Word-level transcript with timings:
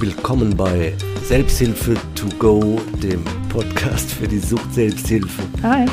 herzlich 0.00 0.16
willkommen 0.16 0.56
bei 0.56 0.94
Selbsthilfe 1.24 1.94
to 2.14 2.26
go, 2.38 2.80
dem 3.02 3.22
Podcast 3.50 4.10
für 4.10 4.26
die 4.26 4.38
Sucht 4.38 4.72
Selbsthilfe. 4.72 5.42
Hi. 5.62 5.86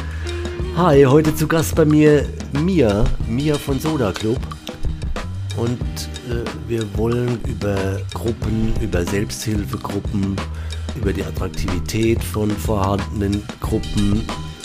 Hi, 0.77 1.03
heute 1.03 1.35
zu 1.35 1.47
Gast 1.47 1.75
bei 1.75 1.83
mir 1.83 2.25
Mia, 2.63 3.03
Mia 3.27 3.55
von 3.55 3.79
Soda 3.79 4.11
Club. 4.13 4.39
Und 5.57 5.81
äh, 6.29 6.43
wir 6.67 6.85
wollen 6.97 7.39
über 7.47 7.99
Gruppen, 8.13 8.73
über 8.81 9.03
Selbsthilfegruppen, 9.03 10.35
über 10.95 11.11
die 11.11 11.23
Attraktivität 11.23 12.23
von 12.23 12.49
vorhandenen 12.49 13.43
Gruppen 13.59 14.21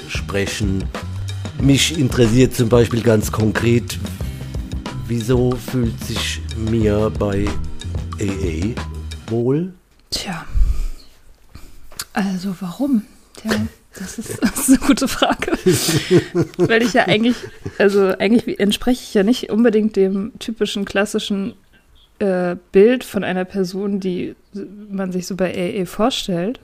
sprechen. 0.08 0.84
Mich 1.60 1.98
interessiert 1.98 2.54
zum 2.54 2.68
Beispiel 2.68 3.02
ganz 3.02 3.32
konkret, 3.32 3.98
wieso 5.08 5.52
fühlt 5.52 5.98
sich 6.04 6.40
Mia 6.56 7.08
bei 7.08 7.46
AA 8.20 8.91
wohl? 9.32 9.72
Tja. 10.10 10.46
Also 12.12 12.54
warum? 12.60 13.02
Tja, 13.36 13.50
das 13.98 14.18
ist, 14.18 14.38
das 14.42 14.68
ist 14.68 14.78
eine 14.78 14.86
gute 14.86 15.08
Frage. 15.08 15.52
Weil 16.56 16.82
ich 16.82 16.92
ja 16.92 17.06
eigentlich, 17.06 17.36
also 17.78 18.16
eigentlich 18.18 18.60
entspreche 18.60 19.02
ich 19.02 19.14
ja 19.14 19.22
nicht 19.22 19.50
unbedingt 19.50 19.96
dem 19.96 20.32
typischen 20.38 20.84
klassischen 20.84 21.54
äh, 22.18 22.56
Bild 22.70 23.02
von 23.02 23.24
einer 23.24 23.44
Person, 23.44 23.98
die 23.98 24.36
man 24.88 25.10
sich 25.10 25.26
so 25.26 25.34
bei 25.34 25.52
AA 25.52 25.86
vorstellt. 25.86 26.60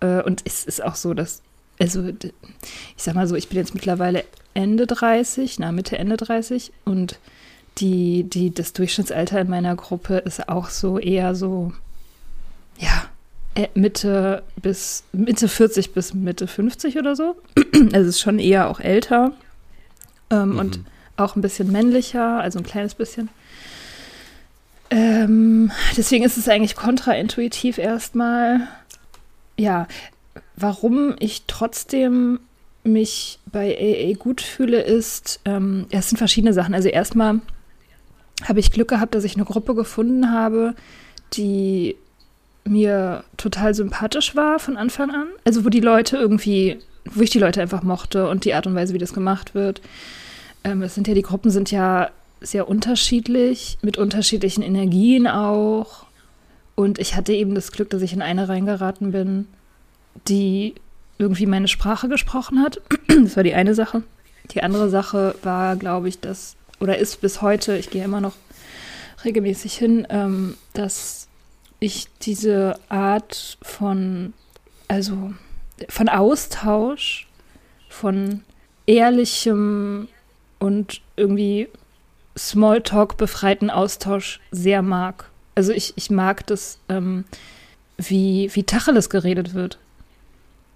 Äh, 0.00 0.22
und 0.22 0.42
es 0.44 0.64
ist 0.64 0.82
auch 0.82 0.94
so, 0.94 1.14
dass, 1.14 1.42
also 1.80 2.06
ich 2.06 2.32
sag 3.02 3.14
mal 3.14 3.26
so, 3.26 3.34
ich 3.34 3.48
bin 3.48 3.58
jetzt 3.58 3.74
mittlerweile 3.74 4.24
Ende 4.54 4.86
30, 4.86 5.58
na 5.58 5.72
Mitte, 5.72 5.98
Ende 5.98 6.16
30 6.16 6.72
und 6.84 7.18
die, 7.78 8.24
die, 8.24 8.52
das 8.52 8.72
Durchschnittsalter 8.72 9.40
in 9.40 9.50
meiner 9.50 9.74
Gruppe 9.76 10.18
ist 10.18 10.48
auch 10.48 10.68
so 10.68 10.98
eher 10.98 11.34
so, 11.34 11.72
ja, 12.78 13.04
äh, 13.54 13.68
Mitte 13.74 14.42
bis 14.60 15.04
Mitte 15.12 15.48
40 15.48 15.92
bis 15.92 16.14
Mitte 16.14 16.46
50 16.46 16.98
oder 16.98 17.16
so. 17.16 17.36
Also 17.92 18.08
es 18.08 18.16
ist 18.16 18.20
schon 18.20 18.38
eher 18.38 18.70
auch 18.70 18.80
älter 18.80 19.32
ähm, 20.30 20.52
mhm. 20.52 20.58
und 20.58 20.80
auch 21.16 21.36
ein 21.36 21.42
bisschen 21.42 21.72
männlicher, 21.72 22.40
also 22.40 22.58
ein 22.58 22.64
kleines 22.64 22.94
bisschen. 22.94 23.28
Ähm, 24.90 25.72
deswegen 25.96 26.24
ist 26.24 26.36
es 26.36 26.48
eigentlich 26.48 26.76
kontraintuitiv 26.76 27.78
erstmal. 27.78 28.68
Ja, 29.58 29.88
warum 30.56 31.16
ich 31.18 31.42
trotzdem 31.46 32.40
mich 32.84 33.38
bei 33.46 33.76
AA 33.76 34.14
gut 34.18 34.40
fühle, 34.40 34.80
ist, 34.80 35.40
ähm, 35.44 35.86
es 35.90 36.08
sind 36.08 36.18
verschiedene 36.18 36.52
Sachen. 36.52 36.74
Also 36.74 36.88
erstmal 36.88 37.40
habe 38.48 38.60
ich 38.60 38.72
Glück 38.72 38.88
gehabt, 38.88 39.14
dass 39.14 39.24
ich 39.24 39.36
eine 39.36 39.44
Gruppe 39.44 39.74
gefunden 39.74 40.32
habe, 40.32 40.74
die 41.34 41.96
mir 42.64 43.24
total 43.36 43.74
sympathisch 43.74 44.36
war 44.36 44.58
von 44.58 44.76
Anfang 44.76 45.10
an. 45.10 45.28
Also 45.44 45.64
wo 45.64 45.68
die 45.68 45.80
Leute 45.80 46.16
irgendwie, 46.16 46.78
wo 47.04 47.22
ich 47.22 47.30
die 47.30 47.38
Leute 47.38 47.60
einfach 47.60 47.82
mochte 47.82 48.28
und 48.28 48.44
die 48.44 48.54
Art 48.54 48.66
und 48.66 48.74
Weise, 48.74 48.94
wie 48.94 48.98
das 48.98 49.14
gemacht 49.14 49.54
wird. 49.54 49.80
Ähm, 50.64 50.82
es 50.82 50.94
sind 50.94 51.08
ja, 51.08 51.14
die 51.14 51.22
Gruppen 51.22 51.50
sind 51.50 51.70
ja 51.70 52.10
sehr 52.40 52.68
unterschiedlich, 52.68 53.78
mit 53.82 53.98
unterschiedlichen 53.98 54.62
Energien 54.62 55.26
auch. 55.26 56.06
Und 56.74 56.98
ich 56.98 57.16
hatte 57.16 57.32
eben 57.32 57.54
das 57.54 57.72
Glück, 57.72 57.90
dass 57.90 58.02
ich 58.02 58.12
in 58.12 58.22
eine 58.22 58.48
reingeraten 58.48 59.12
bin, 59.12 59.46
die 60.28 60.74
irgendwie 61.18 61.46
meine 61.46 61.68
Sprache 61.68 62.08
gesprochen 62.08 62.60
hat. 62.60 62.80
Das 63.22 63.36
war 63.36 63.42
die 63.42 63.54
eine 63.54 63.74
Sache. 63.74 64.02
Die 64.52 64.62
andere 64.62 64.88
Sache 64.88 65.34
war, 65.42 65.76
glaube 65.76 66.08
ich, 66.08 66.18
dass 66.18 66.56
oder 66.82 66.98
ist 66.98 67.20
bis 67.20 67.40
heute, 67.42 67.76
ich 67.76 67.90
gehe 67.90 68.02
immer 68.02 68.20
noch 68.20 68.34
regelmäßig 69.24 69.74
hin, 69.74 70.04
ähm, 70.10 70.56
dass 70.72 71.28
ich 71.78 72.08
diese 72.22 72.74
Art 72.88 73.56
von, 73.62 74.32
also 74.88 75.32
von 75.88 76.08
Austausch, 76.08 77.28
von 77.88 78.42
ehrlichem 78.86 80.08
und 80.58 81.02
irgendwie 81.14 81.68
Smalltalk 82.36 83.16
befreiten 83.16 83.70
Austausch 83.70 84.40
sehr 84.50 84.82
mag. 84.82 85.26
Also 85.54 85.72
ich, 85.72 85.92
ich 85.94 86.10
mag 86.10 86.44
das, 86.48 86.78
ähm, 86.88 87.24
wie, 87.96 88.50
wie 88.54 88.64
Tacheles 88.64 89.08
geredet 89.08 89.54
wird. 89.54 89.78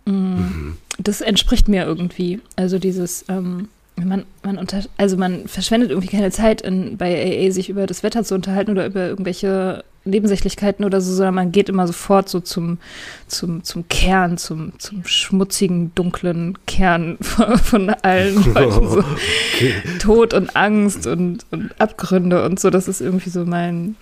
Mm, 0.04 0.12
mhm. 0.12 0.76
Das 0.98 1.20
entspricht 1.20 1.66
mir 1.66 1.84
irgendwie. 1.84 2.40
Also 2.54 2.78
dieses, 2.78 3.24
ähm, 3.28 3.68
man, 4.04 4.24
man 4.42 4.58
unter, 4.58 4.82
also 4.98 5.16
man 5.16 5.48
verschwendet 5.48 5.90
irgendwie 5.90 6.08
keine 6.08 6.30
Zeit 6.30 6.60
in, 6.60 6.96
bei 6.98 7.46
AA 7.46 7.50
sich 7.50 7.70
über 7.70 7.86
das 7.86 8.02
Wetter 8.02 8.24
zu 8.24 8.34
unterhalten 8.34 8.70
oder 8.70 8.86
über 8.86 9.06
irgendwelche 9.06 9.84
Nebensächlichkeiten 10.04 10.84
oder 10.84 11.00
so, 11.00 11.12
sondern 11.14 11.34
man 11.34 11.52
geht 11.52 11.68
immer 11.68 11.86
sofort 11.86 12.28
so 12.28 12.40
zum, 12.40 12.78
zum, 13.26 13.64
zum 13.64 13.88
Kern, 13.88 14.38
zum, 14.38 14.78
zum 14.78 15.04
schmutzigen, 15.04 15.92
dunklen 15.94 16.58
Kern 16.66 17.16
von, 17.20 17.58
von 17.58 17.90
allen 17.90 18.34
Leuten. 18.54 18.88
So. 18.88 18.98
Okay. 18.98 19.74
Tod 19.98 20.34
und 20.34 20.54
Angst 20.54 21.06
und, 21.06 21.46
und 21.50 21.80
Abgründe 21.80 22.44
und 22.44 22.60
so, 22.60 22.70
das 22.70 22.88
ist 22.88 23.00
irgendwie 23.00 23.30
so 23.30 23.44
mein 23.44 23.96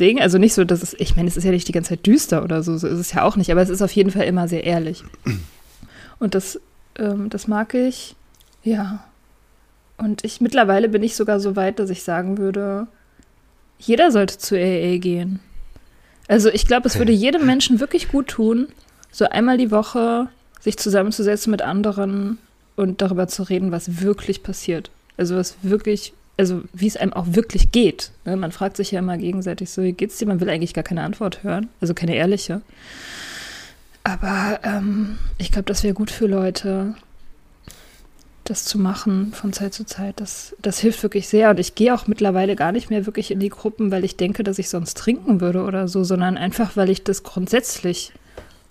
Ding. 0.00 0.20
Also 0.20 0.38
nicht 0.38 0.54
so, 0.54 0.64
dass 0.64 0.82
es, 0.82 0.94
ich 0.98 1.16
meine, 1.16 1.28
es 1.28 1.36
ist 1.36 1.44
ja 1.44 1.50
nicht 1.50 1.68
die 1.68 1.72
ganze 1.72 1.90
Zeit 1.90 2.06
düster 2.06 2.44
oder 2.44 2.62
so, 2.62 2.78
so 2.78 2.86
ist 2.86 2.98
es 2.98 3.12
ja 3.12 3.22
auch 3.24 3.36
nicht, 3.36 3.50
aber 3.50 3.60
es 3.60 3.68
ist 3.68 3.82
auf 3.82 3.92
jeden 3.92 4.10
Fall 4.10 4.24
immer 4.24 4.48
sehr 4.48 4.64
ehrlich. 4.64 5.04
Und 6.18 6.34
das, 6.34 6.60
ähm, 6.96 7.28
das 7.28 7.48
mag 7.48 7.74
ich, 7.74 8.14
ja. 8.62 9.04
Und 9.96 10.24
ich 10.24 10.40
mittlerweile 10.40 10.88
bin 10.88 11.02
ich 11.02 11.14
sogar 11.14 11.40
so 11.40 11.56
weit, 11.56 11.78
dass 11.78 11.90
ich 11.90 12.02
sagen 12.02 12.38
würde, 12.38 12.86
jeder 13.78 14.10
sollte 14.10 14.38
zu 14.38 14.56
AA 14.56 14.98
gehen. 14.98 15.40
Also 16.28 16.48
ich 16.48 16.66
glaube, 16.66 16.88
es 16.88 16.98
würde 16.98 17.12
jedem 17.12 17.46
Menschen 17.46 17.80
wirklich 17.80 18.08
gut 18.08 18.28
tun, 18.28 18.68
so 19.10 19.28
einmal 19.28 19.58
die 19.58 19.70
Woche 19.70 20.28
sich 20.60 20.78
zusammenzusetzen 20.78 21.50
mit 21.50 21.62
anderen 21.62 22.38
und 22.76 23.02
darüber 23.02 23.28
zu 23.28 23.42
reden, 23.42 23.72
was 23.72 24.00
wirklich 24.00 24.42
passiert. 24.42 24.90
Also 25.16 25.36
was 25.36 25.56
wirklich, 25.62 26.12
also 26.38 26.62
wie 26.72 26.86
es 26.86 26.96
einem 26.96 27.12
auch 27.12 27.26
wirklich 27.28 27.72
geht. 27.72 28.12
Ne? 28.24 28.36
Man 28.36 28.52
fragt 28.52 28.76
sich 28.76 28.92
ja 28.92 29.00
immer 29.00 29.18
gegenseitig 29.18 29.70
so, 29.70 29.82
wie 29.82 29.92
geht's 29.92 30.18
dir? 30.18 30.26
Man 30.26 30.40
will 30.40 30.48
eigentlich 30.48 30.74
gar 30.74 30.84
keine 30.84 31.02
Antwort 31.02 31.42
hören, 31.42 31.68
also 31.80 31.92
keine 31.92 32.14
ehrliche. 32.14 32.62
Aber 34.04 34.60
ähm, 34.62 35.18
ich 35.38 35.52
glaube, 35.52 35.66
das 35.66 35.82
wäre 35.82 35.94
gut 35.94 36.10
für 36.10 36.26
Leute, 36.26 36.94
das 38.44 38.64
zu 38.64 38.78
machen 38.78 39.32
von 39.32 39.52
Zeit 39.52 39.72
zu 39.72 39.84
Zeit, 39.84 40.20
das, 40.20 40.56
das 40.60 40.78
hilft 40.78 41.02
wirklich 41.02 41.28
sehr. 41.28 41.50
Und 41.50 41.60
ich 41.60 41.74
gehe 41.74 41.94
auch 41.94 42.06
mittlerweile 42.06 42.56
gar 42.56 42.72
nicht 42.72 42.90
mehr 42.90 43.06
wirklich 43.06 43.30
in 43.30 43.40
die 43.40 43.48
Gruppen, 43.48 43.90
weil 43.90 44.04
ich 44.04 44.16
denke, 44.16 44.42
dass 44.42 44.58
ich 44.58 44.68
sonst 44.68 44.96
trinken 44.96 45.40
würde 45.40 45.62
oder 45.62 45.86
so, 45.86 46.02
sondern 46.02 46.36
einfach, 46.36 46.76
weil 46.76 46.90
ich 46.90 47.04
das 47.04 47.22
grundsätzlich 47.22 48.12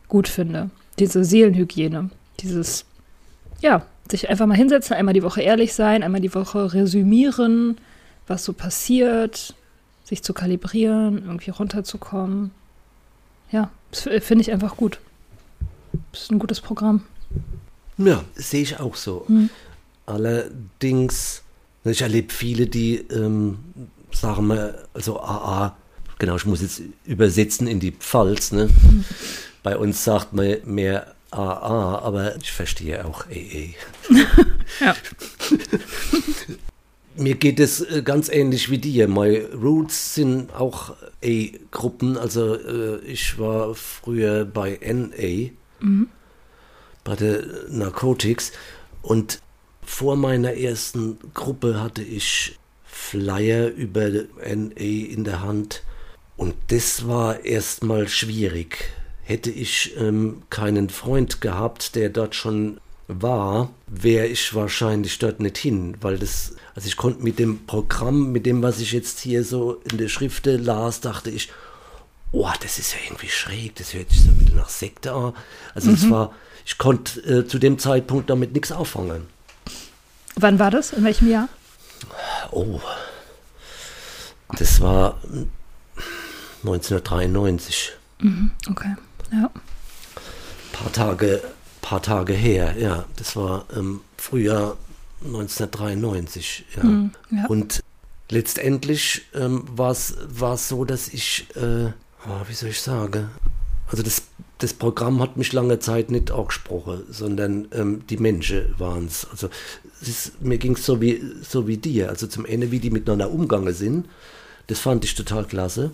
gut 0.08 0.28
finde. 0.28 0.70
Diese 1.00 1.24
Seelenhygiene, 1.24 2.10
dieses, 2.42 2.86
ja, 3.62 3.86
sich 4.10 4.30
einfach 4.30 4.46
mal 4.46 4.58
hinsetzen, 4.58 4.96
einmal 4.96 5.14
die 5.14 5.24
Woche 5.24 5.42
ehrlich 5.42 5.74
sein, 5.74 6.04
einmal 6.04 6.22
die 6.22 6.36
Woche 6.36 6.74
resümieren, 6.74 7.78
was 8.28 8.44
so 8.44 8.52
passiert, 8.52 9.56
sich 10.04 10.22
zu 10.22 10.34
kalibrieren, 10.34 11.24
irgendwie 11.26 11.52
runterzukommen. 11.52 12.52
Ja, 13.52 13.70
das 13.92 14.02
finde 14.02 14.42
ich 14.42 14.52
einfach 14.52 14.76
gut. 14.76 15.00
Das 16.12 16.24
ist 16.24 16.32
ein 16.32 16.40
gutes 16.40 16.60
Programm. 16.60 17.04
Ja, 18.06 18.24
sehe 18.36 18.62
ich 18.62 18.80
auch 18.80 18.96
so. 18.96 19.26
Mhm. 19.28 19.50
Allerdings, 20.06 21.44
ich 21.84 22.02
erlebe 22.02 22.34
viele, 22.34 22.68
die, 22.68 22.98
ähm, 23.12 23.60
sagen 24.12 24.48
wir, 24.48 24.88
also 24.94 25.20
AA, 25.20 25.76
genau, 26.20 26.36
ich 26.36 26.46
muss 26.46 26.62
jetzt 26.62 26.82
übersetzen 27.06 27.68
in 27.68 27.80
die 27.80 27.92
Pfalz, 27.92 28.52
ne? 28.52 28.68
Mhm. 28.68 29.06
Bei 29.64 29.78
uns 29.78 30.04
sagt 30.04 30.34
man 30.34 30.58
mehr 30.66 31.14
AA, 31.30 32.00
aber 32.00 32.36
ich 32.38 32.52
verstehe 32.52 33.06
auch 33.06 33.26
AA. 33.28 33.76
ja. 34.80 34.96
Mir 37.16 37.36
geht 37.36 37.60
es 37.60 37.82
äh, 37.82 38.02
ganz 38.04 38.30
ähnlich 38.30 38.70
wie 38.70 38.80
dir. 38.80 39.08
My 39.08 39.38
Roots 39.54 40.16
sind 40.16 40.54
auch 40.54 40.96
A-Gruppen. 41.24 42.18
Also 42.18 42.56
äh, 42.56 43.00
ich 43.06 43.38
war 43.38 43.76
früher 43.76 44.46
bei 44.46 44.80
NA. 44.82 45.52
Mhm 45.86 46.10
bei 47.04 47.16
der 47.16 47.44
Narcotics. 47.70 48.52
Und 49.02 49.42
vor 49.84 50.16
meiner 50.16 50.54
ersten 50.54 51.18
Gruppe 51.34 51.82
hatte 51.82 52.02
ich 52.02 52.58
Flyer 52.84 53.68
über 53.70 54.10
NA 54.10 54.74
in 54.76 55.24
der 55.24 55.42
Hand. 55.42 55.84
Und 56.38 56.56
das 56.68 57.08
war 57.08 57.44
erstmal 57.44 58.08
schwierig. 58.08 58.92
Hätte 59.24 59.52
ich 59.52 59.96
ähm, 59.98 60.44
keinen 60.50 60.90
Freund 60.90 61.42
gehabt, 61.42 61.96
der 61.96 62.10
dort 62.10 62.36
schon 62.36 62.80
war, 63.08 63.74
wäre 63.88 64.28
ich 64.28 64.54
wahrscheinlich 64.54 65.20
dort 65.20 65.40
nicht 65.40 65.58
hin, 65.58 65.98
weil 66.02 66.18
das, 66.18 66.56
also 66.76 66.88
ich 66.88 66.98
konnte 66.98 67.24
mit 67.24 67.40
dem 67.40 67.66
Programm, 67.66 68.32
mit 68.32 68.46
dem, 68.46 68.62
was 68.64 68.80
ich 68.80 68.92
jetzt 68.92 69.20
hier 69.20 69.44
so 69.44 69.82
in 69.92 69.98
der 69.98 70.08
Schrifte 70.08 70.58
las, 70.58 71.02
dachte 71.02 71.30
ich, 71.30 71.50
oh, 72.32 72.50
das 72.62 72.80
ist 72.80 72.94
ja 72.94 73.00
irgendwie 73.06 73.30
schräg, 73.30 73.76
das 73.76 73.94
hört 73.94 74.10
sich 74.10 74.22
so 74.22 74.30
ein 74.30 74.38
bisschen 74.38 74.56
nach 74.56 74.70
Sekte 74.70 75.12
an. 75.14 75.34
Also 75.76 75.92
es 75.92 76.04
mhm. 76.04 76.12
war, 76.12 76.34
ich 76.66 76.78
konnte 76.78 77.20
äh, 77.22 77.48
zu 77.48 77.60
dem 77.60 77.80
Zeitpunkt 77.80 78.30
damit 78.30 78.54
nichts 78.54 78.72
auffangen. 78.72 79.28
Wann 80.36 80.60
war 80.60 80.72
das? 80.72 80.94
In 80.94 81.04
welchem 81.04 81.30
Jahr? 81.30 81.50
Oh, 82.52 82.80
das 84.58 84.82
war 84.82 85.20
1993. 86.64 87.92
Mhm, 88.20 88.52
okay, 88.70 88.96
ja. 89.32 89.50
Paar 90.72 90.92
Tage, 90.92 91.42
paar 91.82 92.02
Tage 92.02 92.34
her, 92.34 92.76
ja. 92.78 93.06
Das 93.16 93.36
war 93.36 93.66
ähm, 93.76 94.02
Frühjahr 94.18 94.78
1993, 95.24 96.66
ja. 96.76 96.84
Mhm, 96.84 97.12
ja. 97.32 97.46
Und 97.48 97.84
letztendlich 98.30 99.24
ähm, 99.34 99.64
war 99.68 99.92
es 99.92 100.68
so, 100.68 100.86
dass 100.86 101.08
ich, 101.10 101.48
äh, 101.56 101.88
oh, 102.26 102.48
wie 102.48 102.54
soll 102.54 102.70
ich 102.70 102.82
sagen, 102.82 103.30
also 103.90 104.04
das, 104.04 104.24
das 104.62 104.76
Programm 104.76 105.22
hat 105.22 105.38
mich 105.38 105.54
lange 105.54 105.80
Zeit 105.80 106.12
nicht 106.12 106.32
auch 106.32 106.50
gesprochen, 106.50 107.02
sondern 107.10 107.68
ähm, 107.74 108.04
die 108.08 108.18
Menschen 108.18 108.76
waren 108.78 109.08
es. 109.08 109.28
Also 109.32 109.50
mir 110.40 110.60
ging 110.60 110.74
es 110.74 110.86
so 110.86 111.02
wie, 111.02 111.20
so 111.42 111.68
wie 111.68 111.78
dir. 111.78 112.10
Also 112.10 112.28
zum 112.28 112.46
Ende, 112.46 112.70
wie 112.70 112.80
die 112.80 112.92
miteinander 112.92 113.32
umgegangen 113.32 113.74
sind, 113.74 114.06
das 114.68 114.80
fand 114.80 115.04
ich 115.04 115.16
total 115.16 115.46
klasse. 115.46 115.92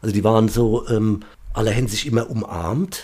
Also 0.00 0.14
die 0.14 0.22
waren 0.22 0.48
so, 0.48 0.86
ähm, 0.88 1.20
alle 1.52 1.74
haben 1.74 1.88
sich 1.88 2.06
immer 2.06 2.30
umarmt. 2.30 3.02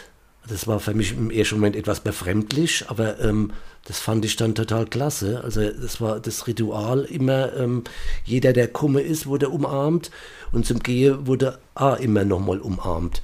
Das 0.48 0.68
war 0.68 0.78
für 0.78 0.94
mich 0.94 1.12
im 1.12 1.30
ersten 1.30 1.56
Moment 1.56 1.74
etwas 1.74 2.00
befremdlich, 2.00 2.84
aber 2.88 3.18
ähm, 3.18 3.52
das 3.86 3.98
fand 3.98 4.24
ich 4.24 4.36
dann 4.36 4.54
total 4.54 4.86
klasse. 4.86 5.42
Also 5.42 5.68
das 5.70 6.00
war 6.00 6.20
das 6.20 6.46
Ritual 6.46 7.00
immer, 7.04 7.52
ähm, 7.56 7.82
jeder, 8.24 8.52
der 8.52 8.68
komme 8.68 9.00
ist, 9.00 9.26
wurde 9.26 9.48
umarmt 9.48 10.12
und 10.52 10.66
zum 10.66 10.78
Gehe 10.80 11.26
wurde 11.26 11.58
auch 11.74 11.98
immer 11.98 12.24
nochmal 12.24 12.60
umarmt. 12.60 13.22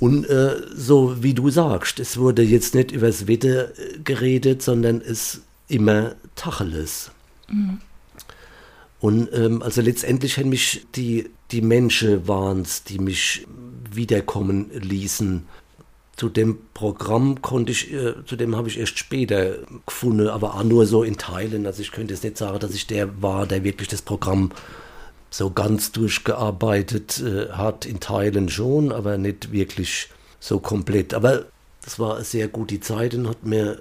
Und 0.00 0.28
äh, 0.28 0.56
so 0.74 1.22
wie 1.22 1.34
du 1.34 1.50
sagst, 1.50 1.98
es 1.98 2.18
wurde 2.18 2.42
jetzt 2.42 2.74
nicht 2.74 2.92
übers 2.92 3.26
Wetter 3.26 3.70
äh, 3.78 3.98
geredet, 4.04 4.62
sondern 4.62 5.00
es 5.00 5.42
immer 5.68 6.14
Tacheles. 6.36 7.10
Mhm. 7.48 7.80
Und 9.00 9.28
ähm, 9.32 9.62
also 9.62 9.80
letztendlich 9.80 10.38
haben 10.38 10.48
mich 10.48 10.86
die, 10.94 11.30
die 11.50 11.62
Menschen 11.62 12.26
waren's, 12.26 12.82
die 12.84 12.98
mich 12.98 13.46
wiederkommen 13.90 14.70
ließen. 14.72 15.46
Zu 16.16 16.28
dem 16.28 16.58
Programm 16.74 17.40
konnte 17.42 17.70
ich, 17.70 17.92
äh, 17.92 18.14
zu 18.24 18.34
dem 18.34 18.56
habe 18.56 18.68
ich 18.68 18.78
erst 18.78 18.98
später 18.98 19.58
gefunden, 19.86 20.28
aber 20.28 20.54
auch 20.54 20.64
nur 20.64 20.86
so 20.86 21.04
in 21.04 21.16
Teilen. 21.16 21.66
Also 21.66 21.82
ich 21.82 21.92
könnte 21.92 22.14
jetzt 22.14 22.24
nicht 22.24 22.38
sagen, 22.38 22.58
dass 22.58 22.74
ich 22.74 22.86
der 22.88 23.22
war, 23.22 23.46
der 23.46 23.62
wirklich 23.62 23.88
das 23.88 24.02
Programm 24.02 24.50
so 25.30 25.50
ganz 25.50 25.92
durchgearbeitet 25.92 27.20
äh, 27.20 27.50
hat, 27.50 27.84
in 27.86 28.00
Teilen 28.00 28.48
schon, 28.48 28.92
aber 28.92 29.18
nicht 29.18 29.52
wirklich 29.52 30.08
so 30.40 30.60
komplett. 30.60 31.14
Aber 31.14 31.46
das 31.84 31.98
war 31.98 32.16
eine 32.16 32.24
sehr 32.24 32.48
gute 32.48 32.80
Zeit 32.80 33.14
und 33.14 33.28
hat 33.28 33.44
mir 33.44 33.78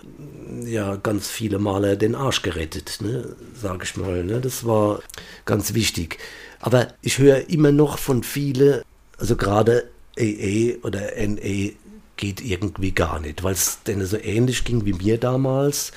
ja 0.65 0.95
ganz 0.95 1.27
viele 1.27 1.59
Male 1.59 1.97
den 1.97 2.15
Arsch 2.15 2.41
gerettet, 2.41 2.99
ne, 3.01 3.35
sage 3.53 3.83
ich 3.83 3.97
mal. 3.97 4.23
Ne? 4.23 4.39
Das 4.39 4.65
war 4.65 5.01
ganz 5.45 5.73
wichtig. 5.73 6.17
Aber 6.59 6.93
ich 7.01 7.17
höre 7.17 7.49
immer 7.49 7.71
noch 7.71 7.97
von 7.97 8.23
vielen, 8.23 8.81
also 9.17 9.35
gerade 9.35 9.89
AA 10.17 10.77
oder 10.83 11.01
NA 11.17 11.71
geht 12.15 12.41
irgendwie 12.41 12.91
gar 12.91 13.19
nicht, 13.19 13.43
weil 13.43 13.53
es 13.53 13.83
denen 13.83 14.05
so 14.05 14.17
ähnlich 14.17 14.63
ging 14.63 14.85
wie 14.85 14.93
mir 14.93 15.17
damals. 15.17 15.91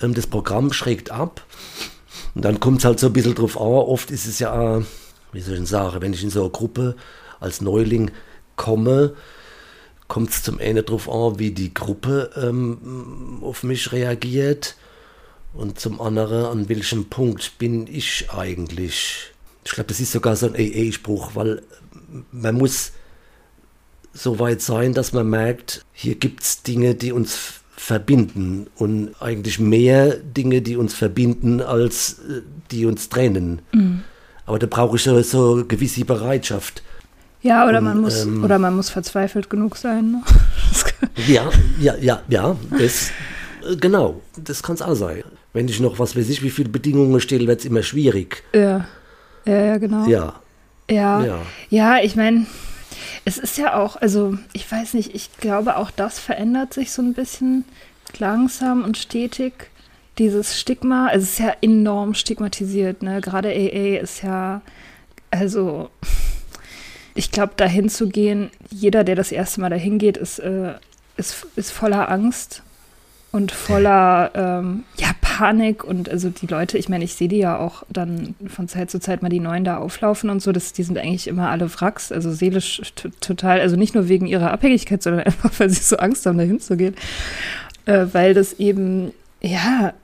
Ähm, 0.00 0.14
das 0.14 0.26
Programm 0.26 0.72
schrägt 0.72 1.10
ab 1.10 1.44
und 2.34 2.44
dann 2.44 2.60
kommt 2.60 2.78
es 2.78 2.84
halt 2.84 2.98
so 2.98 3.08
ein 3.08 3.12
bisschen 3.12 3.34
drauf 3.34 3.60
an. 3.60 3.66
Oft 3.66 4.10
ist 4.10 4.26
es 4.26 4.38
ja, 4.38 4.82
wie 5.32 5.40
soll 5.40 5.58
ich 5.58 5.68
sagen, 5.68 6.00
wenn 6.00 6.12
ich 6.12 6.22
in 6.22 6.30
so 6.30 6.42
eine 6.42 6.50
Gruppe 6.50 6.96
als 7.40 7.60
Neuling 7.60 8.10
komme, 8.56 9.14
kommt 10.08 10.30
es 10.30 10.42
zum 10.42 10.58
einen 10.58 10.84
drauf 10.84 11.08
an, 11.10 11.38
wie 11.38 11.50
die 11.52 11.74
Gruppe 11.74 12.30
ähm, 12.36 13.38
auf 13.42 13.62
mich 13.62 13.92
reagiert 13.92 14.76
und 15.54 15.80
zum 15.80 16.00
anderen, 16.00 16.46
an 16.46 16.68
welchem 16.68 17.06
Punkt 17.06 17.58
bin 17.58 17.86
ich 17.86 18.30
eigentlich. 18.30 19.32
Ich 19.64 19.72
glaube, 19.72 19.88
das 19.88 20.00
ist 20.00 20.12
sogar 20.12 20.36
so 20.36 20.46
ein 20.46 20.54
AA-Spruch, 20.54 21.34
weil 21.34 21.62
man 22.30 22.56
muss 22.56 22.92
so 24.12 24.38
weit 24.38 24.60
sein, 24.60 24.92
dass 24.92 25.12
man 25.12 25.28
merkt, 25.28 25.84
hier 25.92 26.14
gibt 26.14 26.42
es 26.42 26.62
Dinge, 26.62 26.94
die 26.94 27.12
uns 27.12 27.61
verbinden 27.82 28.68
und 28.76 29.10
eigentlich 29.18 29.58
mehr 29.58 30.14
Dinge, 30.16 30.62
die 30.62 30.76
uns 30.76 30.94
verbinden, 30.94 31.60
als 31.60 32.20
äh, 32.20 32.42
die 32.70 32.86
uns 32.86 33.08
trennen. 33.08 33.60
Mhm. 33.72 34.02
Aber 34.46 34.60
da 34.60 34.68
brauche 34.68 34.96
ich 34.96 35.02
so, 35.02 35.20
so 35.22 35.64
gewisse 35.66 36.04
Bereitschaft. 36.04 36.84
Ja, 37.42 37.66
oder 37.66 37.78
und, 37.78 37.84
man 37.84 38.00
muss 38.00 38.22
ähm, 38.22 38.44
oder 38.44 38.60
man 38.60 38.76
muss 38.76 38.88
verzweifelt 38.88 39.50
genug 39.50 39.76
sein. 39.76 40.12
Ne? 40.12 40.22
ja, 41.26 41.50
ja, 41.80 41.96
ja, 41.96 42.22
ja, 42.28 42.56
das 42.70 43.10
äh, 43.68 43.74
genau, 43.74 44.20
das 44.36 44.62
kann 44.62 44.76
es 44.76 44.82
auch 44.82 44.94
sein. 44.94 45.24
Wenn 45.52 45.66
ich 45.66 45.80
noch 45.80 45.98
was 45.98 46.16
weiß 46.16 46.28
ich, 46.28 46.40
wie 46.40 46.50
viele 46.50 46.68
Bedingungen 46.68 47.20
stelle, 47.20 47.48
wird 47.48 47.60
es 47.60 47.66
immer 47.66 47.82
schwierig. 47.82 48.44
Ja. 48.54 48.86
Ja, 49.44 49.64
ja, 49.64 49.78
genau. 49.78 50.06
Ja. 50.06 50.40
Ja. 50.88 51.24
Ja, 51.24 51.38
ja 51.68 51.98
ich 52.00 52.14
meine, 52.14 52.46
es 53.24 53.38
ist 53.38 53.58
ja 53.58 53.74
auch, 53.74 53.96
also 53.96 54.36
ich 54.52 54.70
weiß 54.70 54.94
nicht, 54.94 55.14
ich 55.14 55.36
glaube 55.38 55.76
auch 55.76 55.90
das 55.90 56.18
verändert 56.18 56.74
sich 56.74 56.92
so 56.92 57.02
ein 57.02 57.14
bisschen 57.14 57.64
langsam 58.18 58.84
und 58.84 58.98
stetig. 58.98 59.70
Dieses 60.18 60.60
Stigma, 60.60 61.06
also 61.06 61.24
es 61.24 61.30
ist 61.32 61.38
ja 61.38 61.54
enorm 61.62 62.14
stigmatisiert, 62.14 63.02
ne? 63.02 63.20
Gerade 63.22 63.48
AA 63.48 64.00
ist 64.00 64.22
ja, 64.22 64.60
also 65.30 65.90
ich 67.14 67.30
glaube, 67.30 67.54
dahin 67.56 67.88
zu 67.88 68.08
gehen, 68.08 68.50
jeder, 68.70 69.04
der 69.04 69.16
das 69.16 69.32
erste 69.32 69.60
Mal 69.60 69.70
dahin 69.70 69.98
geht, 69.98 70.16
ist, 70.16 70.38
äh, 70.38 70.74
ist, 71.16 71.46
ist 71.56 71.70
voller 71.70 72.10
Angst 72.10 72.62
und 73.32 73.50
voller 73.50 74.30
ähm, 74.34 74.84
ja, 74.98 75.08
Panik 75.22 75.82
und 75.82 76.10
also 76.10 76.28
die 76.28 76.46
Leute, 76.46 76.76
ich 76.76 76.90
meine, 76.90 77.04
ich 77.04 77.14
sehe 77.14 77.28
die 77.28 77.38
ja 77.38 77.58
auch 77.58 77.82
dann 77.88 78.34
von 78.46 78.68
Zeit 78.68 78.90
zu 78.90 79.00
Zeit 79.00 79.22
mal 79.22 79.30
die 79.30 79.40
Neuen 79.40 79.64
da 79.64 79.78
auflaufen 79.78 80.28
und 80.28 80.42
so, 80.42 80.52
das, 80.52 80.74
die 80.74 80.82
sind 80.82 80.98
eigentlich 80.98 81.26
immer 81.26 81.48
alle 81.48 81.72
Wracks, 81.80 82.12
also 82.12 82.30
seelisch 82.30 82.82
total, 83.20 83.60
also 83.60 83.76
nicht 83.76 83.94
nur 83.94 84.08
wegen 84.08 84.26
ihrer 84.26 84.50
Abhängigkeit, 84.50 85.02
sondern 85.02 85.22
einfach, 85.26 85.50
weil 85.58 85.70
sie 85.70 85.82
so 85.82 85.96
Angst 85.96 86.26
haben, 86.26 86.36
dahin 86.36 86.60
zu 86.60 86.76
gehen, 86.76 86.94
äh, 87.86 88.06
weil 88.12 88.34
das 88.34 88.54
eben, 88.54 89.12
ja, 89.40 89.94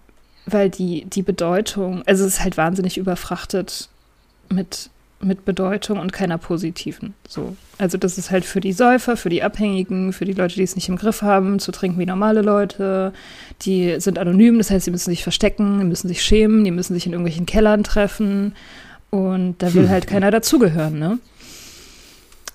weil 0.46 0.70
die, 0.70 1.04
die 1.04 1.22
Bedeutung, 1.22 2.02
also 2.06 2.24
es 2.24 2.34
ist 2.34 2.44
halt 2.44 2.56
wahnsinnig 2.56 2.96
überfrachtet 2.96 3.90
mit 4.48 4.88
mit 5.20 5.44
Bedeutung 5.44 5.98
und 5.98 6.12
keiner 6.12 6.38
positiven. 6.38 7.14
So. 7.26 7.56
Also 7.76 7.98
das 7.98 8.18
ist 8.18 8.30
halt 8.30 8.44
für 8.44 8.60
die 8.60 8.72
Säufer, 8.72 9.16
für 9.16 9.28
die 9.28 9.42
Abhängigen, 9.42 10.12
für 10.12 10.24
die 10.24 10.32
Leute, 10.32 10.54
die 10.54 10.62
es 10.62 10.76
nicht 10.76 10.88
im 10.88 10.96
Griff 10.96 11.22
haben, 11.22 11.58
zu 11.58 11.72
trinken 11.72 11.98
wie 11.98 12.06
normale 12.06 12.42
Leute. 12.42 13.12
Die 13.62 14.00
sind 14.00 14.18
anonym, 14.18 14.58
das 14.58 14.70
heißt, 14.70 14.84
sie 14.84 14.90
müssen 14.90 15.10
sich 15.10 15.22
verstecken, 15.22 15.80
die 15.80 15.84
müssen 15.84 16.08
sich 16.08 16.22
schämen, 16.22 16.64
die 16.64 16.70
müssen 16.70 16.94
sich 16.94 17.06
in 17.06 17.12
irgendwelchen 17.12 17.46
Kellern 17.46 17.82
treffen. 17.82 18.54
Und 19.10 19.56
da 19.58 19.72
will 19.74 19.84
hm. 19.84 19.90
halt 19.90 20.06
keiner 20.06 20.30
dazugehören, 20.30 20.98
ne? 20.98 21.18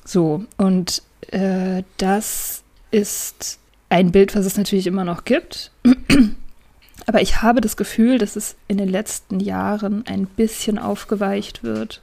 So, 0.06 0.46
und 0.58 1.02
äh, 1.32 1.84
das 1.98 2.64
ist 2.92 3.60
ein 3.90 4.12
Bild, 4.12 4.36
was 4.36 4.46
es 4.46 4.58
natürlich 4.58 4.88
immer 4.88 5.04
noch 5.04 5.26
gibt. 5.26 5.72
Aber 7.06 7.22
ich 7.22 7.42
habe 7.42 7.60
das 7.60 7.76
Gefühl, 7.76 8.18
dass 8.18 8.36
es 8.36 8.56
in 8.68 8.78
den 8.78 8.88
letzten 8.88 9.40
Jahren 9.40 10.06
ein 10.08 10.26
bisschen 10.26 10.80
aufgeweicht 10.80 11.64
wird 11.64 12.02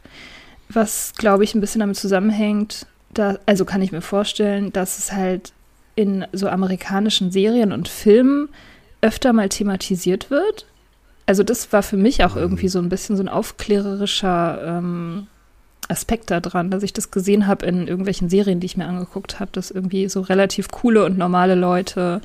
was 0.73 1.13
glaube 1.17 1.45
ich 1.45 1.55
ein 1.55 1.61
bisschen 1.61 1.81
damit 1.81 1.97
zusammenhängt, 1.97 2.87
da, 3.13 3.39
also 3.47 3.65
kann 3.65 3.83
ich 3.83 3.93
mir 3.93 4.03
vorstellen, 4.03 4.73
dass 4.73 4.99
es 4.99 5.13
halt 5.13 5.53
in 5.97 6.25
so 6.33 6.49
amerikanischen 6.49 7.33
Serien 7.33 7.73
und 7.73 7.89
Filmen 7.89 8.49
öfter 9.01 9.33
mal 9.33 9.49
thematisiert 9.49 10.31
wird. 10.31 10.67
Also 11.27 11.43
das 11.43 11.73
war 11.73 11.83
für 11.83 11.97
mich 11.97 12.25
auch 12.25 12.37
irgendwie 12.37 12.69
so 12.69 12.79
ein 12.79 12.89
bisschen 12.89 13.17
so 13.17 13.23
ein 13.23 13.29
aufklärerischer 13.29 14.61
ähm, 14.65 15.27
Aspekt 15.89 16.31
daran, 16.31 16.71
dass 16.71 16.83
ich 16.83 16.93
das 16.93 17.11
gesehen 17.11 17.47
habe 17.47 17.67
in 17.67 17.89
irgendwelchen 17.89 18.31
Serien, 18.31 18.61
die 18.61 18.67
ich 18.67 18.77
mir 18.77 18.87
angeguckt 18.87 19.41
habe, 19.41 19.51
dass 19.53 19.71
irgendwie 19.71 20.09
so 20.09 20.21
relativ 20.21 20.71
coole 20.71 21.05
und 21.05 21.19
normale 21.19 21.55
Leute 21.55 22.21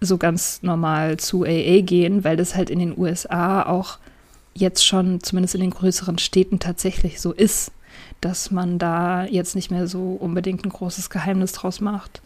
so 0.00 0.18
ganz 0.18 0.62
normal 0.62 1.16
zu 1.16 1.44
AA 1.44 1.80
gehen, 1.80 2.24
weil 2.24 2.36
das 2.36 2.54
halt 2.54 2.70
in 2.70 2.78
den 2.78 2.96
USA 2.96 3.62
auch 3.62 3.98
jetzt 4.54 4.86
schon, 4.86 5.20
zumindest 5.22 5.54
in 5.54 5.60
den 5.60 5.70
größeren 5.70 6.18
Städten, 6.18 6.58
tatsächlich 6.58 7.20
so 7.20 7.32
ist, 7.32 7.72
dass 8.20 8.50
man 8.50 8.78
da 8.78 9.24
jetzt 9.24 9.54
nicht 9.54 9.70
mehr 9.70 9.86
so 9.86 10.12
unbedingt 10.12 10.64
ein 10.64 10.70
großes 10.70 11.10
Geheimnis 11.10 11.52
draus 11.52 11.80
macht. 11.80 12.22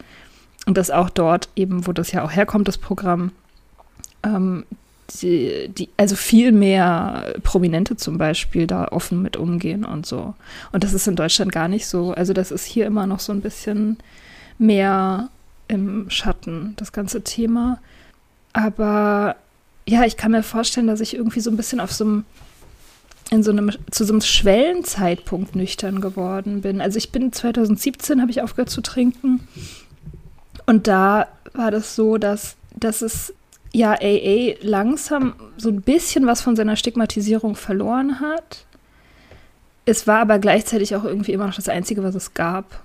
Und 0.66 0.76
dass 0.76 0.90
auch 0.90 1.10
dort 1.10 1.48
eben, 1.56 1.86
wo 1.86 1.92
das 1.92 2.12
ja 2.12 2.22
auch 2.24 2.30
herkommt, 2.30 2.68
das 2.68 2.78
Programm, 2.78 3.32
ähm, 4.22 4.64
die, 5.22 5.68
die, 5.68 5.88
also 5.96 6.16
viel 6.16 6.52
mehr 6.52 7.34
Prominente 7.42 7.96
zum 7.96 8.18
Beispiel 8.18 8.66
da 8.66 8.88
offen 8.88 9.22
mit 9.22 9.36
umgehen 9.36 9.84
und 9.84 10.04
so. 10.04 10.34
Und 10.72 10.84
das 10.84 10.92
ist 10.92 11.08
in 11.08 11.16
Deutschland 11.16 11.52
gar 11.52 11.68
nicht 11.68 11.86
so. 11.86 12.12
Also 12.12 12.34
das 12.34 12.50
ist 12.50 12.64
hier 12.64 12.86
immer 12.86 13.06
noch 13.06 13.20
so 13.20 13.32
ein 13.32 13.40
bisschen 13.40 13.96
mehr 14.58 15.30
im 15.66 16.10
Schatten, 16.10 16.74
das 16.76 16.92
ganze 16.92 17.22
Thema. 17.22 17.80
Aber 18.52 19.36
ja, 19.88 20.04
ich 20.04 20.16
kann 20.18 20.32
mir 20.32 20.42
vorstellen, 20.42 20.86
dass 20.86 21.00
ich 21.00 21.14
irgendwie 21.14 21.40
so 21.40 21.50
ein 21.50 21.56
bisschen 21.56 21.80
auf 21.80 21.92
so 21.92 22.04
einem 22.04 22.24
in 23.30 23.42
so 23.42 23.50
einem 23.50 23.70
zu 23.90 24.04
so 24.04 24.12
einem 24.12 24.22
Schwellenzeitpunkt 24.22 25.54
nüchtern 25.54 26.00
geworden 26.00 26.62
bin. 26.62 26.80
Also 26.80 26.96
ich 26.96 27.10
bin 27.10 27.32
2017 27.32 28.20
habe 28.20 28.30
ich 28.30 28.42
aufgehört 28.42 28.70
zu 28.70 28.80
trinken 28.80 29.46
und 30.66 30.86
da 30.86 31.28
war 31.52 31.70
das 31.70 31.94
so, 31.94 32.18
dass 32.18 32.56
dass 32.74 33.02
es 33.02 33.34
ja 33.72 33.92
AA 33.92 34.54
langsam 34.62 35.34
so 35.56 35.68
ein 35.68 35.82
bisschen 35.82 36.26
was 36.26 36.40
von 36.40 36.56
seiner 36.56 36.76
Stigmatisierung 36.76 37.54
verloren 37.54 38.20
hat. 38.20 38.64
es 39.84 40.06
war 40.06 40.20
aber 40.20 40.38
gleichzeitig 40.38 40.94
auch 40.96 41.04
irgendwie 41.04 41.32
immer 41.32 41.46
noch 41.46 41.56
das 41.56 41.68
Einzige, 41.68 42.02
was 42.02 42.14
es 42.14 42.34
gab. 42.34 42.82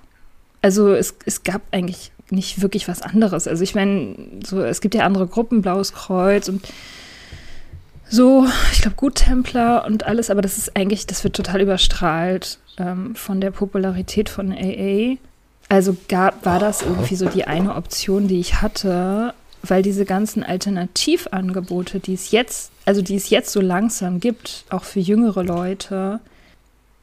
Also 0.62 0.94
es, 0.94 1.14
es 1.26 1.42
gab 1.42 1.60
eigentlich 1.70 2.12
nicht 2.30 2.62
wirklich 2.62 2.88
was 2.88 3.02
anderes. 3.02 3.46
Also 3.46 3.62
ich 3.62 3.74
meine, 3.74 4.16
so, 4.44 4.62
es 4.62 4.80
gibt 4.80 4.94
ja 4.94 5.04
andere 5.04 5.26
Gruppen, 5.26 5.62
Blaues 5.62 5.92
Kreuz 5.92 6.48
und 6.48 6.66
so, 8.08 8.46
ich 8.72 8.82
glaube, 8.82 8.96
Guttempler 8.96 9.84
und 9.86 10.04
alles, 10.06 10.30
aber 10.30 10.42
das 10.42 10.58
ist 10.58 10.76
eigentlich, 10.76 11.06
das 11.06 11.24
wird 11.24 11.34
total 11.34 11.60
überstrahlt 11.60 12.58
ähm, 12.78 13.14
von 13.14 13.40
der 13.40 13.50
Popularität 13.50 14.28
von 14.28 14.52
AA. 14.52 15.16
Also 15.68 15.96
gab, 16.08 16.44
war 16.44 16.58
das 16.58 16.82
irgendwie 16.82 17.16
so 17.16 17.28
die 17.28 17.46
eine 17.46 17.74
Option, 17.74 18.28
die 18.28 18.38
ich 18.38 18.60
hatte, 18.60 19.34
weil 19.62 19.82
diese 19.82 20.04
ganzen 20.04 20.42
Alternativangebote, 20.42 22.00
die 22.00 22.14
es 22.14 22.30
jetzt, 22.30 22.70
also 22.84 23.00
die 23.00 23.16
es 23.16 23.30
jetzt 23.30 23.50
so 23.50 23.60
langsam 23.60 24.20
gibt, 24.20 24.64
auch 24.68 24.84
für 24.84 25.00
jüngere 25.00 25.42
Leute, 25.42 26.20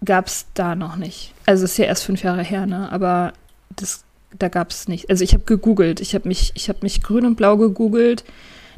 gab 0.05 0.27
es 0.27 0.45
da 0.53 0.75
noch 0.75 0.95
nicht. 0.95 1.33
Also 1.45 1.65
es 1.65 1.71
ist 1.71 1.77
ja 1.77 1.85
erst 1.85 2.03
fünf 2.03 2.23
Jahre 2.23 2.43
her, 2.43 2.65
ne? 2.65 2.91
Aber 2.91 3.33
das, 3.75 4.03
da 4.37 4.47
gab 4.47 4.71
es 4.71 4.87
nicht. 4.87 5.09
Also 5.09 5.23
ich 5.23 5.33
habe 5.33 5.43
gegoogelt, 5.45 5.99
ich 5.99 6.15
habe 6.15 6.27
mich, 6.27 6.51
ich 6.55 6.69
habe 6.69 6.79
mich 6.81 7.03
grün 7.03 7.25
und 7.25 7.35
blau 7.35 7.57
gegoogelt 7.57 8.23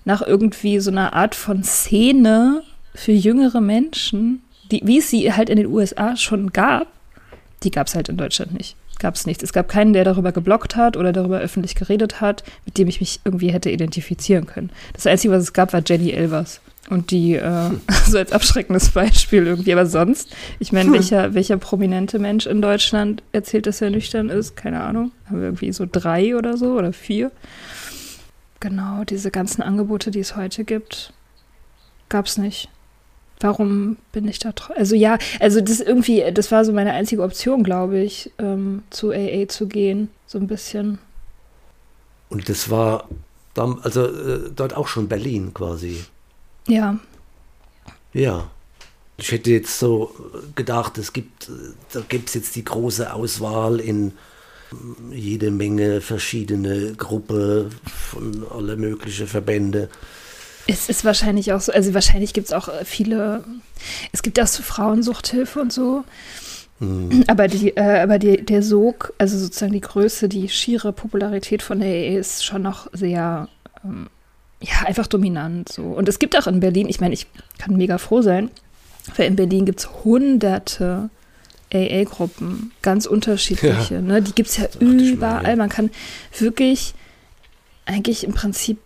nach 0.05 0.22
irgendwie 0.22 0.79
so 0.79 0.91
einer 0.91 1.13
Art 1.13 1.36
von 1.36 1.63
Szene 1.63 2.63
für 2.93 3.12
jüngere 3.12 3.62
Menschen, 3.62 4.41
die, 4.72 4.81
wie 4.83 5.00
es 5.00 5.10
sie 5.10 5.31
halt 5.33 5.50
in 5.50 5.57
den 5.57 5.67
USA 5.67 6.15
schon 6.15 6.51
gab, 6.51 6.88
die 7.63 7.72
gab 7.72 7.88
es 7.88 7.95
halt 7.95 8.10
in 8.10 8.17
Deutschland 8.17 8.53
nicht. 8.53 8.75
Gab 9.00 9.15
es 9.15 9.25
nichts. 9.25 9.43
Es 9.43 9.53
gab 9.53 9.67
keinen, 9.67 9.93
der 9.93 10.03
darüber 10.03 10.31
geblockt 10.31 10.75
hat 10.75 10.98
oder 10.98 11.12
darüber 11.12 11.39
öffentlich 11.39 11.75
geredet 11.75 12.22
hat, 12.22 12.43
mit 12.65 12.77
dem 12.77 12.88
ich 12.88 13.00
mich 13.00 13.22
irgendwie 13.25 13.51
hätte 13.51 13.69
identifizieren 13.69 14.45
können. 14.45 14.69
Das 14.93 15.07
Einzige, 15.07 15.33
was 15.33 15.43
es 15.43 15.53
gab, 15.53 15.74
war 15.74 15.81
Jenny 15.86 16.12
Elvers. 16.12 16.62
Und 16.93 17.09
die, 17.09 17.33
äh, 17.33 17.71
so 18.07 18.19
als 18.19 18.31
abschreckendes 18.31 18.91
Beispiel 18.91 19.47
irgendwie. 19.47 19.73
Aber 19.73 19.88
sonst, 19.88 20.29
ich 20.59 20.71
meine, 20.71 20.85
hm. 20.85 20.93
welcher, 20.93 21.33
welcher 21.33 21.57
prominente 21.57 22.19
Mensch 22.19 22.45
in 22.45 22.62
Deutschland 22.62 23.23
erzählt, 23.31 23.65
dass 23.65 23.81
er 23.81 23.89
nüchtern 23.89 24.29
ist? 24.29 24.55
Keine 24.55 24.81
Ahnung. 24.83 25.12
Haben 25.25 25.39
wir 25.39 25.47
irgendwie 25.47 25.71
so 25.73 25.88
drei 25.91 26.35
oder 26.35 26.55
so 26.55 26.73
oder 26.73 26.93
vier? 26.93 27.31
Genau, 28.59 29.03
diese 29.05 29.31
ganzen 29.31 29.63
Angebote, 29.63 30.12
die 30.12 30.19
es 30.19 30.35
heute 30.35 30.63
gibt, 30.65 31.13
gab 32.09 32.27
es 32.27 32.38
nicht. 32.38 32.69
Warum 33.39 33.97
bin 34.12 34.27
ich 34.27 34.38
da 34.38 34.53
Also 34.75 34.95
ja, 34.95 35.17
also 35.39 35.62
das 35.62 35.79
irgendwie, 35.79 36.23
das 36.31 36.51
war 36.51 36.63
so 36.63 36.73
meine 36.73 36.93
einzige 36.93 37.23
Option, 37.23 37.63
glaube 37.63 38.00
ich, 38.00 38.31
ähm, 38.38 38.83
zu 38.91 39.12
AA 39.12 39.47
zu 39.47 39.67
gehen, 39.67 40.09
so 40.27 40.38
ein 40.38 40.45
bisschen. 40.45 41.00
Und 42.29 42.47
das 42.47 42.69
war 42.69 43.09
dann, 43.55 43.79
also 43.81 44.05
äh, 44.05 44.51
dort 44.55 44.77
auch 44.77 44.88
schon 44.88 45.07
Berlin 45.07 45.55
quasi. 45.55 46.05
Ja. 46.67 47.00
Ja. 48.13 48.50
Ich 49.17 49.32
hätte 49.32 49.51
jetzt 49.51 49.77
so 49.77 50.13
gedacht, 50.55 50.98
es 50.98 51.13
gibt, 51.13 51.50
da 51.93 52.01
gibt 52.08 52.29
es 52.29 52.36
jetzt 52.36 52.55
die 52.55 52.63
große 52.63 53.13
Auswahl 53.13 53.79
in 53.79 54.13
jede 55.12 55.51
Menge 55.51 56.01
verschiedene 56.01 56.93
Gruppen 56.93 57.70
von 57.86 58.46
alle 58.51 58.75
möglichen 58.75 59.27
Verbände. 59.27 59.89
Es 60.65 60.89
ist 60.89 61.05
wahrscheinlich 61.05 61.53
auch 61.53 61.62
so, 61.62 61.72
also 61.72 61.93
wahrscheinlich 61.93 62.34
gibt 62.34 62.48
es 62.48 62.53
auch 62.53 62.70
viele, 62.86 63.43
es 64.12 64.24
gibt 64.24 64.39
auch 64.39 64.48
so 64.48 64.63
Frauensuchthilfe 64.63 65.60
und 65.60 65.74
so. 65.74 66.03
Mhm. 66.79 67.24
Aber, 67.27 67.48
die, 67.48 67.75
äh, 67.75 68.00
aber 68.01 68.17
die, 68.17 68.43
der 68.43 68.63
Sog, 68.63 69.13
also 69.17 69.38
sozusagen 69.38 69.74
die 69.74 69.82
Größe, 69.82 70.27
die 70.29 70.50
schiere 70.50 70.91
Popularität 70.91 71.62
von 71.62 71.79
der 71.79 71.89
EE 71.89 72.17
ist 72.17 72.43
schon 72.46 72.62
noch 72.62 72.88
sehr, 72.93 73.48
ähm, 73.84 74.08
ja, 74.63 74.88
einfach 74.88 75.08
dominant 75.08 75.70
so. 75.70 75.84
Und 75.84 76.08
es 76.08 76.20
gibt 76.20 76.38
auch 76.38 76.48
in 76.48 76.62
Berlin, 76.62 76.88
ich 76.88 77.01
meine, 77.01 77.13
ich 77.13 77.27
kann 77.58 77.75
mega 77.75 77.98
froh 77.98 78.22
sein, 78.22 78.50
weil 79.17 79.27
in 79.27 79.36
Berlin 79.36 79.65
gibt 79.65 79.79
es 79.79 79.89
hunderte 80.03 81.10
AA-Gruppen, 81.74 82.72
ganz 82.82 83.05
unterschiedliche. 83.05 83.96
Ja. 83.96 84.01
Ne? 84.01 84.22
Die 84.22 84.34
gibt 84.34 84.50
es 84.50 84.58
ja 84.58 84.67
überall. 84.79 85.43
Mal, 85.43 85.55
Man 85.58 85.70
kann 85.70 85.89
wirklich 86.38 86.93
eigentlich 87.86 88.24
im 88.24 88.34
Prinzip 88.34 88.77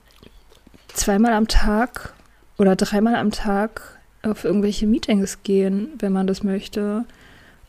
zweimal 0.87 1.33
am 1.33 1.47
Tag 1.47 2.13
oder 2.57 2.75
dreimal 2.75 3.15
am 3.15 3.31
Tag 3.31 3.99
auf 4.23 4.45
irgendwelche 4.45 4.87
Meetings 4.87 5.43
gehen, 5.43 5.89
wenn 5.99 6.11
man 6.11 6.25
das 6.25 6.41
möchte. 6.43 7.05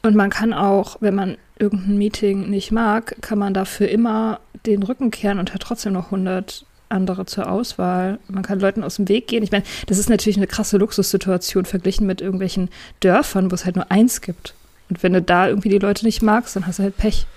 Und 0.03 0.15
man 0.15 0.31
kann 0.31 0.55
auch, 0.55 0.97
wenn 1.01 1.15
man 1.15 1.37
irgendein 1.59 1.99
Meeting 1.99 2.49
nicht 2.49 2.73
mag, 2.73 3.17
kann 3.21 3.39
man 3.39 3.53
dafür 3.53 3.89
immer 3.89 4.41
den 4.65 4.83
Rücken 4.83 5.11
kehren 5.11 5.39
und 5.39 5.53
hat 5.53 5.61
trotzdem 5.61 5.93
noch 5.93 6.07
100 6.07 6.65
andere 6.89 7.27
zur 7.27 7.51
Auswahl. 7.51 8.19
Man 8.29 8.43
kann 8.43 8.61
Leuten 8.61 8.85
aus 8.85 8.97
dem 8.97 9.09
Weg 9.09 9.29
gehen. 9.29 9.43
Ich 9.43 9.51
meine, 9.51 9.65
das 9.87 9.99
ist 9.99 10.09
natürlich 10.09 10.37
eine 10.37 10.47
krasse 10.47 10.77
Luxussituation 10.79 11.65
verglichen 11.65 12.07
mit 12.07 12.21
irgendwelchen 12.21 12.71
Dörfern, 13.01 13.51
wo 13.51 13.55
es 13.55 13.65
halt 13.65 13.77
nur 13.77 13.91
eins 13.91 14.21
gibt. 14.21 14.55
Und 14.89 15.03
wenn 15.03 15.13
du 15.13 15.23
da 15.23 15.49
irgendwie 15.49 15.69
die 15.69 15.79
Leute 15.79 16.05
nicht 16.05 16.23
magst, 16.23 16.57
dann 16.57 16.67
hast 16.67 16.79
du 16.79 16.85
halt 16.85 16.97
Pech. 16.97 17.27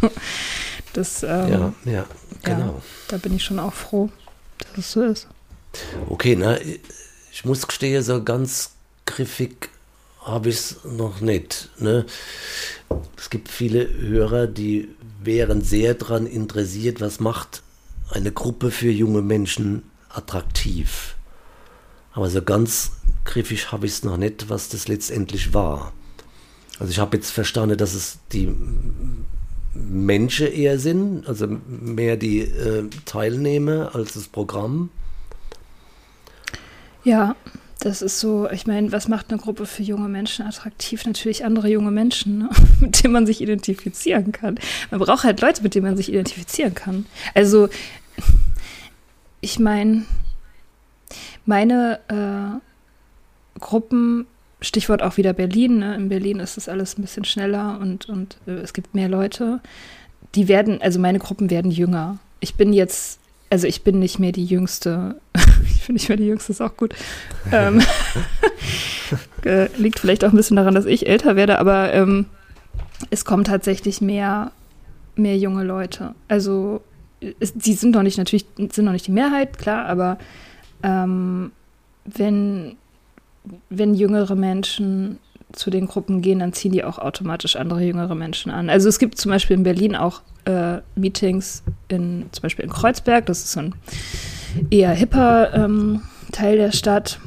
So, 0.00 0.10
das, 0.94 1.22
ähm, 1.22 1.48
ja, 1.50 1.74
ja, 1.84 2.06
genau. 2.42 2.66
Ja, 2.66 2.82
da 3.08 3.16
bin 3.18 3.36
ich 3.36 3.44
schon 3.44 3.58
auch 3.58 3.74
froh, 3.74 4.08
dass 4.58 4.78
es 4.78 4.92
so 4.92 5.02
ist. 5.02 5.28
Okay, 6.08 6.34
na, 6.34 6.56
ich 7.30 7.44
muss 7.44 7.66
gestehen, 7.66 8.02
so 8.02 8.22
ganz 8.22 8.70
griffig 9.04 9.68
habe 10.24 10.48
ich 10.48 10.56
es 10.56 10.76
noch 10.84 11.20
nicht. 11.20 11.68
Ne? 11.78 12.06
Es 13.18 13.28
gibt 13.28 13.48
viele 13.50 13.86
Hörer, 13.92 14.46
die 14.46 14.88
wären 15.22 15.62
sehr 15.62 15.92
daran 15.92 16.26
interessiert, 16.26 17.02
was 17.02 17.20
macht 17.20 17.62
eine 18.12 18.32
Gruppe 18.32 18.70
für 18.70 18.90
junge 18.90 19.22
Menschen 19.22 19.82
attraktiv. 20.08 21.16
Aber 22.12 22.28
so 22.28 22.42
ganz 22.42 22.92
griffig 23.24 23.72
habe 23.72 23.86
ich 23.86 23.92
es 23.92 24.04
noch 24.04 24.16
nicht, 24.16 24.48
was 24.48 24.68
das 24.68 24.88
letztendlich 24.88 25.54
war. 25.54 25.92
Also 26.78 26.90
ich 26.90 26.98
habe 26.98 27.16
jetzt 27.16 27.30
verstanden, 27.30 27.78
dass 27.78 27.94
es 27.94 28.18
die 28.32 28.54
Menschen 29.74 30.52
eher 30.52 30.78
sind, 30.78 31.26
also 31.26 31.46
mehr 31.68 32.16
die 32.16 32.40
äh, 32.40 32.88
Teilnehmer 33.04 33.94
als 33.94 34.14
das 34.14 34.28
Programm. 34.28 34.90
Ja, 37.04 37.36
das 37.82 38.00
ist 38.00 38.20
so, 38.20 38.48
ich 38.50 38.66
meine, 38.66 38.92
was 38.92 39.08
macht 39.08 39.30
eine 39.30 39.40
Gruppe 39.40 39.66
für 39.66 39.82
junge 39.82 40.08
Menschen 40.08 40.46
attraktiv? 40.46 41.04
Natürlich 41.04 41.44
andere 41.44 41.68
junge 41.68 41.90
Menschen, 41.90 42.38
ne? 42.38 42.50
mit 42.80 43.02
denen 43.02 43.12
man 43.12 43.26
sich 43.26 43.40
identifizieren 43.40 44.30
kann. 44.30 44.58
Man 44.90 45.00
braucht 45.00 45.24
halt 45.24 45.40
Leute, 45.40 45.62
mit 45.62 45.74
denen 45.74 45.86
man 45.86 45.96
sich 45.96 46.08
identifizieren 46.08 46.74
kann. 46.74 47.06
Also, 47.34 47.68
ich 49.40 49.58
meine, 49.58 50.04
meine 51.44 52.00
äh, 52.08 53.58
Gruppen 53.60 54.26
Stichwort 54.62 55.02
auch 55.02 55.16
wieder 55.16 55.32
Berlin. 55.32 55.78
Ne? 55.78 55.94
In 55.96 56.08
Berlin 56.08 56.40
ist 56.40 56.56
das 56.56 56.68
alles 56.68 56.96
ein 56.96 57.02
bisschen 57.02 57.24
schneller 57.24 57.78
und, 57.80 58.08
und 58.08 58.38
äh, 58.46 58.52
es 58.52 58.72
gibt 58.72 58.94
mehr 58.94 59.08
Leute. 59.08 59.60
Die 60.34 60.48
werden, 60.48 60.80
also 60.80 60.98
meine 60.98 61.18
Gruppen 61.18 61.50
werden 61.50 61.70
jünger. 61.70 62.18
Ich 62.40 62.54
bin 62.54 62.72
jetzt, 62.72 63.18
also 63.50 63.66
ich 63.66 63.82
bin 63.82 63.98
nicht 63.98 64.18
mehr 64.18 64.32
die 64.32 64.44
Jüngste. 64.44 65.20
ich 65.64 65.86
bin 65.86 65.94
nicht 65.94 66.08
mehr 66.08 66.16
die 66.16 66.26
Jüngste, 66.26 66.52
ist 66.52 66.60
auch 66.60 66.76
gut. 66.76 66.94
ähm, 67.50 67.82
äh, 69.44 69.68
liegt 69.76 69.98
vielleicht 69.98 70.24
auch 70.24 70.30
ein 70.30 70.36
bisschen 70.36 70.56
daran, 70.56 70.74
dass 70.74 70.86
ich 70.86 71.06
älter 71.06 71.36
werde, 71.36 71.58
aber 71.58 71.92
ähm, 71.92 72.26
es 73.10 73.24
kommen 73.24 73.44
tatsächlich 73.44 74.00
mehr, 74.00 74.52
mehr 75.16 75.36
junge 75.36 75.64
Leute. 75.64 76.14
Also 76.28 76.82
es, 77.40 77.54
die 77.54 77.74
sind 77.74 77.94
noch 77.94 78.02
nicht 78.02 78.18
natürlich, 78.18 78.46
sind 78.56 78.84
noch 78.84 78.92
nicht 78.92 79.06
die 79.06 79.12
Mehrheit, 79.12 79.58
klar, 79.58 79.86
aber 79.86 80.18
ähm, 80.82 81.52
wenn 82.04 82.76
wenn 83.70 83.94
jüngere 83.94 84.36
Menschen 84.36 85.18
zu 85.52 85.70
den 85.70 85.86
Gruppen 85.86 86.22
gehen, 86.22 86.38
dann 86.38 86.52
ziehen 86.52 86.72
die 86.72 86.84
auch 86.84 86.98
automatisch 86.98 87.56
andere 87.56 87.82
jüngere 87.82 88.14
Menschen 88.14 88.50
an. 88.50 88.70
Also 88.70 88.88
es 88.88 88.98
gibt 88.98 89.18
zum 89.18 89.30
Beispiel 89.30 89.56
in 89.56 89.62
Berlin 89.64 89.96
auch 89.96 90.22
äh, 90.44 90.78
Meetings 90.94 91.62
in 91.88 92.26
zum 92.32 92.42
Beispiel 92.42 92.64
in 92.64 92.70
Kreuzberg, 92.70 93.26
das 93.26 93.44
ist 93.44 93.52
so 93.52 93.60
ein 93.60 93.74
eher 94.70 94.92
hipper 94.92 95.52
ähm, 95.54 96.02
Teil 96.30 96.56
der 96.56 96.72
Stadt. 96.72 97.20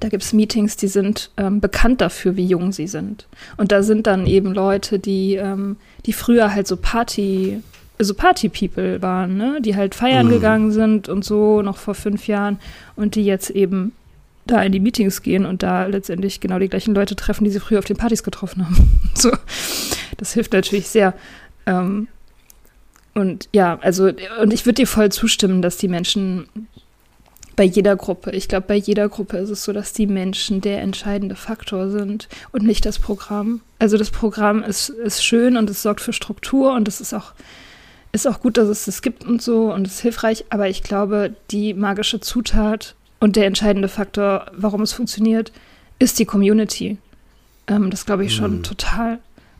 Da 0.00 0.08
gibt 0.08 0.22
es 0.22 0.32
Meetings, 0.32 0.76
die 0.76 0.88
sind 0.88 1.30
ähm, 1.36 1.60
bekannt 1.60 2.00
dafür, 2.00 2.36
wie 2.36 2.46
jung 2.46 2.72
sie 2.72 2.86
sind. 2.86 3.26
Und 3.56 3.72
da 3.72 3.82
sind 3.82 4.06
dann 4.06 4.26
eben 4.26 4.54
Leute, 4.54 4.98
die, 4.98 5.34
ähm, 5.34 5.76
die 6.06 6.12
früher 6.12 6.54
halt 6.54 6.66
so 6.66 6.76
Party, 6.76 7.60
so 7.98 8.14
Party-People 8.14 9.00
waren, 9.02 9.36
ne? 9.36 9.60
die 9.60 9.76
halt 9.76 9.94
feiern 9.94 10.26
mhm. 10.26 10.30
gegangen 10.30 10.72
sind 10.72 11.08
und 11.08 11.24
so 11.24 11.62
noch 11.62 11.76
vor 11.76 11.94
fünf 11.94 12.26
Jahren 12.26 12.58
und 12.96 13.14
die 13.14 13.24
jetzt 13.24 13.50
eben 13.50 13.92
da 14.46 14.62
in 14.62 14.72
die 14.72 14.80
Meetings 14.80 15.22
gehen 15.22 15.46
und 15.46 15.62
da 15.62 15.86
letztendlich 15.86 16.40
genau 16.40 16.58
die 16.58 16.68
gleichen 16.68 16.94
Leute 16.94 17.14
treffen, 17.14 17.44
die 17.44 17.50
sie 17.50 17.60
früher 17.60 17.78
auf 17.78 17.84
den 17.84 17.96
Partys 17.96 18.22
getroffen 18.22 18.64
haben. 18.64 19.00
so, 19.14 19.30
das 20.16 20.32
hilft 20.32 20.52
natürlich 20.52 20.88
sehr. 20.88 21.14
Ähm, 21.66 22.08
und 23.14 23.48
ja, 23.52 23.78
also, 23.82 24.10
und 24.40 24.52
ich 24.52 24.64
würde 24.64 24.82
dir 24.82 24.86
voll 24.86 25.12
zustimmen, 25.12 25.62
dass 25.62 25.76
die 25.76 25.88
Menschen 25.88 26.48
bei 27.54 27.64
jeder 27.64 27.96
Gruppe, 27.96 28.30
ich 28.30 28.48
glaube, 28.48 28.66
bei 28.66 28.76
jeder 28.76 29.08
Gruppe 29.08 29.36
ist 29.36 29.50
es 29.50 29.64
so, 29.64 29.72
dass 29.72 29.92
die 29.92 30.06
Menschen 30.06 30.62
der 30.62 30.80
entscheidende 30.80 31.36
Faktor 31.36 31.90
sind 31.90 32.28
und 32.50 32.64
nicht 32.64 32.86
das 32.86 32.98
Programm. 32.98 33.60
Also 33.78 33.98
das 33.98 34.10
Programm 34.10 34.62
ist, 34.62 34.88
ist 34.88 35.22
schön 35.22 35.58
und 35.58 35.68
es 35.68 35.82
sorgt 35.82 36.00
für 36.00 36.14
Struktur 36.14 36.72
und 36.74 36.88
es 36.88 37.00
ist 37.00 37.12
auch, 37.12 37.32
ist 38.12 38.28
auch 38.28 38.40
gut, 38.40 38.58
dass 38.58 38.68
es 38.68 38.84
das 38.84 39.02
gibt 39.02 39.24
und 39.24 39.40
so 39.40 39.72
und 39.72 39.86
es 39.86 39.94
ist 39.94 40.00
hilfreich, 40.00 40.44
aber 40.50 40.68
ich 40.68 40.82
glaube, 40.82 41.34
die 41.50 41.74
magische 41.74 42.20
Zutat 42.20 42.94
und 43.20 43.36
der 43.36 43.46
entscheidende 43.46 43.88
Faktor, 43.88 44.46
warum 44.52 44.82
es 44.82 44.92
funktioniert, 44.92 45.50
ist 45.98 46.18
die 46.18 46.26
Community. 46.26 46.98
Ähm, 47.66 47.90
das 47.90 48.04
glaube 48.04 48.24
ich 48.24 48.34
schon 48.34 48.56
hm. 48.56 48.62
total. 48.62 49.18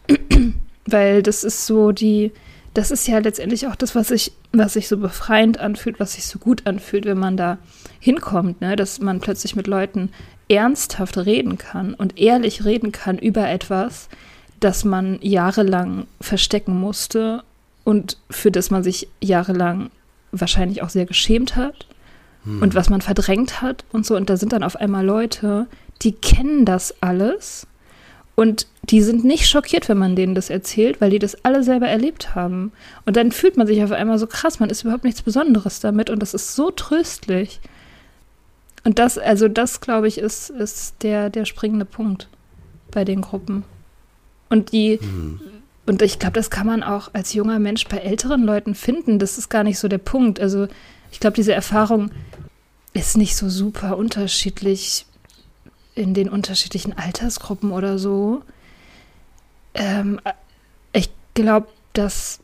Weil 0.86 1.22
das 1.22 1.44
ist 1.44 1.66
so 1.66 1.92
die, 1.92 2.32
das 2.74 2.90
ist 2.90 3.06
ja 3.06 3.18
letztendlich 3.18 3.66
auch 3.68 3.76
das, 3.76 3.94
was 3.94 4.08
sich, 4.08 4.32
was 4.52 4.74
sich 4.74 4.88
so 4.88 4.98
befreiend 4.98 5.58
anfühlt, 5.58 6.00
was 6.00 6.14
sich 6.14 6.26
so 6.26 6.38
gut 6.38 6.66
anfühlt, 6.66 7.04
wenn 7.04 7.18
man 7.18 7.36
da 7.36 7.58
hinkommt, 8.00 8.60
ne? 8.60 8.76
dass 8.76 9.00
man 9.00 9.20
plötzlich 9.20 9.56
mit 9.56 9.66
Leuten 9.66 10.10
ernsthaft 10.48 11.16
reden 11.16 11.56
kann 11.56 11.94
und 11.94 12.18
ehrlich 12.18 12.64
reden 12.64 12.92
kann 12.92 13.16
über 13.16 13.48
etwas, 13.48 14.08
das 14.58 14.84
man 14.84 15.18
jahrelang 15.22 16.06
verstecken 16.20 16.78
musste 16.78 17.44
und 17.84 18.18
für 18.30 18.50
das 18.50 18.70
man 18.70 18.82
sich 18.82 19.08
jahrelang 19.20 19.90
wahrscheinlich 20.30 20.82
auch 20.82 20.88
sehr 20.88 21.06
geschämt 21.06 21.56
hat 21.56 21.86
hm. 22.44 22.62
und 22.62 22.74
was 22.74 22.90
man 22.90 23.00
verdrängt 23.00 23.60
hat 23.62 23.84
und 23.92 24.06
so. 24.06 24.16
Und 24.16 24.30
da 24.30 24.36
sind 24.36 24.52
dann 24.52 24.62
auf 24.62 24.76
einmal 24.76 25.04
Leute, 25.04 25.66
die 26.02 26.12
kennen 26.12 26.64
das 26.64 26.94
alles 27.02 27.66
und 28.34 28.66
die 28.82 29.02
sind 29.02 29.24
nicht 29.24 29.48
schockiert, 29.48 29.88
wenn 29.88 29.98
man 29.98 30.16
denen 30.16 30.34
das 30.34 30.50
erzählt, 30.50 31.00
weil 31.00 31.10
die 31.10 31.18
das 31.18 31.44
alle 31.44 31.62
selber 31.62 31.86
erlebt 31.86 32.34
haben. 32.34 32.72
Und 33.04 33.16
dann 33.16 33.30
fühlt 33.30 33.56
man 33.56 33.66
sich 33.66 33.82
auf 33.84 33.92
einmal 33.92 34.18
so 34.18 34.26
krass, 34.26 34.58
man 34.58 34.70
ist 34.70 34.82
überhaupt 34.82 35.04
nichts 35.04 35.22
Besonderes 35.22 35.80
damit 35.80 36.10
und 36.10 36.20
das 36.20 36.34
ist 36.34 36.54
so 36.54 36.70
tröstlich. 36.70 37.60
Und 38.84 38.98
das, 38.98 39.18
also 39.18 39.48
das, 39.48 39.80
glaube 39.80 40.08
ich, 40.08 40.18
ist, 40.18 40.50
ist 40.50 41.02
der, 41.02 41.30
der 41.30 41.44
springende 41.44 41.84
Punkt 41.84 42.28
bei 42.90 43.04
den 43.04 43.20
Gruppen. 43.20 43.64
Und 44.48 44.72
die, 44.72 44.98
mhm. 45.00 45.40
Und 45.86 46.02
ich 46.02 46.18
glaube, 46.18 46.34
das 46.34 46.50
kann 46.50 46.66
man 46.66 46.82
auch 46.82 47.10
als 47.12 47.34
junger 47.34 47.58
Mensch 47.58 47.88
bei 47.88 47.98
älteren 47.98 48.44
Leuten 48.44 48.74
finden. 48.74 49.18
Das 49.18 49.38
ist 49.38 49.48
gar 49.48 49.64
nicht 49.64 49.78
so 49.78 49.88
der 49.88 49.98
Punkt. 49.98 50.40
Also 50.40 50.68
ich 51.10 51.18
glaube, 51.18 51.34
diese 51.34 51.52
Erfahrung 51.52 52.10
ist 52.94 53.16
nicht 53.16 53.36
so 53.36 53.48
super 53.48 53.96
unterschiedlich 53.96 55.06
in 55.94 56.14
den 56.14 56.28
unterschiedlichen 56.28 56.96
Altersgruppen 56.96 57.72
oder 57.72 57.98
so. 57.98 58.42
Ähm, 59.74 60.20
ich 60.92 61.10
glaube, 61.34 61.66
dass 61.92 62.38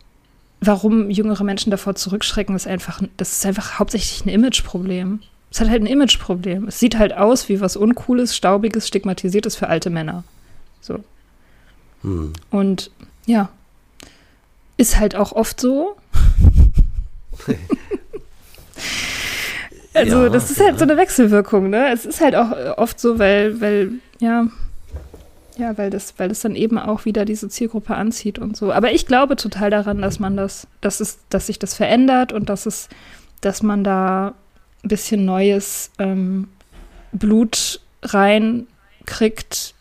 warum 0.61 1.09
jüngere 1.11 1.45
Menschen 1.45 1.71
davor 1.71 1.95
zurückschrecken, 1.95 2.57
ist 2.57 2.67
einfach, 2.67 3.01
das 3.17 3.33
ist 3.33 3.47
einfach 3.47 3.79
hauptsächlich 3.79 4.25
ein 4.25 4.31
Imageproblem. 4.31 5.21
Es 5.51 5.61
hat 5.61 5.69
halt 5.71 5.83
ein 5.83 5.87
Imageproblem. 5.87 6.69
Es 6.69 6.79
sieht 6.79 6.99
halt 6.99 7.15
aus 7.15 7.49
wie 7.49 7.61
was 7.61 7.77
Uncooles, 7.77 8.37
Staubiges, 8.37 8.89
Stigmatisiertes 8.89 9.57
für 9.57 9.69
alte 9.69 9.91
Männer. 9.91 10.25
So. 10.81 11.05
Hm. 12.03 12.33
Und 12.51 12.91
ja, 13.29 13.51
ist 14.79 14.99
halt 14.99 15.15
auch 15.15 15.33
oft 15.33 15.61
so. 15.61 15.97
also, 19.95 20.23
ja, 20.25 20.29
das 20.31 20.51
ist 20.51 20.61
halt 20.61 20.73
ja. 20.73 20.79
so 20.79 20.85
eine 20.85 20.97
Wechselwirkung, 20.97 21.69
ne? 21.69 21.93
Es 21.93 22.07
ist 22.07 22.21
halt 22.21 22.35
auch 22.35 22.79
oft 22.79 22.99
so, 22.99 23.19
weil, 23.19 23.61
weil, 23.61 23.91
ja, 24.19 24.47
ja, 25.59 25.77
weil 25.77 25.91
das, 25.91 26.15
weil 26.17 26.29
das 26.29 26.41
dann 26.41 26.55
eben 26.55 26.79
auch 26.79 27.05
wieder 27.05 27.25
diese 27.25 27.49
Zielgruppe 27.49 27.97
anzieht 27.97 28.39
und 28.39 28.57
so. 28.57 28.73
Aber 28.73 28.93
ich 28.93 29.07
glaube 29.07 29.37
total 29.37 29.71
daran, 29.71 30.01
dass 30.01 30.21
man 30.21 30.37
das, 30.37 30.69
dass 30.81 31.01
es, 31.01 31.19
dass 31.29 31.49
sich 31.49 31.59
das 31.59 31.75
verändert 31.75 32.33
und 32.33 32.49
dass 32.49 32.65
es, 32.65 32.89
dass 33.41 33.63
man 33.63 33.85
da 33.85 34.35
ein 34.85 34.89
bisschen 34.89 35.25
neues 35.25 35.91
ähm, 35.99 36.49
Blut 37.13 37.81
reinkriegt, 38.03 39.75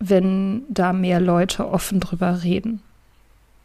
wenn 0.00 0.62
da 0.68 0.92
mehr 0.92 1.20
Leute 1.20 1.68
offen 1.68 2.00
drüber 2.00 2.42
reden. 2.42 2.80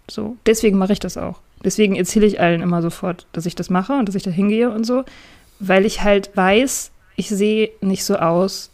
So, 0.09 0.37
deswegen 0.45 0.77
mache 0.77 0.93
ich 0.93 0.99
das 0.99 1.17
auch. 1.17 1.39
Deswegen 1.63 1.95
erzähle 1.95 2.27
ich 2.27 2.39
allen 2.39 2.61
immer 2.61 2.81
sofort, 2.81 3.25
dass 3.31 3.45
ich 3.47 3.55
das 3.55 3.69
mache 3.69 3.93
und 3.93 4.07
dass 4.07 4.15
ich 4.15 4.23
da 4.23 4.29
hingehe 4.29 4.69
und 4.69 4.83
so, 4.83 5.03
weil 5.59 5.85
ich 5.85 6.03
halt 6.03 6.35
weiß, 6.35 6.91
ich 7.15 7.29
sehe 7.29 7.71
nicht 7.81 8.03
so 8.03 8.17
aus 8.17 8.69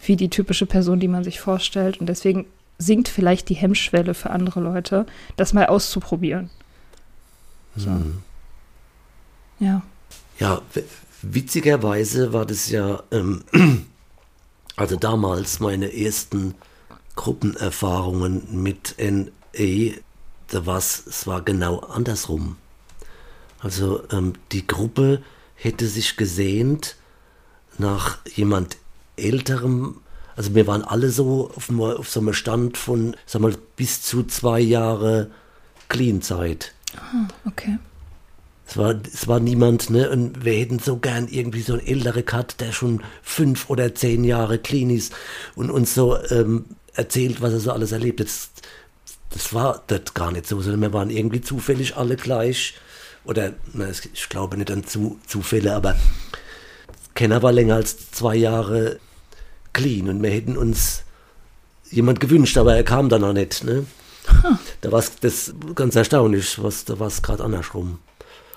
wie 0.00 0.14
die 0.14 0.28
typische 0.28 0.66
Person, 0.66 1.00
die 1.00 1.08
man 1.08 1.24
sich 1.24 1.40
vorstellt. 1.40 1.98
Und 1.98 2.06
deswegen 2.06 2.46
sinkt 2.78 3.08
vielleicht 3.08 3.48
die 3.48 3.54
Hemmschwelle 3.54 4.14
für 4.14 4.30
andere 4.30 4.60
Leute, 4.60 5.06
das 5.36 5.52
mal 5.52 5.66
auszuprobieren. 5.66 6.50
So. 7.74 7.90
Hm. 7.90 8.22
Ja. 9.58 9.82
Ja, 10.38 10.62
Witzigerweise 11.22 12.32
war 12.32 12.46
das 12.46 12.70
ja, 12.70 13.02
ähm, 13.10 13.42
also 14.76 14.96
damals 14.96 15.58
meine 15.58 15.92
ersten 15.92 16.54
Gruppenerfahrungen 17.18 18.62
mit 18.62 18.94
NE, 19.00 19.94
da 20.46 20.66
war 20.66 20.78
es 20.78 21.26
war 21.26 21.42
genau 21.42 21.80
andersrum. 21.80 22.56
Also 23.58 24.04
ähm, 24.12 24.34
die 24.52 24.68
Gruppe 24.68 25.20
hätte 25.56 25.88
sich 25.88 26.16
gesehnt 26.16 26.94
nach 27.76 28.18
jemand 28.36 28.76
älterem, 29.16 29.96
also 30.36 30.54
wir 30.54 30.68
waren 30.68 30.84
alle 30.84 31.10
so 31.10 31.50
auf, 31.56 31.68
auf 31.70 32.08
so 32.08 32.20
einem 32.20 32.34
Stand 32.34 32.78
von, 32.78 33.16
sag 33.26 33.42
mal, 33.42 33.56
bis 33.74 34.00
zu 34.00 34.22
zwei 34.22 34.60
Jahre 34.60 35.32
Clean-Zeit. 35.88 36.72
Ah, 36.96 37.26
okay. 37.44 37.78
Es 38.68 38.76
war, 38.76 38.94
es 39.12 39.26
war 39.26 39.40
niemand, 39.40 39.90
ne? 39.90 40.08
Und 40.08 40.44
wir 40.44 40.52
hätten 40.52 40.78
so 40.78 40.98
gern 40.98 41.26
irgendwie 41.26 41.62
so 41.62 41.72
einen 41.72 41.86
ältere 41.86 42.22
Cut, 42.22 42.60
der 42.60 42.70
schon 42.70 43.02
fünf 43.22 43.70
oder 43.70 43.94
zehn 43.94 44.22
Jahre 44.22 44.58
clean 44.58 44.90
ist 44.90 45.12
und 45.56 45.70
uns 45.70 45.94
so 45.94 46.16
ähm, 46.30 46.66
erzählt, 46.98 47.40
was 47.40 47.52
er 47.52 47.60
so 47.60 47.72
alles 47.72 47.92
erlebt. 47.92 48.20
Das, 48.20 48.50
das 49.30 49.54
war 49.54 49.82
das 49.86 50.14
gar 50.14 50.32
nicht 50.32 50.46
so, 50.46 50.60
sondern 50.60 50.82
wir 50.82 50.92
waren 50.92 51.10
irgendwie 51.10 51.40
zufällig 51.40 51.96
alle 51.96 52.16
gleich. 52.16 52.74
Oder, 53.24 53.54
na, 53.72 53.88
ich 53.88 54.28
glaube 54.28 54.56
nicht 54.56 54.70
an 54.70 54.84
zu, 54.84 55.18
Zufälle, 55.26 55.74
aber 55.74 55.96
Kenner 57.14 57.42
war 57.42 57.52
länger 57.52 57.76
als 57.76 58.10
zwei 58.10 58.36
Jahre 58.36 58.98
clean 59.72 60.08
und 60.08 60.22
wir 60.22 60.30
hätten 60.30 60.56
uns 60.56 61.02
jemand 61.90 62.20
gewünscht, 62.20 62.56
aber 62.58 62.74
er 62.74 62.84
kam 62.84 63.08
dann 63.08 63.20
noch 63.20 63.32
nicht. 63.32 63.64
Ne? 63.64 63.86
Huh. 64.42 64.56
Da 64.80 64.92
war 64.92 64.98
es 64.98 65.54
ganz 65.74 65.94
erstaunlich, 65.96 66.62
was, 66.62 66.84
da 66.84 66.98
war 66.98 67.08
es 67.08 67.22
gerade 67.22 67.44
andersrum. 67.44 67.98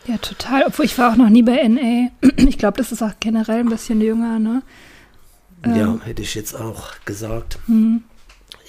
Ja, 0.05 0.17
total. 0.17 0.63
Obwohl 0.65 0.85
ich 0.85 0.97
war 0.97 1.11
auch 1.11 1.17
noch 1.17 1.29
nie 1.29 1.43
bei 1.43 1.67
NA. 1.67 2.09
Ich 2.37 2.57
glaube, 2.57 2.77
das 2.77 2.91
ist 2.91 3.01
auch 3.01 3.13
generell 3.19 3.59
ein 3.59 3.69
bisschen 3.69 4.01
jünger, 4.01 4.39
ne? 4.39 4.63
Ähm. 5.63 5.75
Ja, 5.75 5.99
hätte 6.03 6.21
ich 6.21 6.35
jetzt 6.35 6.55
auch 6.55 6.93
gesagt. 7.05 7.59
Mhm. 7.67 8.03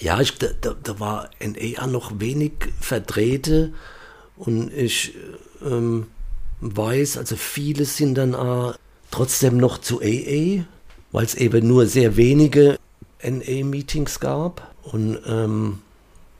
Ja, 0.02 0.20
ich, 0.20 0.36
da, 0.36 0.48
da 0.82 0.98
war 0.98 1.30
NA 1.38 1.86
noch 1.86 2.18
wenig 2.18 2.52
Vertreter 2.80 3.68
und 4.36 4.72
ich 4.72 5.14
ähm, 5.64 6.08
weiß, 6.60 7.18
also 7.18 7.36
viele 7.36 7.84
sind 7.84 8.16
dann 8.16 8.34
auch 8.34 8.74
trotzdem 9.12 9.58
noch 9.58 9.78
zu 9.78 10.00
AA, 10.02 10.64
weil 11.12 11.24
es 11.24 11.36
eben 11.36 11.68
nur 11.68 11.86
sehr 11.86 12.16
wenige 12.16 12.80
NA-Meetings 13.22 14.18
gab. 14.18 14.74
Und 14.82 15.20
ähm, 15.24 15.78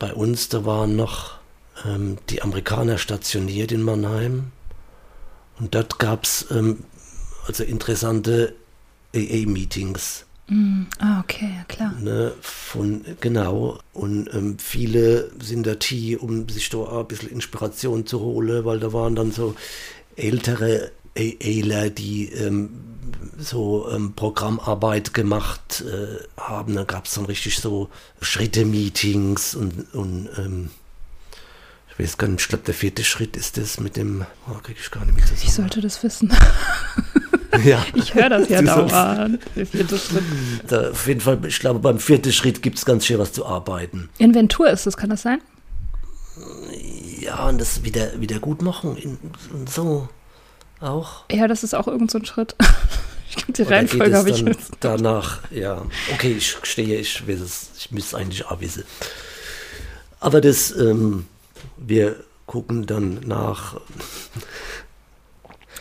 bei 0.01 0.13
uns, 0.13 0.49
da 0.49 0.65
waren 0.65 0.97
noch 0.97 1.39
ähm, 1.87 2.19
die 2.31 2.43
Amerikaner 2.43 2.99
stationiert 2.99 3.71
in 3.71 3.83
Mannheim. 3.83 4.51
Und 5.61 5.77
dort 5.77 6.01
gab 6.01 6.25
es 6.25 6.47
ähm, 6.51 6.83
also 7.47 7.63
interessante 7.63 8.57
AA-Meetings. 9.15 10.25
Mm, 10.49 10.85
ah, 10.99 11.21
okay, 11.21 11.51
ja 11.57 11.65
klar. 11.65 11.95
Ne, 12.01 12.33
von, 12.41 13.05
genau. 13.21 13.79
Und 13.93 14.33
ähm, 14.35 14.59
viele 14.59 15.31
sind 15.41 15.67
da 15.67 15.75
hier, 15.81 16.23
um 16.23 16.49
sich 16.49 16.69
da 16.69 17.01
ein 17.01 17.07
bisschen 17.07 17.31
Inspiration 17.31 18.07
zu 18.07 18.21
holen, 18.21 18.65
weil 18.65 18.81
da 18.81 18.93
waren 18.93 19.15
dann 19.15 19.33
so 19.33 19.55
ältere 20.17 20.91
AAler, 21.17 21.91
die 21.91 22.33
ähm, 22.33 22.71
so 23.39 23.89
ähm, 23.91 24.15
Programmarbeit 24.15 25.15
gemacht 25.15 25.85
äh, 25.87 26.41
haben. 26.41 26.75
Da 26.75 26.85
gab 26.85 27.07
es 27.07 27.15
dann 27.15 27.27
richtig 27.27 27.59
so 27.59 27.91
Schritte-Meetings 28.21 29.55
und, 29.55 29.95
und 29.95 30.29
ähm, 30.39 30.71
ich 31.91 31.99
weiß 31.99 32.17
gar 32.17 32.29
nicht, 32.29 32.41
ich 32.41 32.49
glaube, 32.49 32.65
der 32.65 32.75
vierte 32.75 33.05
Schritt 33.05 33.37
ist 33.37 33.59
das 33.59 33.79
mit 33.79 33.97
dem, 33.97 34.25
oh, 34.49 34.55
kriege 34.63 34.81
ich 34.81 34.91
gar 34.91 35.05
nicht 35.05 35.15
mit 35.15 35.27
zusammen. 35.27 35.43
Ich 35.45 35.53
sollte 35.53 35.81
das 35.81 36.03
wissen. 36.03 36.33
ja. 37.65 37.85
Ich 37.95 38.15
höre 38.15 38.29
das 38.29 38.49
ja 38.49 38.63
dauernd. 38.63 39.41
Der 39.57 39.67
vierte 39.67 39.99
Schritt. 39.99 40.25
Da, 40.69 40.91
auf 40.91 41.07
jeden 41.07 41.21
Fall, 41.21 41.39
ich 41.47 41.59
glaube, 41.59 41.81
beim 41.81 41.99
vierten 41.99 42.33
Schritt 42.33 42.63
gibt 42.63 42.79
es 42.79 42.85
ganz 42.85 43.07
schön 43.07 43.19
was 43.19 43.33
zu 43.33 43.47
arbeiten. 43.47 44.09
Inventur 44.19 44.71
ist 44.71 44.87
das, 44.87 44.97
kann 44.97 45.11
das 45.11 45.23
sein? 45.23 45.41
Ja, 47.21 47.49
und 47.49 47.61
das 47.61 47.85
wieder, 47.85 48.21
wieder 48.21 48.39
gut 48.39 48.63
machen 48.63 49.19
und 49.53 49.71
so 49.71 50.09
auch. 50.81 51.25
Ja, 51.31 51.47
das 51.47 51.63
ist 51.63 51.75
auch 51.75 51.87
irgend 51.87 52.11
so 52.11 52.19
ein 52.19 52.25
Schritt. 52.25 52.57
Ich 53.35 53.37
glaube, 53.37 53.53
die 53.55 53.63
Reihenfolge 53.63 54.15
habe 54.15 54.29
ich 54.29 54.41
jetzt. 54.41 54.73
Danach, 54.81 55.39
ja. 55.51 55.87
Okay, 56.13 56.35
ich 56.37 56.55
stehe, 56.65 56.99
ich 56.99 57.23
es, 57.27 57.71
ich 57.79 57.91
müsste 57.91 58.17
es 58.17 58.21
eigentlich 58.21 58.45
auch 58.45 58.61
wissen. 58.61 58.85
Aber 60.21 60.43
das, 60.43 60.71
ähm, 60.77 61.25
wir 61.79 62.17
gucken 62.45 62.85
dann 62.85 63.21
nach. 63.25 63.81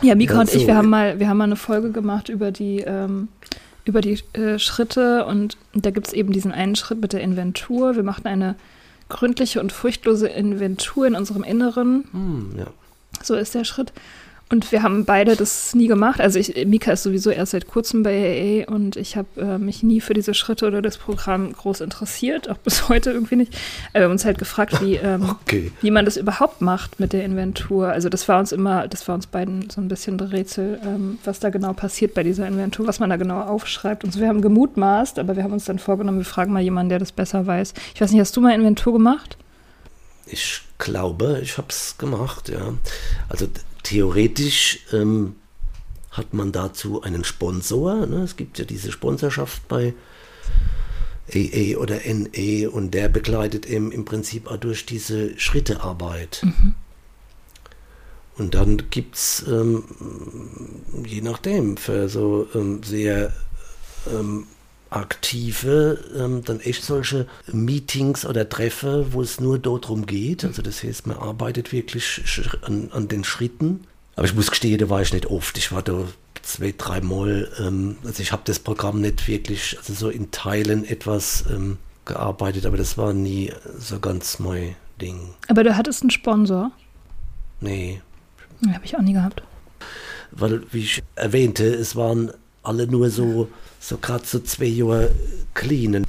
Ja, 0.02 0.16
Mika 0.16 0.40
und 0.40 0.54
ich, 0.54 0.68
wir 0.68 0.76
haben 0.76 0.90
mal, 0.90 1.20
wir 1.20 1.30
haben 1.30 1.38
mal 1.38 1.46
eine 1.46 1.56
Folge 1.56 1.92
gemacht 1.92 2.30
über 2.30 2.52
die, 2.52 2.80
ähm, 2.80 3.28
über 3.86 4.02
die 4.02 4.20
äh, 4.34 4.58
Schritte 4.60 5.26
und 5.26 5.58
da 5.74 5.92
gibt 5.92 6.08
es 6.08 6.14
eben 6.14 6.32
diesen 6.32 6.52
einen 6.52 6.76
Schritt 6.76 7.02
mit 7.02 7.14
der 7.14 7.22
Inventur. 7.22 7.96
Wir 7.96 8.04
machten 8.04 8.28
eine 8.28 8.56
gründliche 9.10 9.60
und 9.60 9.72
furchtlose 9.72 10.28
Inventur 10.28 11.06
in 11.06 11.16
unserem 11.16 11.44
Inneren. 11.44 12.06
Hm, 12.12 12.56
ja. 12.58 12.68
So 13.22 13.36
ist 13.36 13.54
der 13.54 13.66
Schritt. 13.66 13.92
Und 14.52 14.74
wir 14.74 14.84
haben 14.84 15.06
beide 15.06 15.38
das 15.38 15.74
nie 15.74 15.88
gemacht. 15.88 16.20
Also 16.20 16.38
ich, 16.38 16.66
Mika 16.66 16.92
ist 16.92 17.04
sowieso 17.04 17.30
erst 17.30 17.54
seit 17.54 17.68
kurzem 17.68 18.04
bei 18.04 18.66
AA 18.68 18.72
und 18.72 18.98
ich 18.98 19.16
habe 19.16 19.30
äh, 19.40 19.58
mich 19.58 19.82
nie 19.82 20.02
für 20.02 20.14
diese 20.14 20.34
Schritte 20.34 20.68
oder 20.68 20.82
das 20.82 20.98
Programm 20.98 21.54
groß 21.54 21.80
interessiert, 21.80 22.50
auch 22.50 22.58
bis 22.64 22.90
heute 22.90 23.12
irgendwie 23.12 23.38
nicht. 23.38 23.54
Aber 23.90 24.00
wir 24.00 24.04
haben 24.06 24.12
uns 24.12 24.26
halt 24.26 24.38
gefragt, 24.38 24.82
wie, 24.82 24.96
ähm, 24.96 25.30
okay. 25.30 25.72
wie 25.82 25.90
man 25.90 26.04
das 26.04 26.18
überhaupt 26.18 26.60
macht 26.60 27.00
mit 27.00 27.14
der 27.14 27.24
Inventur. 27.24 27.88
Also 27.88 28.10
das 28.10 28.28
war 28.28 28.40
uns 28.40 28.52
immer, 28.52 28.90
das 28.90 29.08
war 29.08 29.16
uns 29.16 29.26
beiden 29.26 29.70
so 29.70 29.80
ein 29.80 29.88
bisschen 29.88 30.20
Rätsel, 30.20 30.82
ähm, 30.84 31.18
was 31.24 31.40
da 31.40 31.50
genau 31.50 31.72
passiert 31.72 32.14
bei 32.14 32.24
dieser 32.24 32.46
Inventur, 32.46 32.86
was 32.88 33.00
man 33.00 33.10
da 33.10 33.16
genau 33.16 33.40
aufschreibt. 33.40 34.04
Und 34.04 34.12
so, 34.12 34.20
wir 34.20 34.28
haben 34.28 34.42
gemutmaßt, 34.42 35.18
aber 35.18 35.38
wir 35.38 35.44
haben 35.44 35.54
uns 35.54 35.64
dann 35.64 35.80
vorgenommen, 35.80 36.18
wir 36.18 36.26
fragen 36.26 36.52
mal 36.52 36.62
jemanden, 36.62 36.90
der 36.90 37.00
das 37.00 37.14
besser 37.14 37.48
weiß. 37.48 37.74
Ich 37.96 38.02
weiß 38.02 38.12
nicht, 38.12 38.20
hast 38.20 38.36
du 38.36 38.42
mal 38.42 38.54
Inventur 38.54 38.92
gemacht? 38.92 39.38
Ich 40.26 40.62
glaube, 40.78 41.40
ich 41.42 41.58
habe 41.58 41.68
es 41.70 41.98
gemacht, 41.98 42.50
ja. 42.50 42.74
Also 43.30 43.48
theoretisch 43.84 44.80
ähm, 44.94 45.36
hat 46.12 46.34
man 46.34 46.52
dazu 46.52 47.02
einen 47.02 47.24
Sponsor. 47.24 48.06
Ne? 48.06 48.24
Es 48.24 48.36
gibt 48.36 48.60
ja 48.60 48.66
diese 48.66 48.92
Sponsorschaft 48.92 49.68
bei 49.68 49.94
AA 51.34 51.78
oder 51.78 52.00
NE 52.06 52.70
und 52.70 52.94
der 52.94 53.08
begleitet 53.08 53.66
eben 53.66 53.92
im 53.92 54.06
Prinzip 54.06 54.48
auch 54.48 54.58
durch 54.58 54.86
diese 54.86 55.38
Schrittearbeit. 55.40 56.42
Mhm. 56.44 56.74
Und 58.38 58.56
dann 58.56 58.90
gibt 58.90 59.16
es, 59.16 59.46
ähm, 59.48 59.84
je 61.06 61.22
nachdem, 61.22 61.78
für 61.78 62.10
so 62.10 62.48
ähm, 62.56 62.82
sehr 62.84 63.34
ähm, 64.12 64.48
aktive, 64.92 66.04
ähm, 66.16 66.44
dann 66.44 66.60
echt 66.60 66.84
solche 66.84 67.26
Meetings 67.52 68.26
oder 68.26 68.48
Treffer, 68.48 69.14
wo 69.14 69.22
es 69.22 69.40
nur 69.40 69.58
darum 69.58 70.06
geht. 70.06 70.46
Also 70.46 70.62
das 70.62 70.84
heißt, 70.84 71.08
man 71.08 71.18
arbeitet 71.18 71.72
wirklich 71.72 72.22
an, 72.62 72.90
an 72.92 73.08
den 73.08 73.24
Schritten. 73.24 73.86
Aber 74.16 74.26
ich 74.28 74.36
muss 74.36 74.52
gestehen, 74.52 74.78
da 74.78 74.90
war 74.90 75.02
ich 75.02 75.14
nicht 75.14 75.26
oft. 75.26 75.58
Ich 75.58 75.72
war 75.72 75.82
da 75.82 76.04
zwei, 76.42 76.74
dreimal. 76.78 77.50
Ähm, 77.60 77.98
also 78.04 78.22
ich 78.22 78.32
habe 78.32 78.44
das 78.46 78.60
Programm 78.60 79.02
nicht 79.02 79.28
wirklich, 79.28 79.78
also 79.78 79.94
so 79.94 80.10
in 80.10 80.30
Teilen 80.32 80.86
etwas 80.86 81.46
ähm, 81.50 81.78
gearbeitet, 82.06 82.66
aber 82.66 82.78
das 82.78 82.98
war 82.98 83.14
nie 83.14 83.54
so 83.80 84.00
ganz 84.00 84.40
mein 84.40 84.76
Ding. 85.00 85.34
Aber 85.48 85.64
du 85.64 85.76
hattest 85.76 86.02
einen 86.04 86.12
Sponsor? 86.12 86.72
Nee. 87.62 88.02
Habe 88.74 88.86
ich 88.86 88.96
auch 88.96 89.02
nie 89.02 89.14
gehabt. 89.14 89.42
Weil, 90.32 90.64
wie 90.72 90.80
ich 90.80 91.04
erwähnte, 91.16 91.66
es 91.66 91.96
waren 91.96 92.32
alle 92.64 92.88
nur 92.88 93.10
so 93.10 93.50
so 93.82 93.98
gerade 93.98 94.26
so 94.26 94.40
zwei 94.40 94.66
Jahre 94.66 95.12
cleanen. 95.54 96.06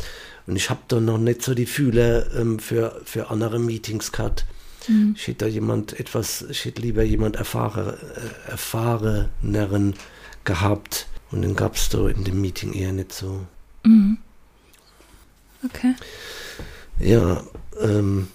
Und 0.47 0.57
ich 0.57 0.71
habe 0.71 0.81
da 0.89 1.01
noch 1.01 1.19
nicht 1.19 1.43
so 1.43 1.55
die 1.55 1.67
Fühle 1.67 2.31
ähm, 2.37 2.59
für, 2.59 3.01
für 3.05 3.31
andere 3.31 3.59
Meetings 3.59 4.13
gehabt. 4.13 4.45
Mhm. 4.89 5.15
Ich 5.17 5.27
hätte 5.27 5.47
da 5.47 5.47
jemand 5.47 5.99
etwas, 5.99 6.43
ich 6.43 6.65
hätte 6.65 6.83
lieber 6.83 7.03
jemand 7.03 7.37
erfahre, 7.37 7.99
äh, 8.47 8.51
erfahreneren 8.51 9.95
gehabt. 10.45 11.07
Und 11.31 11.43
dann 11.43 11.57
gab 11.57 11.77
es 11.77 11.89
da 11.89 12.09
in 12.09 12.25
dem 12.25 12.41
Meeting 12.41 12.75
eher 12.75 12.93
nicht 12.93 13.13
so. 13.13 13.47
Mhm. 13.85 14.19
Okay. 15.65 15.95
Ja, 16.99 17.43
ähm, 17.81 18.29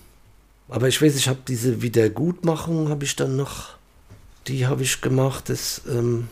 aber 0.70 0.88
ich 0.88 1.02
weiß, 1.02 1.16
ich 1.16 1.28
habe 1.28 1.40
diese 1.48 1.82
Wiedergutmachung, 1.82 2.90
habe 2.90 3.04
ich 3.04 3.16
dann 3.16 3.36
noch, 3.36 3.76
die 4.48 4.66
habe 4.66 4.84
ich 4.84 5.02
gemacht. 5.02 5.50
Das, 5.50 5.82
ähm, 5.88 6.30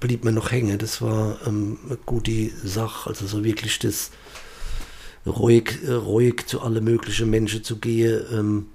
blieb 0.00 0.24
mir 0.24 0.32
noch 0.32 0.50
hängen. 0.50 0.78
Das 0.78 1.00
war 1.02 1.38
ähm, 1.46 1.78
eine 1.86 1.96
gute 1.96 2.50
Sache. 2.66 3.10
Also 3.10 3.26
so 3.26 3.44
wirklich 3.44 3.78
das 3.78 4.10
ruhig, 5.26 5.82
äh, 5.84 5.92
ruhig 5.92 6.46
zu 6.46 6.60
alle 6.60 6.80
möglichen 6.80 7.30
Menschen 7.30 7.64
zu 7.64 7.76
gehen 7.76 8.24
ähm, 8.32 8.66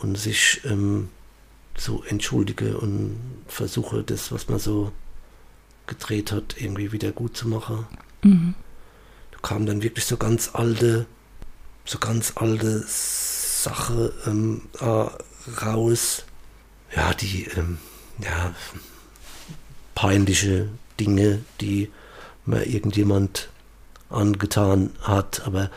und 0.00 0.18
sich 0.18 0.60
ähm, 0.64 1.08
zu 1.74 2.02
entschuldigen 2.02 2.76
und 2.76 3.16
versuche 3.46 4.02
das, 4.02 4.32
was 4.32 4.48
man 4.48 4.58
so 4.58 4.92
gedreht 5.86 6.32
hat, 6.32 6.56
irgendwie 6.60 6.92
wieder 6.92 7.12
gut 7.12 7.36
zu 7.36 7.48
machen. 7.48 7.86
Mhm. 8.22 8.54
Da 9.32 9.38
kam 9.40 9.66
dann 9.66 9.82
wirklich 9.82 10.04
so 10.04 10.16
ganz 10.16 10.50
alte, 10.52 11.06
so 11.84 11.98
ganz 11.98 12.32
alte 12.36 12.84
Sache 12.86 14.12
ähm, 14.26 14.62
äh, 14.80 15.06
raus. 15.64 16.24
Ja, 16.94 17.14
die, 17.14 17.44
ähm, 17.56 17.78
ja, 18.22 18.54
peinliche 20.02 20.68
Dinge, 20.98 21.38
die 21.60 21.88
mir 22.44 22.66
irgendjemand 22.66 23.50
angetan 24.10 24.90
hat, 25.00 25.46
aber 25.46 25.70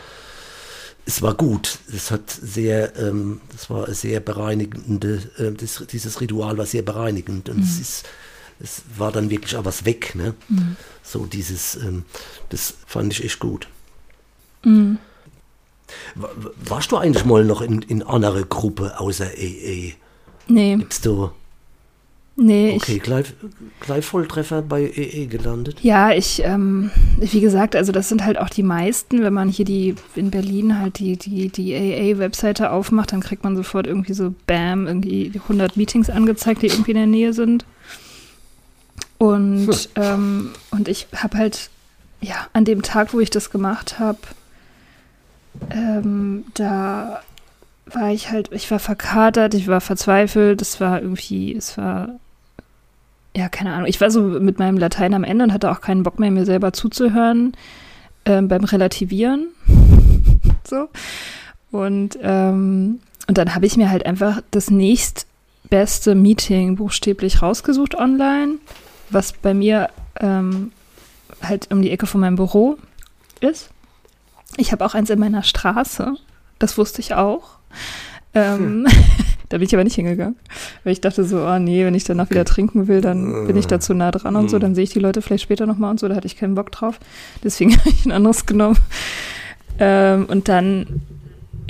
es 1.06 1.22
war 1.22 1.36
gut. 1.36 1.78
Es 1.96 2.10
hat 2.10 2.32
sehr, 2.32 2.98
ähm, 2.98 3.40
das 3.52 3.70
war 3.70 3.94
sehr 3.94 4.22
bereinigende, 4.22 5.22
äh, 5.38 5.52
das, 5.52 5.84
dieses 5.92 6.22
Ritual 6.22 6.58
war 6.58 6.66
sehr 6.66 6.82
bereinigend 6.82 7.50
und 7.50 7.58
mhm. 7.58 7.64
es 7.64 7.80
ist, 7.80 8.06
es 8.60 8.82
war 8.98 9.12
dann 9.12 9.30
wirklich 9.30 9.56
auch 9.58 9.66
was 9.66 9.86
weg, 9.86 10.16
ne? 10.16 10.34
Mhm. 10.50 10.76
So 11.04 11.28
dieses, 11.28 11.76
ähm, 11.76 12.04
das 12.50 12.74
fand 12.88 13.14
ich 13.14 13.24
echt 13.24 13.38
gut. 13.38 13.68
Mhm. 14.64 14.98
Warst 16.66 16.92
du 16.92 16.98
eigentlich 16.98 17.26
mal 17.26 17.46
noch 17.46 17.62
in, 17.62 17.84
in 17.84 18.02
andere 18.02 18.44
Gruppe 18.44 19.00
außer 19.00 19.38
EE? 19.38 19.94
Nee. 20.48 20.78
Gibt's 20.78 21.02
da 21.02 21.32
Nee. 22.38 22.74
Okay, 22.76 23.00
gleich, 23.00 23.34
gleich 23.80 24.06
Volltreffer 24.06 24.62
bei 24.62 24.82
EE 24.82 25.28
gelandet. 25.28 25.80
Ja, 25.82 26.12
ich, 26.12 26.42
ähm, 26.44 26.92
wie 27.18 27.40
gesagt, 27.40 27.78
also 27.78 27.94
das 27.94 28.10
sind 28.10 28.26
halt 28.26 28.38
auch 28.38 28.50
die 28.50 28.64
meisten. 28.64 29.24
Wenn 29.24 29.34
man 29.34 29.48
hier 29.48 29.64
die 29.64 29.96
in 30.16 30.32
Berlin 30.32 30.78
halt 30.78 31.00
die, 31.00 31.16
die, 31.16 31.48
die 31.48 31.74
AA-Webseite 31.74 32.72
aufmacht, 32.72 33.14
dann 33.14 33.22
kriegt 33.22 33.46
man 33.46 33.56
sofort 33.56 33.88
irgendwie 33.88 34.14
so 34.14 34.36
BAM, 34.48 34.86
irgendwie 34.86 35.32
100 35.34 35.78
Meetings 35.78 36.10
angezeigt, 36.10 36.62
die 36.62 36.68
irgendwie 36.68 36.92
in 36.92 36.98
der 36.98 37.08
Nähe 37.08 37.32
sind. 37.32 37.66
Und, 39.18 39.68
hm. 39.68 39.80
ähm, 39.96 40.52
und 40.72 40.90
ich 40.90 41.08
habe 41.16 41.38
halt, 41.38 41.70
ja, 42.20 42.48
an 42.52 42.66
dem 42.66 42.82
Tag, 42.82 43.14
wo 43.14 43.22
ich 43.22 43.30
das 43.30 43.50
gemacht 43.50 43.98
habe, 43.98 44.20
ähm, 45.70 46.44
da 46.54 47.22
war 47.86 48.12
ich 48.12 48.30
halt, 48.30 48.52
ich 48.52 48.70
war 48.72 48.80
verkatert, 48.80 49.54
ich 49.54 49.68
war 49.68 49.80
verzweifelt, 49.80 50.62
es 50.62 50.82
war 50.82 51.02
irgendwie, 51.02 51.56
es 51.56 51.78
war 51.78 52.20
ja, 53.36 53.50
keine 53.50 53.74
Ahnung. 53.74 53.88
Ich 53.88 54.00
war 54.00 54.10
so 54.10 54.22
mit 54.22 54.60
meinem 54.60 54.78
Latein 54.78 55.14
am 55.14 55.26
Ende 55.26 55.44
und 55.44 55.54
hatte 55.54 55.70
auch 55.70 55.82
keinen 55.82 56.04
Bock 56.04 56.20
mehr, 56.20 56.32
mir 56.32 56.46
selber 56.46 56.72
zuzuhören 56.72 57.54
ähm, 58.26 58.48
beim 58.48 58.64
Relativieren. 58.64 59.48
so. 60.64 60.88
Und, 61.72 62.18
ähm, 62.22 63.02
und 63.28 63.38
dann 63.38 63.54
habe 63.54 63.66
ich 63.66 63.76
mir 63.76 63.90
halt 63.90 64.06
einfach 64.06 64.42
das 64.52 64.72
nächstbeste 64.72 66.16
Meeting 66.16 66.78
buchstäblich 66.78 67.42
rausgesucht 67.42 67.96
online, 67.96 68.56
was 69.10 69.34
bei 69.34 69.54
mir 69.54 69.90
ähm, 70.22 70.72
halt 71.42 71.72
um 71.72 71.82
die 71.82 71.92
Ecke 71.92 72.08
von 72.08 72.22
meinem 72.22 72.38
Büro 72.38 72.78
ist. 73.42 73.70
Ich 74.56 74.72
habe 74.72 74.86
auch 74.86 74.94
eins 74.94 75.10
in 75.10 75.20
meiner 75.20 75.44
Straße. 75.44 76.16
Das 76.58 76.78
wusste 76.78 77.02
ich 77.02 77.14
auch. 77.14 77.58
Ähm, 78.34 78.86
hm. 78.86 78.88
Da 79.50 79.58
bin 79.58 79.68
ich 79.68 79.74
aber 79.76 79.84
nicht 79.84 79.96
hingegangen, 79.96 80.36
weil 80.84 80.94
ich 80.94 81.02
dachte 81.02 81.24
so, 81.24 81.46
oh 81.46 81.60
nee, 81.60 81.86
wenn 81.86 81.94
ich 81.94 82.04
danach 82.04 82.30
wieder 82.30 82.46
trinken 82.46 82.88
will, 82.88 83.02
dann 83.02 83.46
bin 83.48 83.58
ich 83.58 83.68
da 83.68 83.80
zu 83.80 83.94
nah 83.94 84.12
dran 84.12 84.36
und 84.36 84.50
so, 84.50 84.60
dann 84.60 84.74
sehe 84.76 84.84
ich 84.84 84.90
die 84.90 85.00
Leute 85.00 85.22
vielleicht 85.22 85.44
später 85.44 85.66
nochmal 85.66 85.92
und 85.92 86.00
so, 86.00 86.08
da 86.08 86.16
hatte 86.16 86.28
ich 86.28 86.38
keinen 86.38 86.56
Bock 86.56 86.72
drauf. 86.72 87.00
Deswegen 87.44 87.72
habe 87.78 87.90
ich 87.90 88.06
ein 88.06 88.12
anderes 88.12 88.46
genommen. 88.46 88.78
Ähm, 89.80 90.26
und 90.26 90.48
dann, 90.48 91.02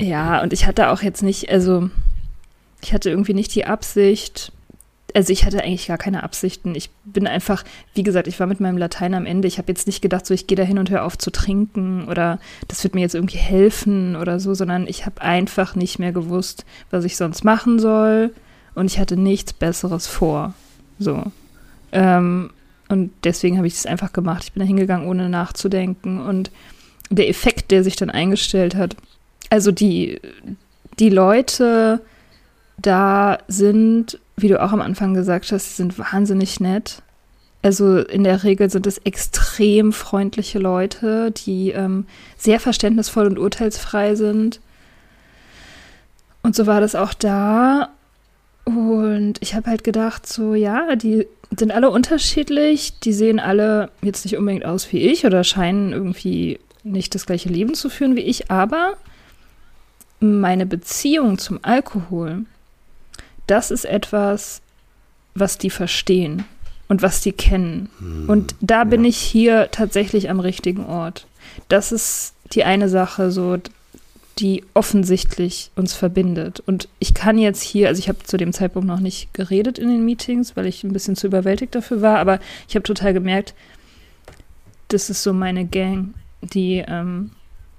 ja, 0.00 0.42
und 0.42 0.52
ich 0.52 0.66
hatte 0.66 0.90
auch 0.90 1.02
jetzt 1.02 1.22
nicht, 1.22 1.50
also 1.50 1.90
ich 2.82 2.94
hatte 2.94 3.10
irgendwie 3.10 3.34
nicht 3.34 3.54
die 3.54 3.66
Absicht, 3.66 4.52
also 5.16 5.32
ich 5.32 5.46
hatte 5.46 5.64
eigentlich 5.64 5.86
gar 5.86 5.96
keine 5.96 6.22
Absichten. 6.22 6.74
Ich 6.74 6.90
bin 7.06 7.26
einfach, 7.26 7.64
wie 7.94 8.02
gesagt, 8.02 8.28
ich 8.28 8.38
war 8.38 8.46
mit 8.46 8.60
meinem 8.60 8.76
Latein 8.76 9.14
am 9.14 9.24
Ende. 9.24 9.48
Ich 9.48 9.56
habe 9.56 9.72
jetzt 9.72 9.86
nicht 9.86 10.02
gedacht, 10.02 10.26
so 10.26 10.34
ich 10.34 10.46
gehe 10.46 10.56
da 10.56 10.62
hin 10.62 10.78
und 10.78 10.90
höre 10.90 11.04
auf 11.04 11.16
zu 11.16 11.30
trinken 11.30 12.06
oder 12.06 12.38
das 12.68 12.84
wird 12.84 12.94
mir 12.94 13.00
jetzt 13.00 13.14
irgendwie 13.14 13.38
helfen 13.38 14.14
oder 14.14 14.38
so, 14.38 14.52
sondern 14.52 14.86
ich 14.86 15.06
habe 15.06 15.22
einfach 15.22 15.74
nicht 15.74 15.98
mehr 15.98 16.12
gewusst, 16.12 16.66
was 16.90 17.04
ich 17.04 17.16
sonst 17.16 17.44
machen 17.44 17.78
soll 17.78 18.34
und 18.74 18.90
ich 18.90 18.98
hatte 18.98 19.16
nichts 19.16 19.54
Besseres 19.54 20.06
vor. 20.06 20.52
So. 20.98 21.22
Ähm, 21.92 22.50
und 22.90 23.10
deswegen 23.24 23.56
habe 23.56 23.66
ich 23.66 23.72
es 23.72 23.86
einfach 23.86 24.12
gemacht. 24.12 24.44
Ich 24.44 24.52
bin 24.52 24.60
da 24.60 24.66
hingegangen, 24.66 25.08
ohne 25.08 25.30
nachzudenken. 25.30 26.20
Und 26.20 26.50
der 27.08 27.30
Effekt, 27.30 27.70
der 27.70 27.82
sich 27.84 27.96
dann 27.96 28.10
eingestellt 28.10 28.74
hat, 28.74 28.96
also 29.48 29.72
die, 29.72 30.20
die 30.98 31.08
Leute 31.08 32.02
da 32.76 33.38
sind 33.48 34.20
wie 34.36 34.48
du 34.48 34.62
auch 34.62 34.72
am 34.72 34.82
Anfang 34.82 35.14
gesagt 35.14 35.50
hast, 35.52 35.76
sind 35.76 35.98
wahnsinnig 35.98 36.60
nett. 36.60 37.02
Also 37.62 37.98
in 37.98 38.22
der 38.22 38.44
Regel 38.44 38.70
sind 38.70 38.86
es 38.86 38.98
extrem 38.98 39.92
freundliche 39.92 40.58
Leute, 40.58 41.32
die 41.32 41.70
ähm, 41.70 42.06
sehr 42.36 42.60
verständnisvoll 42.60 43.26
und 43.26 43.38
urteilsfrei 43.38 44.14
sind. 44.14 44.60
Und 46.42 46.54
so 46.54 46.66
war 46.66 46.80
das 46.80 46.94
auch 46.94 47.14
da. 47.14 47.88
Und 48.64 49.34
ich 49.40 49.54
habe 49.54 49.70
halt 49.70 49.84
gedacht, 49.84 50.26
so 50.26 50.54
ja, 50.54 50.94
die 50.96 51.26
sind 51.56 51.72
alle 51.72 51.90
unterschiedlich, 51.90 52.98
die 53.00 53.12
sehen 53.12 53.40
alle 53.40 53.90
jetzt 54.02 54.24
nicht 54.24 54.36
unbedingt 54.36 54.64
aus 54.64 54.92
wie 54.92 54.98
ich 54.98 55.24
oder 55.24 55.44
scheinen 55.44 55.92
irgendwie 55.92 56.58
nicht 56.82 57.14
das 57.14 57.26
gleiche 57.26 57.48
Leben 57.48 57.74
zu 57.74 57.88
führen 57.88 58.16
wie 58.16 58.20
ich, 58.20 58.50
aber 58.50 58.94
meine 60.20 60.66
Beziehung 60.66 61.38
zum 61.38 61.58
Alkohol 61.62 62.44
das 63.46 63.70
ist 63.70 63.84
etwas, 63.84 64.60
was 65.34 65.58
die 65.58 65.70
verstehen 65.70 66.44
und 66.88 67.02
was 67.02 67.20
die 67.20 67.32
kennen. 67.32 67.88
Hm, 67.98 68.28
und 68.28 68.54
da 68.60 68.84
bin 68.84 69.04
ja. 69.04 69.10
ich 69.10 69.18
hier 69.18 69.68
tatsächlich 69.70 70.30
am 70.30 70.40
richtigen 70.40 70.84
Ort. 70.86 71.26
Das 71.68 71.92
ist 71.92 72.34
die 72.52 72.64
eine 72.64 72.88
Sache, 72.88 73.30
so 73.30 73.58
die 74.38 74.64
offensichtlich 74.74 75.70
uns 75.76 75.94
verbindet. 75.94 76.60
Und 76.60 76.88
ich 76.98 77.14
kann 77.14 77.38
jetzt 77.38 77.62
hier, 77.62 77.88
also 77.88 77.98
ich 77.98 78.08
habe 78.08 78.18
zu 78.22 78.36
dem 78.36 78.52
Zeitpunkt 78.52 78.86
noch 78.86 79.00
nicht 79.00 79.32
geredet 79.32 79.78
in 79.78 79.88
den 79.88 80.04
Meetings, 80.04 80.56
weil 80.56 80.66
ich 80.66 80.84
ein 80.84 80.92
bisschen 80.92 81.16
zu 81.16 81.26
überwältigt 81.26 81.74
dafür 81.74 82.02
war, 82.02 82.18
aber 82.18 82.38
ich 82.68 82.74
habe 82.74 82.82
total 82.82 83.14
gemerkt, 83.14 83.54
das 84.88 85.08
ist 85.08 85.22
so 85.22 85.32
meine 85.32 85.64
Gang, 85.64 86.14
die, 86.42 86.84
ähm, 86.86 87.30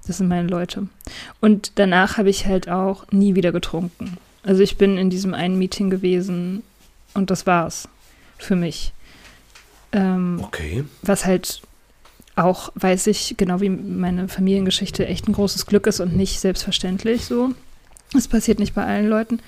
das 0.07 0.17
sind 0.17 0.27
meine 0.27 0.47
Leute. 0.47 0.87
Und 1.41 1.73
danach 1.75 2.17
habe 2.17 2.29
ich 2.29 2.47
halt 2.47 2.69
auch 2.69 3.05
nie 3.11 3.35
wieder 3.35 3.51
getrunken. 3.51 4.17
Also 4.47 4.63
ich 4.63 4.77
bin 4.77 4.97
in 4.97 5.09
diesem 5.09 5.33
einen 5.33 5.59
Meeting 5.59 5.89
gewesen 5.89 6.63
und 7.13 7.29
das 7.31 7.45
war's 7.45 7.89
für 8.37 8.55
mich. 8.55 8.93
Ähm, 9.91 10.39
okay. 10.41 10.85
Was 11.01 11.25
halt 11.25 11.61
auch, 12.37 12.71
weiß 12.75 13.07
ich, 13.07 13.35
genau 13.35 13.59
wie 13.59 13.69
meine 13.69 14.29
Familiengeschichte, 14.29 15.05
echt 15.05 15.27
ein 15.27 15.33
großes 15.33 15.65
Glück 15.65 15.85
ist 15.85 15.99
und 15.99 16.15
nicht 16.15 16.39
selbstverständlich 16.39 17.25
so. 17.25 17.49
Es 18.15 18.29
passiert 18.29 18.59
nicht 18.59 18.73
bei 18.73 18.85
allen 18.85 19.09
Leuten. 19.09 19.41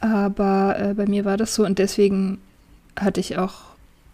Aber 0.00 0.76
äh, 0.80 0.94
bei 0.94 1.06
mir 1.06 1.24
war 1.24 1.36
das 1.36 1.54
so 1.54 1.64
und 1.64 1.78
deswegen 1.78 2.38
hatte 2.98 3.20
ich 3.20 3.38
auch, 3.38 3.67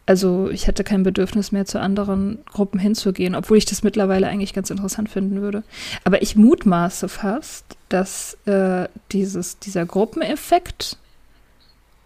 also 0.07 0.51
ich 0.51 0.69
hatte 0.69 0.85
kein 0.85 1.03
Bedürfnis 1.03 1.51
mehr 1.51 1.65
zu 1.65 1.81
anderen 1.81 2.39
Gruppen 2.53 2.79
hinzugehen, 2.79 3.35
obwohl 3.35 3.57
ich 3.57 3.65
das 3.65 3.83
mittlerweile 3.83 4.29
eigentlich 4.29 4.53
ganz 4.53 4.71
interessant 4.71 5.09
finden 5.09 5.41
würde. 5.41 5.63
Aber 6.05 6.21
ich 6.21 6.37
mutmaße 6.37 7.09
fast, 7.09 7.65
dass 7.89 8.37
äh, 8.47 8.89
dieses, 9.13 9.59
dieser 9.59 9.87
Gruppeneffekt 9.87 10.99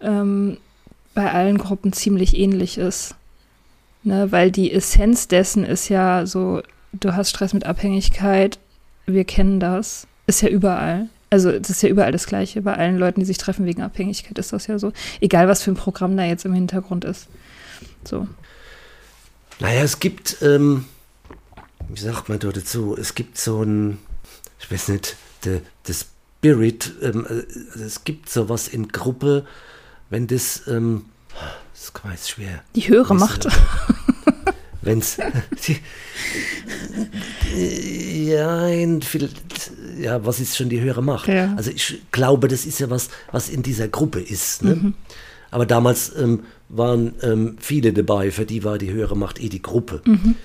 ähm, 0.01 0.57
bei 1.13 1.31
allen 1.31 1.57
Gruppen 1.57 1.91
ziemlich 1.91 2.37
ähnlich 2.37 2.77
ist. 2.77 3.15
Ne, 4.03 4.31
weil 4.31 4.49
die 4.49 4.71
Essenz 4.71 5.27
dessen 5.27 5.65
ist 5.65 5.89
ja 5.89 6.25
so, 6.25 6.61
du 6.93 7.17
hast 7.17 7.31
Stress 7.31 7.53
mit 7.53 7.65
Abhängigkeit, 7.65 8.57
wir 9.05 9.25
kennen 9.25 9.59
das, 9.59 10.07
ist 10.25 10.41
ja 10.41 10.47
überall. 10.47 11.09
Also 11.29 11.51
das 11.51 11.69
ist 11.69 11.83
ja 11.83 11.89
überall 11.89 12.13
das 12.13 12.25
Gleiche. 12.25 12.61
Bei 12.61 12.75
allen 12.75 12.97
Leuten, 12.97 13.19
die 13.19 13.25
sich 13.25 13.37
treffen 13.37 13.65
wegen 13.65 13.81
Abhängigkeit, 13.81 14.37
ist 14.37 14.53
das 14.53 14.67
ja 14.67 14.79
so. 14.79 14.93
Egal, 15.19 15.49
was 15.49 15.61
für 15.61 15.71
ein 15.71 15.75
Programm 15.75 16.15
da 16.15 16.23
jetzt 16.23 16.45
im 16.45 16.53
Hintergrund 16.53 17.03
ist. 17.03 17.27
So. 18.03 18.27
Naja, 19.59 19.83
es 19.83 19.99
gibt, 19.99 20.41
ähm, 20.41 20.85
wie 21.89 21.99
sagt 21.99 22.29
man 22.29 22.39
da 22.39 22.49
dazu, 22.49 22.95
es 22.97 23.15
gibt 23.15 23.37
so 23.37 23.63
ein, 23.63 23.99
ich 24.59 24.71
weiß 24.71 24.89
nicht, 24.89 25.15
der 25.43 25.61
Spirit, 25.89 26.93
ähm, 27.01 27.25
also 27.27 27.83
es 27.83 28.03
gibt 28.03 28.29
sowas 28.29 28.67
in 28.67 28.87
Gruppe, 28.87 29.45
wenn 30.09 30.27
das, 30.27 30.63
ähm, 30.67 31.05
das 31.73 31.91
ist 32.21 32.29
schwer. 32.29 32.63
Die 32.75 32.87
höhere 32.87 33.15
Macht. 33.15 33.47
Wenn 34.81 34.99
es. 34.99 35.17
ja, 37.55 38.67
ja, 38.67 40.25
was 40.25 40.39
ist 40.39 40.55
schon 40.55 40.69
die 40.69 40.79
höhere 40.79 41.03
Macht? 41.03 41.27
Ja. 41.27 41.53
Also 41.57 41.69
ich 41.71 42.01
glaube, 42.11 42.47
das 42.47 42.65
ist 42.65 42.79
ja 42.79 42.89
was, 42.89 43.09
was 43.31 43.49
in 43.49 43.61
dieser 43.61 43.89
Gruppe 43.89 44.21
ist. 44.21 44.63
Ne? 44.63 44.75
Mhm. 44.75 44.93
Aber 45.51 45.65
damals 45.65 46.15
ähm, 46.15 46.43
waren 46.69 47.15
ähm, 47.21 47.57
viele 47.59 47.93
dabei, 47.93 48.31
für 48.31 48.45
die 48.45 48.63
war 48.63 48.77
die 48.77 48.91
höhere 48.91 49.17
Macht 49.17 49.41
eh 49.41 49.49
die 49.49 49.61
Gruppe. 49.61 50.01
Mhm. 50.05 50.35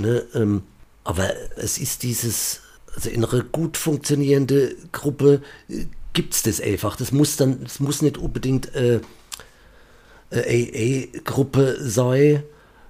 Ne, 0.00 0.24
ähm, 0.34 0.62
aber 1.04 1.30
es 1.56 1.78
ist 1.78 2.02
dieses, 2.02 2.60
also 2.94 3.10
in 3.10 3.24
einer 3.24 3.44
gut 3.44 3.76
funktionierende 3.76 4.74
Gruppe 4.92 5.42
äh, 5.68 5.86
gibt 6.12 6.34
es 6.34 6.42
das 6.42 6.60
einfach. 6.60 6.96
Das 6.96 7.12
muss 7.12 7.36
dann, 7.36 7.62
das 7.62 7.80
muss 7.80 8.02
nicht 8.02 8.18
unbedingt 8.18 8.74
äh, 8.74 9.00
AA-Gruppe 10.30 11.76
sei, 11.80 12.42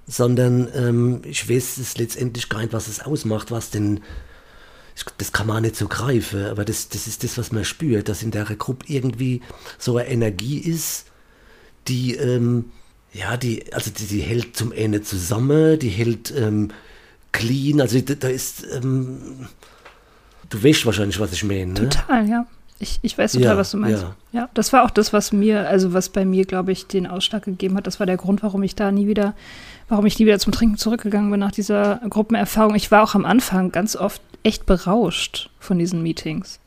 sondern 0.07 0.67
ähm, 0.73 1.21
ich 1.23 1.49
weiß 1.49 1.77
es 1.77 1.97
letztendlich 1.97 2.49
gar 2.49 2.59
nicht, 2.59 2.73
was 2.73 2.87
es 2.87 2.99
ausmacht, 2.99 3.51
was 3.51 3.69
denn, 3.69 4.01
das 5.17 5.31
kann 5.31 5.47
man 5.47 5.61
nicht 5.61 5.75
so 5.75 5.87
greifen, 5.87 6.45
aber 6.45 6.65
das, 6.65 6.89
das 6.89 7.07
ist 7.07 7.23
das, 7.23 7.37
was 7.37 7.51
man 7.51 7.63
spürt, 7.63 8.09
dass 8.09 8.23
in 8.23 8.31
der 8.31 8.45
Gruppe 8.45 8.85
irgendwie 8.89 9.41
so 9.77 9.97
eine 9.97 10.09
Energie 10.09 10.57
ist, 10.57 11.05
die, 11.87 12.15
ähm, 12.15 12.65
ja, 13.13 13.37
die, 13.37 13.71
also 13.73 13.91
die, 13.91 14.05
die, 14.05 14.21
hält 14.21 14.55
zum 14.55 14.71
Ende 14.71 15.01
zusammen, 15.01 15.79
die 15.79 15.89
hält 15.89 16.33
ähm, 16.35 16.69
clean, 17.31 17.81
also 17.81 17.99
da, 18.01 18.13
da 18.15 18.27
ist, 18.27 18.65
ähm, 18.71 19.47
du 20.49 20.63
weißt 20.63 20.85
wahrscheinlich, 20.85 21.19
was 21.19 21.33
ich 21.33 21.43
meine. 21.43 21.73
Ne? 21.73 21.89
Total, 21.89 22.27
ja. 22.27 22.45
Ich, 22.81 22.99
ich 23.01 23.17
weiß 23.17 23.33
total, 23.33 23.45
ja, 23.45 23.57
was 23.57 23.71
du 23.71 23.77
meinst. 23.77 24.03
Ja. 24.03 24.15
ja, 24.31 24.49
das 24.53 24.71
war 24.71 24.85
auch 24.85 24.89
das, 24.89 25.11
was 25.11 25.33
mir, 25.33 25.67
also 25.67 25.93
was 25.93 26.09
bei 26.09 26.23
mir, 26.23 26.45
glaube 26.45 26.71
ich, 26.71 26.87
den 26.87 27.07
Ausschlag 27.07 27.43
gegeben 27.43 27.75
hat. 27.75 27.87
Das 27.87 27.99
war 27.99 28.05
der 28.05 28.15
Grund, 28.15 28.41
warum 28.41 28.63
ich 28.63 28.73
da 28.73 28.91
nie 28.91 29.05
wieder, 29.05 29.35
warum 29.89 30.05
ich 30.05 30.17
nie 30.17 30.25
wieder 30.25 30.39
zum 30.39 30.53
Trinken 30.53 30.77
zurückgegangen 30.77 31.29
bin 31.29 31.41
nach 31.41 31.51
dieser 31.51 31.99
Gruppenerfahrung. 32.09 32.75
Ich 32.75 32.89
war 32.89 33.03
auch 33.03 33.15
am 33.15 33.25
Anfang 33.25 33.73
ganz 33.73 33.97
oft 33.97 34.21
echt 34.43 34.65
berauscht 34.65 35.49
von 35.59 35.77
diesen 35.77 36.01
Meetings. 36.01 36.59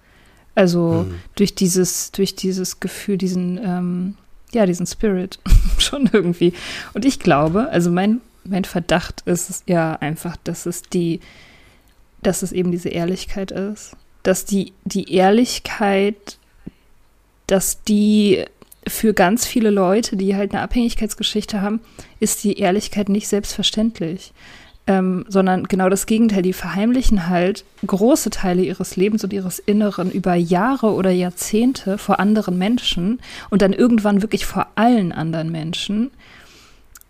Also 0.54 1.06
mhm. 1.08 1.14
durch 1.34 1.54
dieses, 1.54 2.12
durch 2.12 2.34
dieses 2.34 2.78
Gefühl, 2.78 3.16
diesen, 3.16 3.58
ähm, 3.62 4.14
ja, 4.52 4.66
diesen 4.66 4.86
Spirit 4.86 5.38
schon 5.78 6.08
irgendwie. 6.12 6.52
Und 6.94 7.04
ich 7.04 7.18
glaube, 7.18 7.68
also 7.70 7.90
mein, 7.90 8.20
mein 8.44 8.64
Verdacht 8.64 9.22
ist 9.26 9.64
ja 9.66 9.94
einfach, 9.94 10.36
dass 10.44 10.66
es 10.66 10.82
die, 10.82 11.20
dass 12.22 12.42
es 12.42 12.52
eben 12.52 12.70
diese 12.70 12.88
Ehrlichkeit 12.88 13.50
ist 13.50 13.96
dass 14.22 14.44
die, 14.44 14.72
die 14.84 15.12
Ehrlichkeit, 15.12 16.38
dass 17.46 17.82
die 17.82 18.44
für 18.86 19.14
ganz 19.14 19.46
viele 19.46 19.70
Leute, 19.70 20.16
die 20.16 20.34
halt 20.36 20.52
eine 20.52 20.62
Abhängigkeitsgeschichte 20.62 21.60
haben, 21.60 21.80
ist 22.20 22.42
die 22.44 22.58
Ehrlichkeit 22.58 23.08
nicht 23.08 23.28
selbstverständlich. 23.28 24.32
Ähm, 24.88 25.24
sondern 25.28 25.68
genau 25.68 25.88
das 25.88 26.06
Gegenteil. 26.06 26.42
Die 26.42 26.52
verheimlichen 26.52 27.28
halt 27.28 27.64
große 27.86 28.30
Teile 28.30 28.62
ihres 28.62 28.96
Lebens 28.96 29.22
und 29.22 29.32
ihres 29.32 29.60
Inneren 29.60 30.10
über 30.10 30.34
Jahre 30.34 30.92
oder 30.92 31.10
Jahrzehnte 31.10 31.98
vor 31.98 32.18
anderen 32.18 32.58
Menschen 32.58 33.20
und 33.50 33.62
dann 33.62 33.72
irgendwann 33.72 34.22
wirklich 34.22 34.44
vor 34.44 34.66
allen 34.74 35.12
anderen 35.12 35.52
Menschen. 35.52 36.10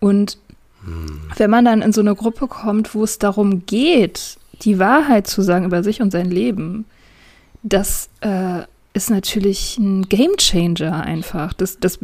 Und 0.01 0.37
hm. 0.85 1.23
wenn 1.37 1.51
man 1.51 1.65
dann 1.65 1.81
in 1.81 1.95
so 1.95 2.03
eine 2.03 2.15
Gruppe 2.15 2.47
kommt, 2.47 2.95
wo 2.95 3.05
es 3.05 3.19
darum 3.19 3.65
geht, 3.65 4.37
die 4.61 4.79
Wahrheit 4.79 5.27
zu 5.27 5.41
sagen 5.41 5.65
über 5.65 5.83
sich 5.83 6.03
und 6.03 6.11
sein 6.11 6.31
Leben, 6.31 6.85
das 7.63 8.11
äh, 8.21 8.63
ist 8.93 9.11
natürlich 9.11 9.79
ein 9.79 10.09
Gamechanger 10.09 11.03
einfach. 11.05 11.53
Das, 11.53 11.79
das 11.79 11.99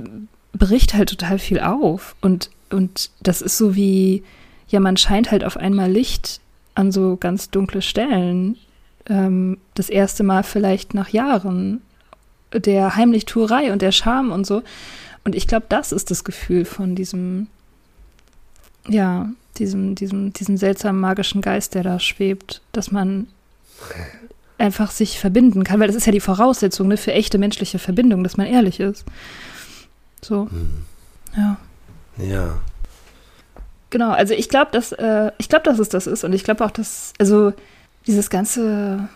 bricht 0.53 0.95
halt 0.95 1.11
total 1.11 1.39
viel 1.39 1.61
auf. 1.61 2.17
Und, 2.21 2.51
und 2.71 3.11
das 3.21 3.43
ist 3.43 3.59
so 3.59 3.77
wie, 3.77 4.23
ja, 4.69 4.81
man 4.81 4.97
scheint 4.97 5.31
halt 5.31 5.45
auf 5.45 5.57
einmal 5.57 5.91
Licht 5.91 6.41
an 6.75 6.93
so 6.93 7.17
ganz 7.17 7.51
dunkle 7.51 7.83
Stellen. 7.83 8.57
Ähm, 9.07 9.59
das 9.75 9.89
erste 9.89 10.23
Mal 10.23 10.43
vielleicht 10.43 10.95
nach 10.95 11.09
Jahren 11.09 11.83
der 12.53 12.97
Heimlichtuerei 12.97 13.73
und 13.73 13.83
der 13.83 13.93
Scham 13.93 14.31
und 14.33 14.47
so. 14.47 14.63
Und 15.25 15.35
ich 15.35 15.47
glaube, 15.47 15.67
das 15.69 15.93
ist 15.93 16.11
das 16.11 16.25
Gefühl 16.25 16.65
von 16.65 16.95
diesem, 16.95 17.49
ja, 18.87 19.29
diesem, 19.59 19.95
diesem, 19.95 20.33
diesem 20.33 20.57
seltsamen 20.57 21.01
magischen 21.01 21.41
Geist, 21.41 21.75
der 21.75 21.83
da 21.83 21.99
schwebt, 21.99 22.63
dass 22.73 22.91
man 22.91 23.29
einfach 24.59 24.91
sich 24.91 25.19
verbinden 25.19 25.65
kann, 25.65 25.81
weil 25.81 25.89
das 25.89 25.97
ist 25.97 26.07
ja 26.07 26.13
die 26.13 26.21
Voraussetzung 26.21 26.89
ne, 26.89 26.97
für 26.97 27.13
echte 27.13 27.39
menschliche 27.39 27.79
Verbindung, 27.79 28.23
dass 28.23 28.37
man 28.37 28.47
ehrlich 28.47 28.81
ist. 28.81 29.05
So. 30.23 30.45
Mhm. 30.51 30.85
Ja. 31.37 31.59
Ja. 32.17 32.61
Genau, 33.91 34.11
also 34.11 34.35
ich 34.35 34.49
glaube, 34.49 34.71
dass 34.73 34.93
äh, 34.93 35.33
ich 35.39 35.49
glaube, 35.49 35.65
dass 35.65 35.79
es 35.79 35.89
das 35.89 36.07
ist 36.07 36.25
und 36.25 36.33
ich 36.33 36.45
glaube 36.45 36.65
auch, 36.65 36.71
dass 36.71 37.13
also 37.19 37.53
dieses 38.07 38.31
ganze 38.31 39.09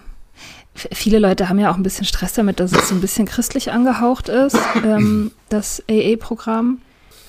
viele 0.74 1.18
Leute 1.18 1.48
haben 1.48 1.58
ja 1.58 1.70
auch 1.70 1.76
ein 1.76 1.82
bisschen 1.82 2.06
Stress 2.06 2.32
damit, 2.32 2.60
dass 2.60 2.72
es 2.72 2.88
so 2.88 2.94
ein 2.94 3.00
bisschen 3.00 3.26
christlich 3.26 3.72
angehaucht 3.72 4.28
ist, 4.28 4.56
ähm, 4.84 5.32
das 5.48 5.82
AA-Programm. 5.88 6.78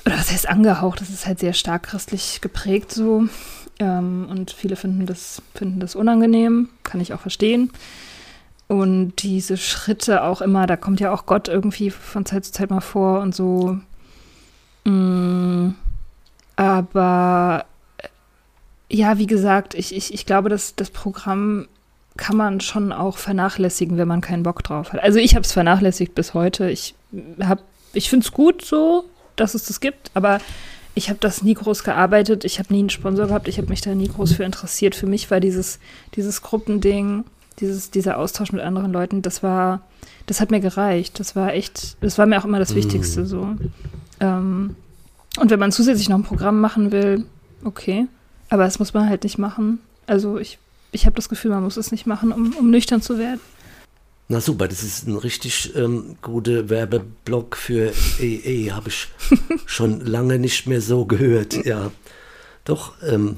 Oder 0.05 0.17
was 0.17 0.31
heißt 0.31 0.49
angehaucht? 0.49 1.01
Das 1.01 1.09
ist 1.09 1.25
halt 1.25 1.39
sehr 1.39 1.53
stark 1.53 1.83
christlich 1.83 2.39
geprägt 2.41 2.91
so. 2.91 3.25
Ähm, 3.79 4.27
und 4.29 4.51
viele 4.51 4.75
finden 4.75 5.05
das, 5.05 5.41
finden 5.55 5.79
das 5.79 5.95
unangenehm, 5.95 6.69
kann 6.83 7.01
ich 7.01 7.13
auch 7.13 7.19
verstehen. 7.19 7.71
Und 8.67 9.23
diese 9.23 9.57
Schritte 9.57 10.23
auch 10.23 10.41
immer, 10.41 10.67
da 10.67 10.77
kommt 10.77 10.99
ja 10.99 11.11
auch 11.11 11.25
Gott 11.25 11.47
irgendwie 11.47 11.89
von 11.89 12.25
Zeit 12.25 12.45
zu 12.45 12.51
Zeit 12.51 12.69
mal 12.69 12.81
vor 12.81 13.19
und 13.19 13.35
so. 13.35 13.77
Mm, 14.85 15.71
aber 16.55 17.65
äh, 17.97 18.07
ja, 18.89 19.17
wie 19.17 19.27
gesagt, 19.27 19.73
ich, 19.73 19.95
ich, 19.95 20.13
ich 20.13 20.25
glaube, 20.25 20.49
dass 20.49 20.75
das 20.75 20.89
Programm 20.89 21.67
kann 22.15 22.37
man 22.37 22.61
schon 22.61 22.91
auch 22.91 23.17
vernachlässigen, 23.17 23.97
wenn 23.97 24.07
man 24.07 24.21
keinen 24.21 24.43
Bock 24.43 24.63
drauf 24.63 24.93
hat. 24.93 25.01
Also 25.01 25.17
ich 25.17 25.33
habe 25.35 25.45
es 25.45 25.51
vernachlässigt 25.51 26.13
bis 26.13 26.35
heute. 26.35 26.69
Ich 26.69 26.93
ich 27.93 28.09
finde 28.09 28.25
es 28.25 28.31
gut 28.31 28.63
so, 28.63 29.05
dass 29.35 29.55
es 29.55 29.65
das 29.65 29.79
gibt, 29.79 30.11
aber 30.13 30.39
ich 30.95 31.09
habe 31.09 31.19
das 31.19 31.41
nie 31.41 31.55
groß 31.55 31.83
gearbeitet, 31.83 32.45
ich 32.45 32.59
habe 32.59 32.71
nie 32.71 32.79
einen 32.79 32.89
Sponsor 32.89 33.27
gehabt, 33.27 33.47
ich 33.47 33.57
habe 33.57 33.69
mich 33.69 33.81
da 33.81 33.95
nie 33.95 34.07
groß 34.07 34.33
für 34.33 34.43
interessiert. 34.43 34.95
Für 34.95 35.07
mich 35.07 35.31
war 35.31 35.39
dieses, 35.39 35.79
dieses 36.15 36.41
Gruppending, 36.41 37.23
dieses, 37.59 37.89
dieser 37.89 38.19
Austausch 38.19 38.51
mit 38.51 38.61
anderen 38.61 38.91
Leuten, 38.91 39.21
das 39.23 39.41
war, 39.41 39.81
das 40.27 40.39
hat 40.39 40.51
mir 40.51 40.59
gereicht. 40.59 41.19
Das 41.19 41.35
war 41.35 41.53
echt, 41.53 41.97
das 42.01 42.17
war 42.17 42.27
mir 42.27 42.39
auch 42.39 42.45
immer 42.45 42.59
das 42.59 42.73
mm. 42.73 42.75
Wichtigste 42.75 43.25
so. 43.25 43.55
Ähm, 44.19 44.75
und 45.39 45.49
wenn 45.49 45.59
man 45.59 45.71
zusätzlich 45.71 46.09
noch 46.09 46.17
ein 46.17 46.23
Programm 46.23 46.61
machen 46.61 46.91
will, 46.91 47.25
okay. 47.63 48.07
Aber 48.49 48.63
das 48.63 48.79
muss 48.79 48.93
man 48.93 49.09
halt 49.09 49.23
nicht 49.23 49.37
machen. 49.37 49.79
Also 50.05 50.37
ich, 50.37 50.59
ich 50.91 51.05
habe 51.05 51.15
das 51.15 51.29
Gefühl, 51.29 51.51
man 51.51 51.63
muss 51.63 51.77
es 51.77 51.91
nicht 51.91 52.05
machen, 52.05 52.31
um, 52.31 52.53
um 52.53 52.69
nüchtern 52.69 53.01
zu 53.01 53.17
werden. 53.17 53.39
Na 54.29 54.39
super, 54.39 54.67
das 54.67 54.83
ist 54.83 55.07
ein 55.07 55.17
richtig 55.17 55.75
ähm, 55.75 56.17
guter 56.21 56.69
Werbeblock 56.69 57.55
für 57.57 57.93
EE. 58.19 58.71
Habe 58.71 58.89
ich 58.89 59.07
schon 59.65 60.01
lange 60.01 60.39
nicht 60.39 60.67
mehr 60.67 60.81
so 60.81 61.05
gehört. 61.05 61.65
Ja, 61.65 61.91
doch. 62.63 62.93
Ähm, 63.03 63.37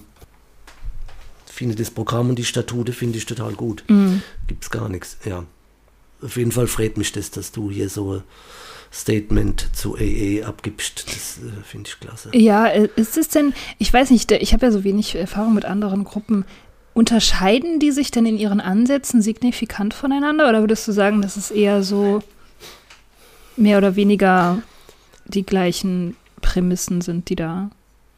finde 1.55 1.75
das 1.75 1.89
Programm 1.89 2.29
und 2.29 2.35
die 2.35 2.43
Statute 2.43 2.91
finde 2.91 3.17
ich 3.17 3.25
total 3.25 3.53
gut. 3.53 3.83
Mhm. 3.87 4.21
Gibt 4.47 4.65
es 4.65 4.69
gar 4.69 4.89
nichts. 4.89 5.17
Ja, 5.23 5.45
auf 6.21 6.37
jeden 6.37 6.51
Fall 6.51 6.67
freut 6.67 6.97
mich 6.97 7.13
das, 7.13 7.31
dass 7.31 7.51
du 7.51 7.71
hier 7.71 7.89
so 7.89 8.21
Statement 8.95 9.67
zu 9.73 9.97
EE 9.97 10.43
abgibst. 10.43 11.05
Das 11.07 11.39
äh, 11.39 11.63
finde 11.63 11.89
ich 11.89 11.99
klasse. 11.99 12.29
Ja, 12.33 12.67
äh, 12.67 12.87
ist 12.95 13.17
es 13.17 13.27
denn? 13.27 13.53
Ich 13.77 13.91
weiß 13.91 14.09
nicht. 14.09 14.31
Ich 14.31 14.53
habe 14.53 14.65
ja 14.65 14.71
so 14.71 14.85
wenig 14.85 15.15
Erfahrung 15.15 15.53
mit 15.53 15.65
anderen 15.65 16.05
Gruppen. 16.05 16.45
Unterscheiden 16.93 17.79
die 17.79 17.91
sich 17.91 18.09
denn 18.09 18.25
in 18.25 18.37
ihren 18.37 18.61
Ansätzen 18.61 19.21
signifikant 19.21 19.93
voneinander 19.93 20.47
oder 20.47 20.61
würdest 20.61 20.87
du 20.87 20.93
sagen, 20.93 21.21
dass 21.21 21.35
es 21.35 21.51
eher 21.51 21.83
so 21.83 22.23
mehr 23.57 23.77
oder 23.79 23.97
weniger 23.97 24.61
die 25.25 25.43
gleichen 25.43 26.15
Prämissen 26.41 27.01
sind, 27.01 27.27
die 27.27 27.35
da 27.35 27.71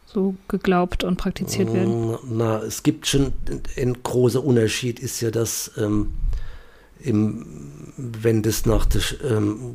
so 0.06 0.36
geglaubt 0.48 1.04
und 1.04 1.18
praktiziert 1.18 1.74
werden? 1.74 2.20
Na, 2.30 2.62
es 2.62 2.84
gibt 2.84 3.08
schon 3.08 3.34
ein 3.78 3.98
großer 4.04 4.44
Unterschied, 4.44 5.00
ist 5.00 5.22
ja, 5.22 5.32
dass 5.32 5.72
ähm, 5.78 6.14
im, 7.04 7.46
wenn 7.98 8.44
das 8.44 8.66
nach 8.66 8.86
der 8.86 9.02
ähm, 9.30 9.74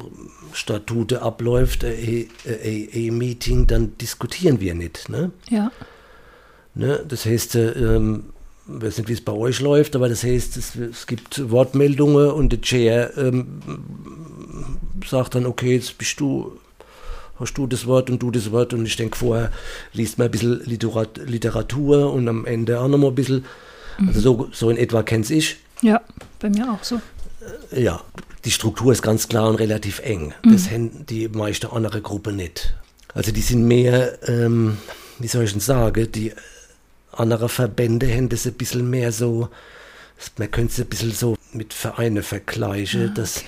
Statute 0.52 1.22
abläuft, 1.22 1.84
AA-Meeting, 1.84 3.66
dann 3.66 3.96
diskutieren 3.98 4.60
wir 4.60 4.74
nicht. 4.74 5.08
Ne? 5.08 5.30
Ja. 5.48 5.70
Ne? 6.74 7.04
Das 7.06 7.26
heißt, 7.26 7.56
ähm, 7.56 8.24
ich 8.66 8.82
weiß 8.82 8.98
nicht, 8.98 9.08
wie 9.08 9.14
es 9.14 9.20
bei 9.20 9.32
euch 9.32 9.60
läuft, 9.60 9.96
aber 9.96 10.08
das 10.08 10.22
heißt, 10.22 10.56
es, 10.56 10.76
es 10.76 11.06
gibt 11.06 11.50
Wortmeldungen 11.50 12.30
und 12.30 12.52
der 12.52 12.60
Chair 12.60 13.12
ähm, 13.16 13.60
sagt 15.06 15.34
dann, 15.34 15.46
okay, 15.46 15.74
jetzt 15.74 15.98
bist 15.98 16.20
du, 16.20 16.58
hast 17.38 17.54
du 17.54 17.66
das 17.66 17.86
Wort 17.86 18.08
und 18.08 18.22
du 18.22 18.30
das 18.30 18.52
Wort 18.52 18.72
und 18.72 18.86
ich 18.86 18.96
denke, 18.96 19.16
vorher 19.18 19.50
liest 19.92 20.18
man 20.18 20.28
ein 20.28 20.30
bisschen 20.30 20.62
Literatur 20.64 22.12
und 22.12 22.28
am 22.28 22.46
Ende 22.46 22.80
auch 22.80 22.88
nochmal 22.88 23.10
ein 23.10 23.14
bisschen. 23.16 23.44
Mhm. 23.98 24.08
Also 24.08 24.20
so, 24.20 24.48
so 24.52 24.70
in 24.70 24.76
etwa 24.76 25.02
kenn's 25.02 25.30
ich. 25.30 25.56
Ja, 25.82 26.00
bei 26.38 26.48
mir 26.48 26.70
auch 26.72 26.84
so. 26.84 27.00
Ja, 27.70 28.02
die 28.44 28.50
Struktur 28.50 28.92
ist 28.92 29.02
ganz 29.02 29.28
klar 29.28 29.48
und 29.48 29.56
relativ 29.56 30.00
eng. 30.00 30.34
Mhm. 30.44 30.52
Das 30.52 30.70
haben 30.70 31.06
die 31.06 31.28
meiste 31.28 31.72
andere 31.72 32.00
Gruppe 32.02 32.32
nicht. 32.32 32.74
Also 33.14 33.32
die 33.32 33.40
sind 33.40 33.64
mehr, 33.66 34.18
ähm, 34.28 34.78
wie 35.18 35.28
soll 35.28 35.44
ich 35.44 35.52
denn 35.52 35.60
sagen, 35.60 36.10
die 36.12 36.32
andere 37.12 37.48
Verbände 37.48 38.12
haben 38.12 38.28
das 38.28 38.46
ein 38.46 38.54
bisschen 38.54 38.88
mehr 38.88 39.12
so, 39.12 39.48
man 40.38 40.50
könnte 40.50 40.72
es 40.72 40.80
ein 40.80 40.86
bisschen 40.86 41.12
so 41.12 41.36
mit 41.52 41.74
Vereine 41.74 42.22
vergleichen. 42.22 43.14
Ja, 43.14 43.22
ah, 43.22 43.26
okay. 43.26 43.44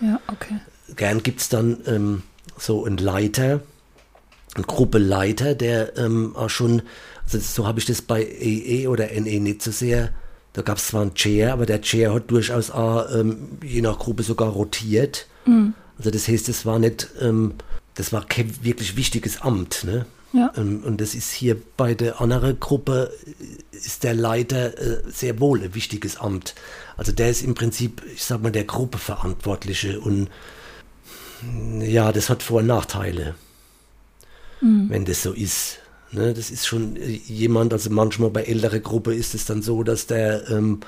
Ja, 0.00 0.20
okay. 0.28 0.60
Gern 0.96 1.22
gibt 1.22 1.40
es 1.40 1.48
dann 1.48 1.78
ähm, 1.86 2.22
so 2.56 2.84
einen 2.84 2.98
Leiter, 2.98 3.60
eine 4.54 4.64
Gruppe 4.64 4.98
Leiter, 4.98 5.54
der 5.54 5.96
ähm, 5.96 6.34
auch 6.36 6.50
schon, 6.50 6.82
also 7.24 7.38
so 7.38 7.66
habe 7.66 7.78
ich 7.78 7.86
das 7.86 8.02
bei 8.02 8.22
EE 8.22 8.82
e 8.82 8.86
oder 8.88 9.08
NE 9.08 9.40
nicht 9.40 9.62
so 9.62 9.70
sehr, 9.70 10.10
da 10.52 10.62
gab 10.62 10.78
es 10.78 10.88
zwar 10.88 11.02
einen 11.02 11.14
Chair, 11.14 11.52
aber 11.52 11.66
der 11.66 11.80
Chair 11.82 12.12
hat 12.14 12.30
durchaus 12.30 12.70
auch 12.70 13.06
ähm, 13.14 13.58
je 13.62 13.80
nach 13.80 13.98
Gruppe 13.98 14.22
sogar 14.22 14.50
rotiert. 14.50 15.26
Mhm. 15.46 15.74
Also 15.98 16.10
das 16.10 16.28
heißt, 16.28 16.48
es 16.48 16.64
war 16.66 16.78
nicht, 16.78 17.08
ähm, 17.20 17.54
das 17.94 18.12
war 18.12 18.24
kein 18.26 18.64
wirklich 18.64 18.96
wichtiges 18.96 19.42
Amt. 19.42 19.84
Ne? 19.84 20.06
Ja. 20.32 20.52
Ähm, 20.56 20.82
und 20.84 21.00
das 21.00 21.14
ist 21.14 21.32
hier 21.32 21.56
bei 21.76 21.94
der 21.94 22.20
anderen 22.20 22.60
Gruppe, 22.60 23.12
ist 23.72 24.04
der 24.04 24.14
Leiter 24.14 24.78
äh, 24.78 25.02
sehr 25.10 25.40
wohl 25.40 25.62
ein 25.62 25.74
wichtiges 25.74 26.16
Amt. 26.16 26.54
Also 26.96 27.12
der 27.12 27.30
ist 27.30 27.42
im 27.42 27.54
Prinzip, 27.54 28.02
ich 28.12 28.24
sag 28.24 28.42
mal, 28.42 28.52
der 28.52 28.64
Gruppeverantwortliche 28.64 30.00
und 30.00 30.28
ja, 31.80 32.10
das 32.10 32.30
hat 32.30 32.42
Vor- 32.42 32.60
und 32.60 32.66
Nachteile, 32.66 33.36
mhm. 34.60 34.90
wenn 34.90 35.04
das 35.04 35.22
so 35.22 35.32
ist. 35.32 35.78
Ne, 36.10 36.32
das 36.32 36.50
ist 36.50 36.66
schon 36.66 36.96
äh, 36.96 37.20
jemand, 37.26 37.72
also 37.74 37.90
manchmal 37.90 38.30
bei 38.30 38.44
älterer 38.44 38.78
Gruppe 38.78 39.14
ist 39.14 39.34
es 39.34 39.44
dann 39.44 39.60
so, 39.60 39.82
dass 39.82 40.06
der, 40.06 40.48
ähm, 40.48 40.80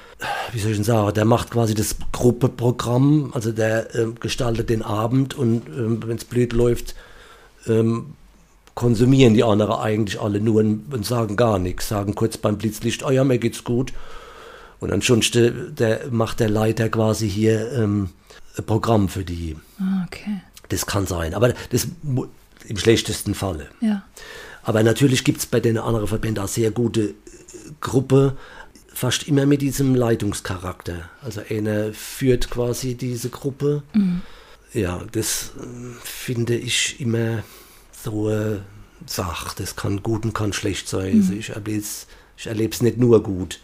wie 0.52 0.58
soll 0.58 0.70
ich 0.70 0.78
denn 0.78 0.84
sagen, 0.84 1.12
der 1.12 1.26
macht 1.26 1.50
quasi 1.50 1.74
das 1.74 1.96
Gruppeprogramm, 2.12 3.30
also 3.34 3.52
der 3.52 3.94
ähm, 3.94 4.14
gestaltet 4.18 4.70
den 4.70 4.80
Abend 4.80 5.34
und 5.34 5.66
ähm, 5.68 6.02
wenn 6.06 6.16
es 6.16 6.24
blöd 6.24 6.54
läuft, 6.54 6.94
ähm, 7.66 8.14
konsumieren 8.74 9.34
die 9.34 9.44
anderen 9.44 9.74
eigentlich 9.74 10.18
alle 10.18 10.40
nur 10.40 10.62
und, 10.62 11.04
sagen 11.04 11.36
gar 11.36 11.58
nichts, 11.58 11.88
sagen 11.88 12.14
kurz 12.14 12.38
beim 12.38 12.56
Blitzlicht, 12.56 13.04
oh 13.04 13.10
ja, 13.10 13.22
mir 13.22 13.38
geht's 13.38 13.62
gut. 13.62 13.92
Und 14.78 14.90
dann 14.90 15.02
schon 15.02 15.22
der, 15.32 16.10
macht 16.10 16.40
der 16.40 16.48
Leiter 16.48 16.88
quasi 16.88 17.28
hier 17.28 17.70
ähm, 17.72 18.08
ein 18.56 18.64
Programm 18.64 19.10
für 19.10 19.24
die. 19.24 19.56
Ah, 19.78 20.06
okay. 20.06 20.40
Das 20.70 20.86
kann 20.86 21.06
sein, 21.06 21.34
aber 21.34 21.52
das 21.68 21.88
im 22.66 22.76
schlechtesten 22.78 23.34
Falle. 23.34 23.68
Ja. 23.82 24.02
Aber 24.62 24.82
natürlich 24.82 25.24
gibt 25.24 25.38
es 25.38 25.46
bei 25.46 25.60
den 25.60 25.78
anderen 25.78 26.06
Verbänden 26.06 26.42
auch 26.44 26.48
sehr 26.48 26.70
gute 26.70 27.00
äh, 27.00 27.14
Gruppe, 27.80 28.36
fast 28.92 29.28
immer 29.28 29.46
mit 29.46 29.62
diesem 29.62 29.94
Leitungscharakter. 29.94 31.08
Also 31.22 31.40
einer 31.48 31.92
führt 31.92 32.50
quasi 32.50 32.94
diese 32.94 33.30
Gruppe. 33.30 33.82
Mhm. 33.94 34.22
Ja, 34.72 35.02
das 35.12 35.52
äh, 35.58 35.66
finde 36.02 36.56
ich 36.56 37.00
immer 37.00 37.42
so 37.92 38.30
äh, 38.30 38.58
Sache. 39.06 39.54
Das 39.56 39.76
kann 39.76 40.02
gut 40.02 40.24
und 40.24 40.34
kann 40.34 40.52
schlecht 40.52 40.88
sein. 40.88 41.16
Mhm. 41.16 41.20
Also 41.22 41.32
ich 41.34 41.50
erlebe 41.50 41.78
es 41.78 42.06
ich 42.40 42.46
erlebe 42.46 42.74
nicht 42.82 42.96
nur 42.96 43.22
gut. 43.22 43.60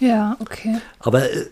Ja, 0.00 0.36
okay. 0.40 0.78
Aber 0.98 1.30
äh, 1.30 1.46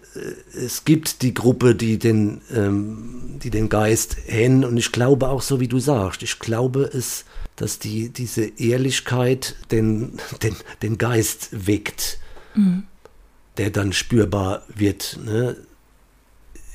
es 0.52 0.84
gibt 0.84 1.22
die 1.22 1.32
Gruppe, 1.32 1.76
die 1.76 1.96
den, 1.96 2.40
ähm, 2.52 3.38
die 3.40 3.50
den 3.50 3.68
Geist 3.68 4.16
hängen 4.26 4.64
und 4.64 4.76
ich 4.76 4.90
glaube 4.90 5.28
auch 5.28 5.42
so, 5.42 5.60
wie 5.60 5.68
du 5.68 5.78
sagst, 5.78 6.24
ich 6.24 6.40
glaube 6.40 6.90
es, 6.92 7.24
dass 7.54 7.78
die, 7.78 8.08
diese 8.08 8.46
Ehrlichkeit 8.58 9.54
den, 9.70 10.18
den, 10.42 10.56
den 10.82 10.98
Geist 10.98 11.68
weckt, 11.68 12.18
mhm. 12.56 12.82
der 13.56 13.70
dann 13.70 13.92
spürbar 13.92 14.64
wird. 14.74 15.20
Ne? 15.24 15.56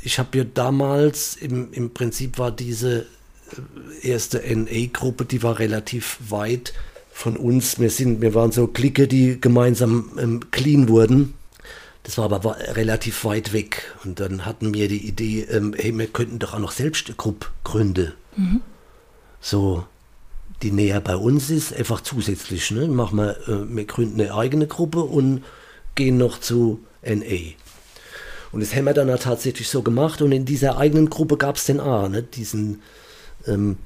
Ich 0.04 0.20
habe 0.20 0.38
ja 0.38 0.46
damals, 0.46 1.36
im, 1.36 1.74
im 1.74 1.94
Prinzip 1.94 2.38
war 2.38 2.52
diese 2.52 3.08
erste 4.02 4.38
NA-Gruppe, 4.38 5.26
die 5.26 5.44
war 5.44 5.60
relativ 5.60 6.18
weit 6.30 6.74
von 7.16 7.38
uns. 7.38 7.80
Wir, 7.80 7.90
sind, 7.90 8.20
wir 8.20 8.34
waren 8.34 8.52
so 8.52 8.68
Clique, 8.68 9.08
die 9.08 9.40
gemeinsam 9.40 10.12
ähm, 10.20 10.52
clean 10.52 10.90
wurden. 10.90 11.34
Das 12.04 12.18
war 12.18 12.26
aber 12.26 12.44
war 12.44 12.58
relativ 12.76 13.24
weit 13.24 13.54
weg. 13.54 13.96
Und 14.04 14.20
dann 14.20 14.46
hatten 14.46 14.74
wir 14.74 14.90
die 14.90 15.08
Idee, 15.08 15.44
ähm, 15.50 15.74
hey, 15.78 15.98
wir 15.98 16.08
könnten 16.08 16.40
doch 16.40 16.54
auch 16.54 16.60
noch 16.60 16.74
selbst 16.74 17.08
eine 17.08 17.16
Gruppe 17.16 17.48
gründen. 17.64 18.12
Mhm. 18.36 18.60
So, 19.40 19.86
die 20.62 20.72
näher 20.72 21.00
bei 21.00 21.16
uns 21.16 21.50
ist, 21.50 21.74
einfach 21.74 22.02
zusätzlich. 22.02 22.70
Ne? 22.72 22.90
Machen 22.90 23.18
wir, 23.18 23.38
äh, 23.48 23.76
wir 23.76 23.86
gründen 23.86 24.20
eine 24.20 24.36
eigene 24.36 24.68
Gruppe 24.68 25.00
und 25.00 25.42
gehen 25.96 26.18
noch 26.18 26.42
zu 26.42 26.82
NA. 27.02 27.54
Und 28.52 28.60
das 28.60 28.76
haben 28.76 28.86
wir 28.86 28.94
dann 28.94 29.08
tatsächlich 29.18 29.70
so 29.70 29.84
gemacht. 29.84 30.22
Und 30.22 30.34
in 30.34 30.44
dieser 30.44 30.78
eigenen 30.78 31.10
Gruppe 31.10 31.38
gab 31.38 31.56
es 31.56 31.64
den 31.64 31.80
A, 31.80 32.10
ne? 32.10 32.24
diesen 32.24 32.82
ähm, 33.48 33.78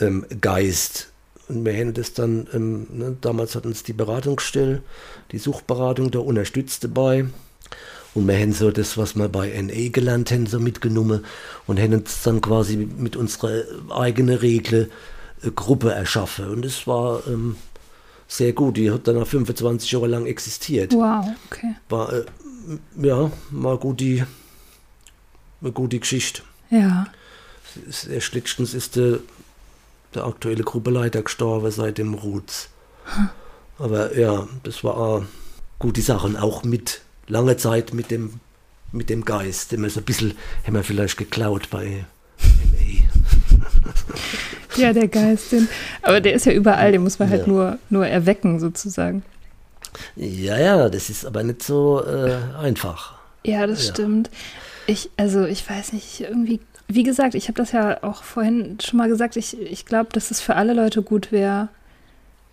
ähm, 0.00 0.24
Geist. 0.40 1.12
Und 1.48 1.64
wir 1.64 1.72
haben 1.74 1.94
das 1.94 2.12
dann, 2.12 2.46
ähm, 2.52 2.86
ne, 2.90 3.16
damals 3.20 3.54
hat 3.54 3.66
uns 3.66 3.82
die 3.82 3.92
Beratungsstelle, 3.92 4.82
die 5.32 5.38
Suchberatung 5.38 6.10
da 6.10 6.18
unterstützt 6.18 6.84
dabei. 6.84 7.26
Und 8.14 8.26
wir 8.26 8.38
haben 8.38 8.52
so 8.52 8.70
das, 8.70 8.96
was 8.96 9.14
wir 9.14 9.28
bei 9.28 9.50
NE 9.60 9.90
gelernt 9.90 10.30
haben, 10.30 10.46
so 10.46 10.58
mitgenommen 10.58 11.24
und 11.66 11.78
haben 11.78 11.94
uns 11.94 12.22
dann 12.22 12.40
quasi 12.40 12.76
mit 12.76 13.16
unserer 13.16 13.62
eigenen 13.90 14.36
Regel 14.36 14.90
äh, 15.42 15.50
Gruppe 15.50 15.92
erschaffen. 15.92 16.48
Und 16.48 16.64
das 16.64 16.86
war 16.86 17.26
ähm, 17.26 17.56
sehr 18.26 18.52
gut. 18.52 18.76
Die 18.76 18.90
hat 18.90 19.06
dann 19.06 19.16
auch 19.16 19.26
25 19.26 19.90
Jahre 19.90 20.08
lang 20.08 20.26
existiert. 20.26 20.92
Wow, 20.92 21.26
okay. 21.50 21.76
War, 21.88 22.12
äh, 22.12 22.24
ja, 23.00 23.30
war 23.50 23.78
gut 23.78 24.00
die, 24.00 24.24
eine 25.60 25.72
gute 25.72 25.98
Geschichte. 25.98 26.42
Ja 26.70 27.06
erst 28.10 28.34
letztens 28.34 28.74
ist 28.74 28.96
der, 28.96 29.20
der 30.14 30.24
aktuelle 30.24 30.64
Gruppeleiter 30.64 31.22
gestorben 31.22 31.70
seit 31.70 31.98
dem 31.98 32.14
Roots. 32.14 32.70
Hm. 33.04 33.28
Aber 33.78 34.16
ja, 34.16 34.48
das 34.64 34.82
war 34.82 35.16
eine 35.16 35.26
gute 35.78 36.02
Sache. 36.02 36.26
Und 36.26 36.36
auch 36.36 36.64
mit 36.64 37.00
langer 37.26 37.56
Zeit 37.56 37.94
mit 37.94 38.10
dem, 38.10 38.40
mit 38.92 39.10
dem 39.10 39.24
Geist, 39.24 39.72
den 39.72 39.82
wir 39.82 39.90
so 39.90 40.00
ein 40.00 40.04
bisschen, 40.04 40.36
haben 40.66 40.74
wir 40.74 40.84
vielleicht 40.84 41.16
geklaut 41.16 41.70
bei 41.70 42.04
MA. 42.40 43.04
ja, 44.76 44.92
der 44.92 45.08
Geist. 45.08 45.52
Den, 45.52 45.68
aber 46.02 46.20
der 46.20 46.34
ist 46.34 46.46
ja 46.46 46.52
überall, 46.52 46.92
den 46.92 47.02
muss 47.02 47.18
man 47.18 47.30
halt 47.30 47.42
ja. 47.42 47.48
nur, 47.48 47.78
nur 47.90 48.06
erwecken 48.06 48.58
sozusagen. 48.60 49.22
Ja, 50.16 50.58
ja, 50.58 50.88
das 50.88 51.10
ist 51.10 51.24
aber 51.24 51.42
nicht 51.42 51.62
so 51.62 52.04
äh, 52.04 52.36
einfach. 52.58 53.14
Ja, 53.44 53.66
das 53.66 53.86
ja. 53.86 53.94
stimmt. 53.94 54.30
Ich, 54.86 55.10
also 55.16 55.44
ich 55.44 55.68
weiß 55.68 55.92
nicht, 55.92 56.20
irgendwie, 56.20 56.60
wie 56.88 57.02
gesagt, 57.02 57.34
ich 57.34 57.48
habe 57.48 57.58
das 57.58 57.72
ja 57.72 58.02
auch 58.02 58.22
vorhin 58.22 58.78
schon 58.82 58.96
mal 58.96 59.08
gesagt, 59.08 59.36
ich, 59.36 59.60
ich 59.60 59.84
glaube, 59.84 60.08
dass 60.12 60.30
es 60.30 60.40
für 60.40 60.56
alle 60.56 60.72
Leute 60.72 61.02
gut 61.02 61.30
wäre, 61.30 61.68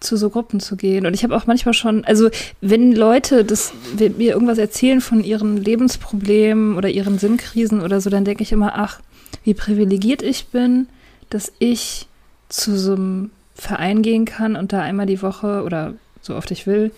zu 0.02 0.18
so 0.18 0.30
Gruppen 0.30 0.60
zu 0.60 0.76
gehen. 0.76 1.06
Und 1.06 1.14
ich 1.14 1.24
habe 1.24 1.36
auch 1.36 1.48
manchmal 1.48 1.74
schon, 1.74 2.04
also 2.04 2.30
wenn 2.60 2.94
Leute 2.94 3.46
das, 3.46 3.74
wenn 3.96 4.18
mir 4.18 4.34
irgendwas 4.34 4.58
erzählen 4.58 5.00
von 5.00 5.24
ihren 5.24 5.58
Lebensproblemen 5.58 6.76
oder 6.76 6.90
ihren 6.90 7.18
Sinnkrisen 7.18 7.82
oder 7.82 8.02
so, 8.02 8.10
dann 8.10 8.26
denke 8.26 8.44
ich 8.44 8.52
immer, 8.52 8.74
ach, 8.76 9.00
wie 9.46 9.54
privilegiert 9.54 10.22
ich 10.22 10.48
bin, 10.48 10.88
dass 11.30 11.52
ich 11.60 12.08
zu 12.50 12.78
so 12.78 12.94
einem 12.94 13.32
Verein 13.56 14.02
gehen 14.02 14.26
kann 14.26 14.58
und 14.58 14.74
da 14.74 14.82
einmal 14.82 15.06
die 15.06 15.22
Woche 15.22 15.64
oder 15.64 15.94
so 16.22 16.36
oft 16.36 16.52
ich 16.52 16.68
will, 16.68 16.92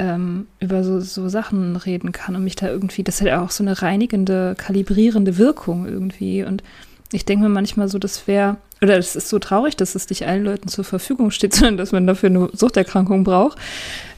ähm, 0.00 0.46
über 0.60 0.82
so, 0.82 0.98
so 0.98 1.28
Sachen 1.28 1.76
reden 1.76 2.10
kann 2.10 2.34
und 2.34 2.42
mich 2.42 2.56
da 2.56 2.68
irgendwie, 2.68 3.04
das 3.04 3.20
hat 3.20 3.28
ja 3.28 3.42
auch 3.42 3.50
so 3.50 3.62
eine 3.62 3.82
reinigende, 3.82 4.54
kalibrierende 4.56 5.36
Wirkung 5.36 5.86
irgendwie. 5.86 6.42
Und 6.42 6.62
ich 7.12 7.26
denke 7.26 7.44
mir 7.44 7.50
manchmal 7.50 7.88
so, 7.88 7.98
das 7.98 8.26
wäre, 8.26 8.56
oder 8.80 8.96
es 8.96 9.14
ist 9.14 9.28
so 9.28 9.38
traurig, 9.38 9.76
dass 9.76 9.94
es 9.94 10.08
nicht 10.08 10.26
allen 10.26 10.42
Leuten 10.42 10.68
zur 10.68 10.84
Verfügung 10.84 11.30
steht, 11.30 11.54
sondern 11.54 11.76
dass 11.76 11.92
man 11.92 12.06
dafür 12.06 12.30
eine 12.30 12.48
Suchterkrankung 12.54 13.24
braucht. 13.24 13.58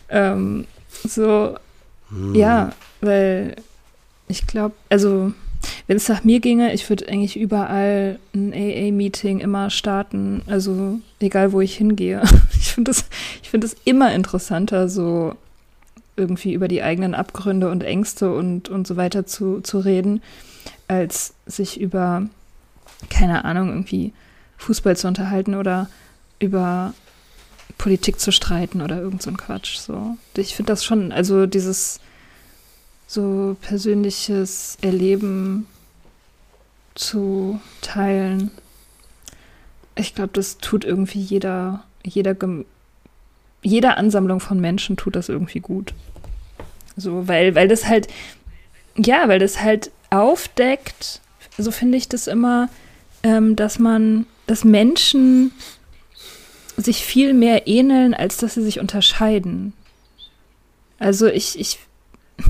Ähm, 0.09 0.67
so, 1.05 1.57
hm. 2.11 2.35
ja, 2.37 2.73
weil 3.01 3.57
ich 4.29 4.47
glaube, 4.47 4.77
also 4.89 5.33
wenn 5.89 5.97
es 5.97 6.09
nach 6.09 6.23
mir 6.23 6.39
ginge, 6.39 6.73
ich 6.73 6.89
würde 6.89 7.09
eigentlich 7.09 7.37
überall 7.37 8.21
ein 8.35 8.53
AA-Meeting 8.53 9.41
immer 9.41 9.69
starten, 9.69 10.43
also 10.47 11.01
egal 11.19 11.53
wo 11.53 11.61
ich 11.61 11.77
hingehe. 11.77 12.23
Ich 12.65 12.77
finde 12.77 12.93
das, 12.93 13.05
ich 13.43 13.51
finde 13.51 13.67
das 13.67 13.77
immer 13.85 14.15
interessanter, 14.15 14.89
so 14.89 15.35
irgendwie 16.17 16.53
über 16.53 16.69
die 16.69 16.83
eigenen 16.83 17.15
Abgründe 17.15 17.71
und 17.71 17.83
Ängste 17.83 18.33
und, 18.33 18.69
und 18.69 18.87
so 18.87 18.97
weiter 18.97 19.27
zu, 19.27 19.61
zu 19.61 19.79
reden, 19.79 20.23
als 20.89 21.35
sich 21.47 21.81
über, 21.81 22.29
keine 23.09 23.45
Ahnung, 23.45 23.69
irgendwie 23.69 24.13
Fußball 24.59 24.97
zu 24.97 25.09
unterhalten 25.09 25.55
oder 25.55 25.89
über 26.39 26.95
Politik 27.79 28.21
zu 28.21 28.31
streiten 28.31 28.81
oder 28.83 29.01
irgend 29.01 29.23
so 29.23 29.31
ein 29.31 29.37
Quatsch. 29.37 29.79
So. 29.79 30.17
Ich 30.37 30.55
finde 30.55 30.73
das 30.73 30.85
schon, 30.85 31.13
also 31.13 31.47
dieses 31.47 32.01
so 33.07 33.57
persönliches 33.61 34.79
Erleben 34.83 35.67
zu 36.95 37.61
teilen. 37.81 38.51
Ich 39.97 40.15
glaube, 40.15 40.31
das 40.33 40.59
tut 40.59 40.85
irgendwie 40.85 41.21
jeder, 41.21 41.85
jeder, 42.05 42.35
jeder 43.63 43.97
Ansammlung 43.97 44.41
von 44.41 44.61
Menschen 44.61 44.97
tut 44.97 45.17
das 45.17 45.29
irgendwie 45.29 45.61
gut. 45.61 45.95
So, 46.97 47.29
weil, 47.29 47.55
weil 47.55 47.69
das 47.69 47.87
halt, 47.87 48.09
ja, 48.97 49.29
weil 49.29 49.39
das 49.39 49.63
halt 49.63 49.91
aufdeckt, 50.11 51.21
so 51.57 51.71
finde 51.71 51.99
ich 51.99 52.09
das 52.09 52.27
immer, 52.27 52.69
ähm, 53.23 53.57
dass 53.57 53.79
man, 53.79 54.27
dass 54.47 54.65
Menschen 54.65 55.53
sich 56.77 57.05
viel 57.05 57.35
mehr 57.35 57.67
ähneln, 57.67 58.15
als 58.15 58.37
dass 58.39 58.55
sie 58.55 58.63
sich 58.63 58.81
unterscheiden. 58.81 59.73
Also 60.99 61.27
ich, 61.27 61.59
ich, 61.59 61.79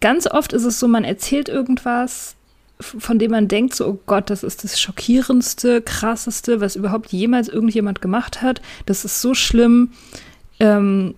ganz 0.00 0.26
oft 0.26 0.52
ist 0.52 0.64
es 0.64 0.78
so, 0.78 0.88
man 0.88 1.04
erzählt 1.04 1.48
irgendwas, 1.48 2.36
von 2.80 3.18
dem 3.18 3.30
man 3.30 3.48
denkt, 3.48 3.74
so, 3.74 3.86
oh 3.86 3.98
Gott, 4.06 4.30
das 4.30 4.42
ist 4.42 4.64
das 4.64 4.80
schockierendste, 4.80 5.82
krasseste, 5.82 6.60
was 6.60 6.76
überhaupt 6.76 7.12
jemals 7.12 7.48
irgendjemand 7.48 8.00
gemacht 8.00 8.42
hat. 8.42 8.60
Das 8.86 9.04
ist 9.04 9.20
so 9.20 9.34
schlimm. 9.34 9.90
Ähm, 10.58 11.14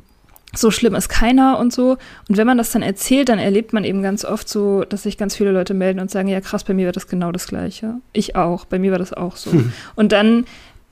so 0.55 0.71
schlimm 0.71 0.95
ist 0.95 1.09
keiner 1.09 1.59
und 1.59 1.73
so. 1.73 1.97
Und 2.29 2.37
wenn 2.37 2.47
man 2.47 2.59
das 2.59 2.71
dann 2.71 2.83
erzählt, 2.83 3.29
dann 3.29 3.39
erlebt 3.39 3.73
man 3.73 3.85
eben 3.85 4.03
ganz 4.03 4.25
oft 4.25 4.49
so, 4.49 4.85
dass 4.85 5.05
sich 5.05 5.17
ganz 5.17 5.37
viele 5.37 5.51
Leute 5.51 5.73
melden 5.75 6.01
und 6.01 6.11
sagen, 6.11 6.29
ja 6.29 6.41
krass, 6.41 6.65
bei 6.65 6.75
mir 6.75 6.87
war 6.87 6.93
das 6.93 7.09
genau 7.09 7.33
das 7.33 7.47
Gleiche. 7.47 7.95
Ich 8.13 8.37
auch, 8.37 8.67
bei 8.67 8.79
mir 8.79 8.91
war 8.91 8.99
das 8.99 9.13
auch 9.13 9.37
so. 9.37 9.53
Hm. 9.53 9.73
Und 9.95 10.13
dann 10.13 10.45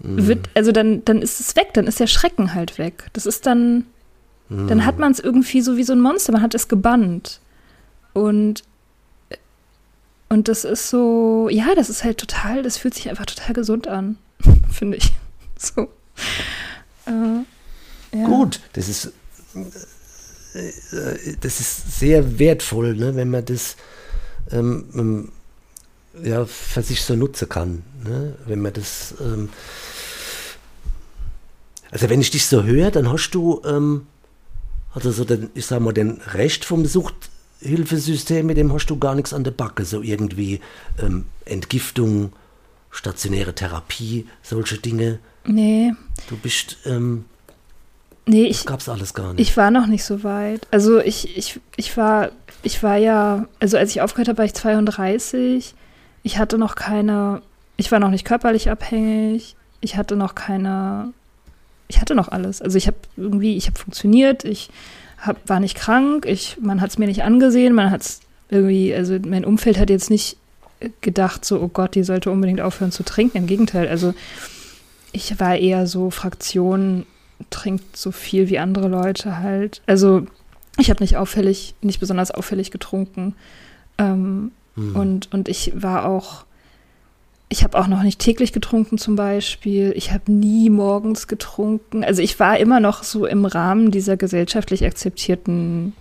hm. 0.02 0.26
wird, 0.26 0.48
also 0.54 0.72
dann, 0.72 1.04
dann 1.04 1.20
ist 1.20 1.40
es 1.40 1.56
weg, 1.56 1.74
dann 1.74 1.86
ist 1.86 2.00
der 2.00 2.06
Schrecken 2.06 2.54
halt 2.54 2.78
weg. 2.78 3.08
Das 3.12 3.26
ist 3.26 3.44
dann, 3.44 3.84
hm. 4.48 4.68
dann 4.68 4.86
hat 4.86 4.98
man 4.98 5.12
es 5.12 5.20
irgendwie 5.20 5.60
so 5.60 5.76
wie 5.76 5.84
so 5.84 5.92
ein 5.92 6.00
Monster, 6.00 6.32
man 6.32 6.42
hat 6.42 6.54
es 6.54 6.68
gebannt. 6.68 7.40
Und 8.14 8.62
und 10.30 10.48
das 10.48 10.64
ist 10.64 10.88
so, 10.88 11.48
ja, 11.50 11.74
das 11.74 11.90
ist 11.90 12.02
halt 12.02 12.18
total, 12.18 12.62
das 12.62 12.78
fühlt 12.78 12.94
sich 12.94 13.10
einfach 13.10 13.26
total 13.26 13.52
gesund 13.52 13.86
an, 13.86 14.16
finde 14.70 14.96
ich. 14.96 15.12
So. 15.58 15.82
Äh, 17.06 18.16
ja. 18.16 18.26
Gut, 18.26 18.60
das 18.72 18.88
ist 18.88 19.12
äh, 19.54 21.36
das 21.40 21.60
ist 21.60 21.98
sehr 21.98 22.38
wertvoll, 22.38 22.94
ne, 22.94 23.14
wenn 23.14 23.30
man 23.30 23.44
das 23.44 23.76
ähm, 24.50 24.86
ähm, 24.94 25.32
ja, 26.22 26.44
für 26.44 26.82
sich 26.82 27.02
so 27.02 27.14
nutzen 27.14 27.48
kann. 27.48 27.82
Ne? 28.04 28.34
Wenn 28.46 28.60
man 28.60 28.72
das. 28.72 29.14
Ähm, 29.20 29.48
also, 31.90 32.08
wenn 32.08 32.20
ich 32.20 32.30
dich 32.30 32.46
so 32.46 32.62
höre, 32.62 32.90
dann 32.90 33.10
hast 33.10 33.30
du, 33.30 33.62
ähm, 33.64 34.06
also 34.94 35.10
so 35.10 35.24
den, 35.24 35.50
ich 35.54 35.66
sag 35.66 35.80
mal, 35.80 35.92
den 35.92 36.20
Recht 36.34 36.64
vom 36.64 36.84
Suchthilfesystem, 37.60 38.46
mit 38.46 38.56
dem 38.56 38.72
hast 38.72 38.86
du 38.86 38.98
gar 38.98 39.14
nichts 39.14 39.32
an 39.32 39.44
der 39.44 39.50
Backe. 39.50 39.84
So 39.84 40.02
irgendwie 40.02 40.60
ähm, 41.00 41.26
Entgiftung, 41.44 42.32
stationäre 42.90 43.54
Therapie, 43.54 44.26
solche 44.42 44.78
Dinge. 44.78 45.18
Nee. 45.44 45.92
Du 46.28 46.36
bist. 46.36 46.78
Ähm, 46.86 47.24
Nee, 48.26 48.44
ich. 48.44 48.64
Gab's 48.64 48.88
alles 48.88 49.14
gar 49.14 49.32
nicht. 49.32 49.40
Ich 49.40 49.56
war 49.56 49.72
noch 49.72 49.86
nicht 49.86 50.04
so 50.04 50.22
weit. 50.22 50.66
Also 50.70 51.00
ich, 51.00 51.36
ich, 51.36 51.58
ich 51.74 51.96
war, 51.96 52.30
ich 52.62 52.80
war 52.82 52.96
ja, 52.96 53.48
also 53.58 53.76
als 53.76 53.90
ich 53.90 54.02
aufgehört 54.02 54.28
habe, 54.28 54.38
war 54.38 54.44
ich 54.44 54.54
32. 54.54 55.74
Ich 56.22 56.38
hatte 56.38 56.56
noch 56.56 56.76
keine, 56.76 57.42
ich 57.76 57.90
war 57.90 57.98
noch 57.98 58.10
nicht 58.10 58.24
körperlich 58.24 58.70
abhängig. 58.70 59.56
Ich 59.80 59.96
hatte 59.96 60.14
noch 60.14 60.36
keine, 60.36 61.12
ich 61.88 62.00
hatte 62.00 62.14
noch 62.14 62.28
alles. 62.28 62.62
Also 62.62 62.78
ich 62.78 62.86
habe 62.86 62.98
irgendwie, 63.16 63.56
ich 63.56 63.66
habe 63.66 63.78
funktioniert, 63.78 64.44
ich 64.44 64.70
hab, 65.20 65.48
war 65.48 65.60
nicht 65.60 65.76
krank, 65.76 66.26
ich, 66.26 66.56
man 66.60 66.80
hat 66.80 66.90
es 66.90 66.98
mir 66.98 67.06
nicht 67.06 67.22
angesehen, 67.22 67.74
man 67.74 67.90
hat 67.90 68.02
es 68.02 68.20
irgendwie, 68.48 68.94
also 68.94 69.18
mein 69.26 69.44
Umfeld 69.44 69.78
hat 69.78 69.90
jetzt 69.90 70.10
nicht 70.10 70.36
gedacht, 71.00 71.44
so, 71.44 71.60
oh 71.60 71.68
Gott, 71.68 71.94
die 71.94 72.04
sollte 72.04 72.30
unbedingt 72.30 72.60
aufhören 72.60 72.92
zu 72.92 73.02
trinken. 73.02 73.36
Im 73.36 73.46
Gegenteil, 73.46 73.88
also 73.88 74.14
ich 75.12 75.38
war 75.38 75.56
eher 75.56 75.86
so 75.86 76.10
Fraktion 76.10 77.06
trinkt 77.48 77.96
so 77.96 78.12
viel 78.12 78.48
wie 78.50 78.58
andere 78.58 78.88
Leute 78.88 79.38
halt. 79.38 79.82
Also 79.86 80.26
ich 80.78 80.90
habe 80.90 81.02
nicht 81.02 81.16
auffällig, 81.16 81.74
nicht 81.80 82.00
besonders 82.00 82.30
auffällig 82.30 82.70
getrunken. 82.70 83.34
Ähm, 83.98 84.52
mhm. 84.76 84.96
und, 84.96 85.32
und 85.32 85.48
ich 85.48 85.72
war 85.74 86.04
auch, 86.04 86.44
ich 87.52 87.64
habe 87.64 87.76
auch 87.76 87.88
noch 87.88 88.04
nicht 88.04 88.20
täglich 88.20 88.52
getrunken 88.52 88.96
zum 88.96 89.16
Beispiel. 89.16 89.92
Ich 89.96 90.12
habe 90.12 90.30
nie 90.30 90.70
morgens 90.70 91.26
getrunken. 91.26 92.04
Also 92.04 92.22
ich 92.22 92.38
war 92.38 92.56
immer 92.58 92.78
noch 92.78 93.02
so 93.02 93.26
im 93.26 93.44
Rahmen 93.44 93.90
dieser 93.90 94.16
gesellschaftlich 94.16 94.84
akzeptierten 94.84 95.92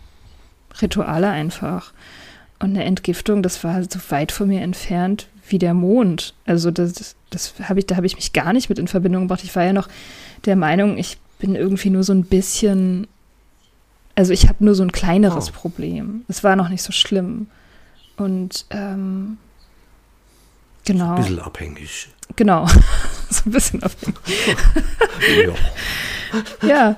Rituale 0.79 1.27
einfach. 1.27 1.91
Und 2.59 2.69
eine 2.69 2.83
Entgiftung, 2.83 3.41
das 3.41 3.63
war 3.63 3.81
so 3.83 3.99
weit 4.09 4.31
von 4.31 4.47
mir 4.47 4.61
entfernt 4.61 5.27
wie 5.47 5.57
der 5.57 5.73
Mond. 5.73 6.35
Also 6.45 6.69
das, 6.69 7.15
das 7.31 7.55
habe 7.63 7.79
ich, 7.79 7.87
da 7.87 7.95
habe 7.95 8.05
ich 8.05 8.15
mich 8.15 8.31
gar 8.31 8.53
nicht 8.53 8.69
mit 8.69 8.77
in 8.77 8.87
Verbindung 8.87 9.23
gebracht. 9.23 9.43
Ich 9.43 9.55
war 9.55 9.63
ja 9.63 9.73
noch 9.73 9.89
der 10.45 10.55
Meinung, 10.55 10.99
ich 10.99 11.17
bin 11.39 11.55
irgendwie 11.55 11.89
nur 11.89 12.03
so 12.03 12.13
ein 12.13 12.25
bisschen, 12.25 13.07
also 14.13 14.33
ich 14.33 14.47
habe 14.49 14.63
nur 14.63 14.75
so 14.75 14.83
ein 14.83 14.91
kleineres 14.91 15.49
oh. 15.49 15.53
Problem. 15.53 16.25
Es 16.27 16.43
war 16.43 16.55
noch 16.55 16.69
nicht 16.69 16.83
so 16.83 16.91
schlimm. 16.91 17.47
Und 18.17 18.67
ähm, 18.69 19.37
genau. 20.93 21.11
Ein 21.11 21.15
bisschen 21.15 21.39
abhängig. 21.39 22.09
Genau. 22.35 22.67
so 23.29 23.41
ein 23.45 23.51
bisschen 23.51 23.83
abhängig. 23.83 24.17
ja. 26.61 26.67
ja. 26.67 26.95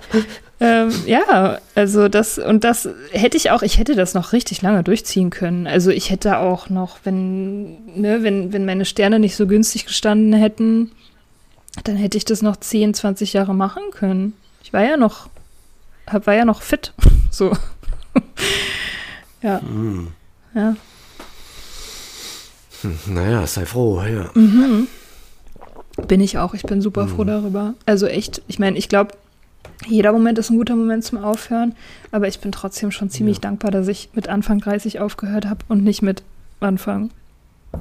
Ähm, 0.59 0.91
ja, 1.07 1.57
also 1.73 2.07
das 2.07 2.37
und 2.37 2.63
das 2.63 2.87
hätte 3.09 3.35
ich 3.35 3.49
auch, 3.49 3.63
ich 3.63 3.79
hätte 3.79 3.95
das 3.95 4.13
noch 4.13 4.31
richtig 4.31 4.61
lange 4.61 4.83
durchziehen 4.83 5.31
können. 5.31 5.65
Also 5.65 5.89
ich 5.89 6.11
hätte 6.11 6.37
auch 6.37 6.69
noch, 6.69 6.99
wenn, 7.03 7.99
ne, 7.99 8.21
wenn, 8.21 8.53
wenn 8.53 8.65
meine 8.65 8.85
Sterne 8.85 9.19
nicht 9.19 9.35
so 9.35 9.47
günstig 9.47 9.85
gestanden 9.85 10.33
hätten, 10.33 10.91
dann 11.83 11.95
hätte 11.95 12.17
ich 12.17 12.25
das 12.25 12.43
noch 12.43 12.57
10, 12.57 12.93
20 12.93 13.33
Jahre 13.33 13.55
machen 13.55 13.81
können. 13.91 14.33
Ich 14.63 14.71
war 14.71 14.83
ja 14.83 14.97
noch, 14.97 15.29
war 16.05 16.33
ja 16.33 16.45
noch 16.45 16.61
fit. 16.61 16.93
So. 17.33 17.53
ja. 19.41 19.61
Mm. 19.61 20.09
Ja. 20.53 20.75
Hm, 22.82 22.97
naja, 23.07 23.45
sei 23.47 23.65
froh, 23.65 24.01
ja. 24.01 24.29
Mhm. 24.34 24.88
Bin 26.07 26.21
ich 26.21 26.38
auch. 26.38 26.53
Ich 26.53 26.63
bin 26.63 26.82
super 26.82 27.07
froh 27.07 27.23
mhm. 27.23 27.27
darüber. 27.27 27.73
Also 27.86 28.07
echt, 28.07 28.41
ich 28.47 28.59
meine, 28.59 28.77
ich 28.77 28.89
glaube, 28.89 29.13
jeder 29.88 30.11
Moment 30.11 30.38
ist 30.38 30.49
ein 30.49 30.57
guter 30.57 30.75
Moment 30.75 31.03
zum 31.03 31.17
Aufhören, 31.23 31.75
aber 32.11 32.27
ich 32.27 32.39
bin 32.39 32.51
trotzdem 32.51 32.91
schon 32.91 33.09
ziemlich 33.09 33.38
ja. 33.38 33.41
dankbar, 33.41 33.71
dass 33.71 33.88
ich 33.88 34.09
mit 34.13 34.27
Anfang 34.27 34.59
30 34.59 34.99
aufgehört 34.99 35.45
habe 35.45 35.65
und 35.67 35.84
nicht 35.84 36.01
mit 36.01 36.23
Anfang 36.59 37.11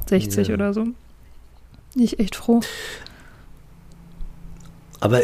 60 0.08 0.48
ja. 0.48 0.54
oder 0.54 0.72
so. 0.72 0.84
Bin 0.84 2.02
ich 2.02 2.18
echt 2.18 2.36
froh. 2.36 2.60
Aber 5.00 5.22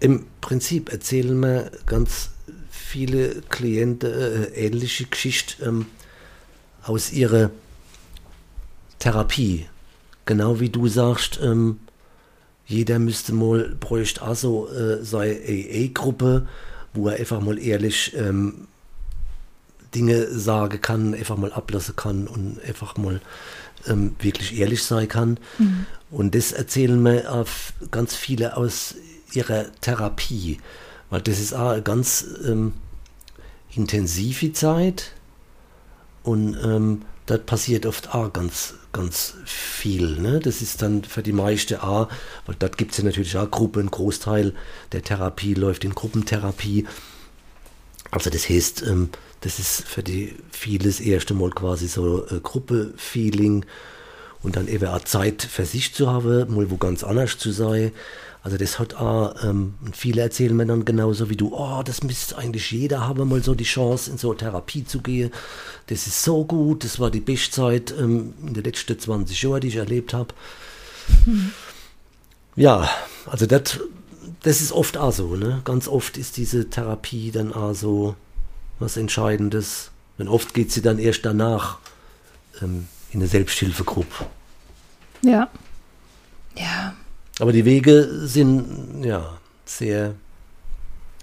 im 0.00 0.26
Prinzip 0.40 0.90
erzählen 0.92 1.38
mir 1.38 1.70
ganz 1.86 2.30
viele 2.70 3.42
Klienten 3.48 4.12
äh, 4.12 4.44
ähnliche 4.54 5.06
Geschichten 5.06 5.64
ähm, 5.64 5.86
aus 6.82 7.12
ihrer 7.12 7.50
Therapie. 9.02 9.66
Genau 10.26 10.60
wie 10.60 10.68
du 10.68 10.86
sagst, 10.86 11.40
ähm, 11.42 11.80
jeder 12.66 13.00
müsste 13.00 13.34
mal, 13.34 13.74
bräuchte 13.80 14.22
also 14.22 14.68
äh, 14.68 15.04
seine 15.04 15.34
AA-Gruppe, 15.34 16.46
wo 16.94 17.08
er 17.08 17.18
einfach 17.18 17.40
mal 17.40 17.58
ehrlich 17.58 18.14
ähm, 18.16 18.68
Dinge 19.92 20.28
sagen 20.30 20.80
kann, 20.80 21.14
einfach 21.14 21.36
mal 21.36 21.52
ablassen 21.52 21.96
kann 21.96 22.28
und 22.28 22.60
einfach 22.64 22.96
mal 22.96 23.20
ähm, 23.88 24.14
wirklich 24.20 24.56
ehrlich 24.56 24.84
sein 24.84 25.08
kann. 25.08 25.40
Mhm. 25.58 25.86
Und 26.12 26.36
das 26.36 26.52
erzählen 26.52 27.02
mir 27.02 27.44
ganz 27.90 28.14
viele 28.14 28.56
aus 28.56 28.94
ihrer 29.32 29.64
Therapie, 29.80 30.60
weil 31.10 31.22
das 31.22 31.40
ist 31.40 31.54
auch 31.54 31.70
eine 31.70 31.82
ganz 31.82 32.24
ähm, 32.46 32.74
intensive 33.74 34.52
Zeit 34.52 35.10
und 36.22 36.56
das 37.26 37.40
passiert 37.40 37.86
oft 37.86 38.14
auch 38.14 38.32
ganz, 38.32 38.74
ganz 38.92 39.34
viel. 39.44 40.18
Ne? 40.18 40.40
Das 40.40 40.60
ist 40.60 40.82
dann 40.82 41.04
für 41.04 41.22
die 41.22 41.32
meisten 41.32 41.76
auch, 41.76 42.08
weil 42.46 42.56
dort 42.58 42.76
gibt 42.76 42.92
es 42.92 42.98
ja 42.98 43.04
natürlich 43.04 43.36
auch 43.36 43.50
Gruppen, 43.50 43.82
ein 43.86 43.90
Großteil 43.90 44.54
der 44.92 45.02
Therapie 45.02 45.54
läuft 45.54 45.84
in 45.84 45.94
Gruppentherapie. 45.94 46.86
Also 48.10 48.28
das 48.28 48.48
heißt, 48.48 48.82
ähm, 48.82 49.10
das 49.40 49.58
ist 49.58 49.82
für 49.88 50.02
die 50.02 50.36
vieles 50.50 51.00
erste 51.00 51.34
Mal 51.34 51.50
quasi 51.50 51.88
so 51.88 52.26
ein 52.28 52.42
Gruppe-Feeling 52.42 53.64
und 54.42 54.56
dann 54.56 54.68
eben 54.68 54.88
auch 54.88 55.00
Zeit 55.00 55.42
für 55.42 55.64
sich 55.64 55.94
zu 55.94 56.10
haben, 56.10 56.54
mal 56.54 56.70
wo 56.70 56.76
ganz 56.76 57.04
anders 57.04 57.38
zu 57.38 57.52
sein. 57.52 57.92
Also 58.44 58.56
das 58.56 58.80
hat 58.80 58.94
auch, 58.94 59.36
ähm, 59.44 59.74
viele 59.92 60.20
erzählen 60.20 60.56
mir 60.56 60.66
dann 60.66 60.84
genauso 60.84 61.30
wie 61.30 61.36
du, 61.36 61.54
oh, 61.54 61.82
das 61.84 62.02
müsste 62.02 62.36
eigentlich 62.36 62.72
jeder 62.72 63.06
haben, 63.06 63.28
mal 63.28 63.42
so 63.42 63.54
die 63.54 63.62
Chance, 63.64 64.10
in 64.10 64.18
so 64.18 64.34
Therapie 64.34 64.84
zu 64.84 65.00
gehen. 65.00 65.30
Das 65.86 66.08
ist 66.08 66.24
so 66.24 66.44
gut, 66.44 66.82
das 66.82 66.98
war 66.98 67.10
die 67.10 67.20
beste 67.20 67.52
Zeit 67.52 67.94
ähm, 67.96 68.34
in 68.44 68.54
den 68.54 68.64
letzten 68.64 68.98
20 68.98 69.40
Jahren, 69.42 69.60
die 69.60 69.68
ich 69.68 69.76
erlebt 69.76 70.12
habe. 70.12 70.34
Mhm. 71.24 71.52
Ja, 72.56 72.90
also 73.26 73.46
das, 73.46 73.80
das 74.42 74.60
ist 74.60 74.72
oft 74.72 74.96
auch 74.96 75.12
so, 75.12 75.36
ne? 75.36 75.62
Ganz 75.64 75.86
oft 75.86 76.16
ist 76.18 76.36
diese 76.36 76.68
Therapie 76.68 77.30
dann 77.30 77.52
auch 77.52 77.74
so 77.74 78.16
was 78.80 78.96
Entscheidendes. 78.96 79.90
Und 80.18 80.28
oft 80.28 80.52
geht 80.52 80.72
sie 80.72 80.82
dann 80.82 80.98
erst 80.98 81.24
danach 81.24 81.78
ähm, 82.60 82.88
in 83.12 83.20
eine 83.20 83.28
Selbsthilfegruppe. 83.28 84.26
Ja. 85.22 85.48
Ja. 86.56 86.94
Aber 87.38 87.52
die 87.52 87.64
Wege 87.64 88.08
sind 88.26 89.04
ja 89.04 89.38
sehr 89.64 90.14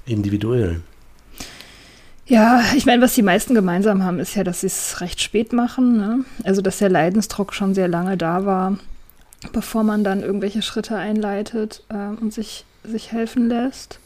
individuell. 0.06 0.82
Ja, 2.26 2.62
ich 2.76 2.86
meine, 2.86 3.02
was 3.02 3.16
die 3.16 3.24
meisten 3.24 3.56
gemeinsam 3.56 4.04
haben, 4.04 4.20
ist 4.20 4.36
ja, 4.36 4.44
dass 4.44 4.62
sie 4.62 4.68
es 4.68 5.02
recht 5.02 5.20
spät 5.20 5.52
machen. 5.52 5.98
Ne? 5.98 6.26
Also, 6.44 6.62
dass 6.62 6.78
der 6.78 6.90
Leidensdruck 6.90 7.54
schon 7.54 7.74
sehr 7.74 7.88
lange 7.88 8.18
da 8.18 8.46
war, 8.46 8.78
bevor 9.52 9.84
man 9.84 10.04
dann 10.04 10.22
irgendwelche 10.22 10.62
Schritte 10.62 10.96
einleitet 10.96 11.84
äh, 11.90 12.22
und 12.22 12.34
sich, 12.34 12.66
sich 12.84 13.12
helfen 13.12 13.50
lässt. 13.50 14.00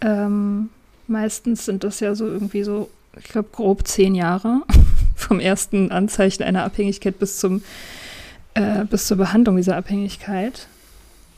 Ähm, 0.00 0.70
meistens 1.06 1.66
sind 1.66 1.84
das 1.84 2.00
ja 2.00 2.14
so 2.14 2.26
irgendwie 2.26 2.62
so, 2.62 2.88
ich 3.18 3.24
glaube, 3.24 3.48
grob 3.52 3.86
zehn 3.86 4.14
Jahre 4.14 4.62
vom 5.14 5.38
ersten 5.38 5.90
Anzeichen 5.90 6.42
einer 6.42 6.64
Abhängigkeit 6.64 7.18
bis 7.18 7.38
zum 7.38 7.62
äh, 8.54 8.84
bis 8.84 9.06
zur 9.06 9.16
Behandlung 9.16 9.56
dieser 9.56 9.76
Abhängigkeit. 9.76 10.68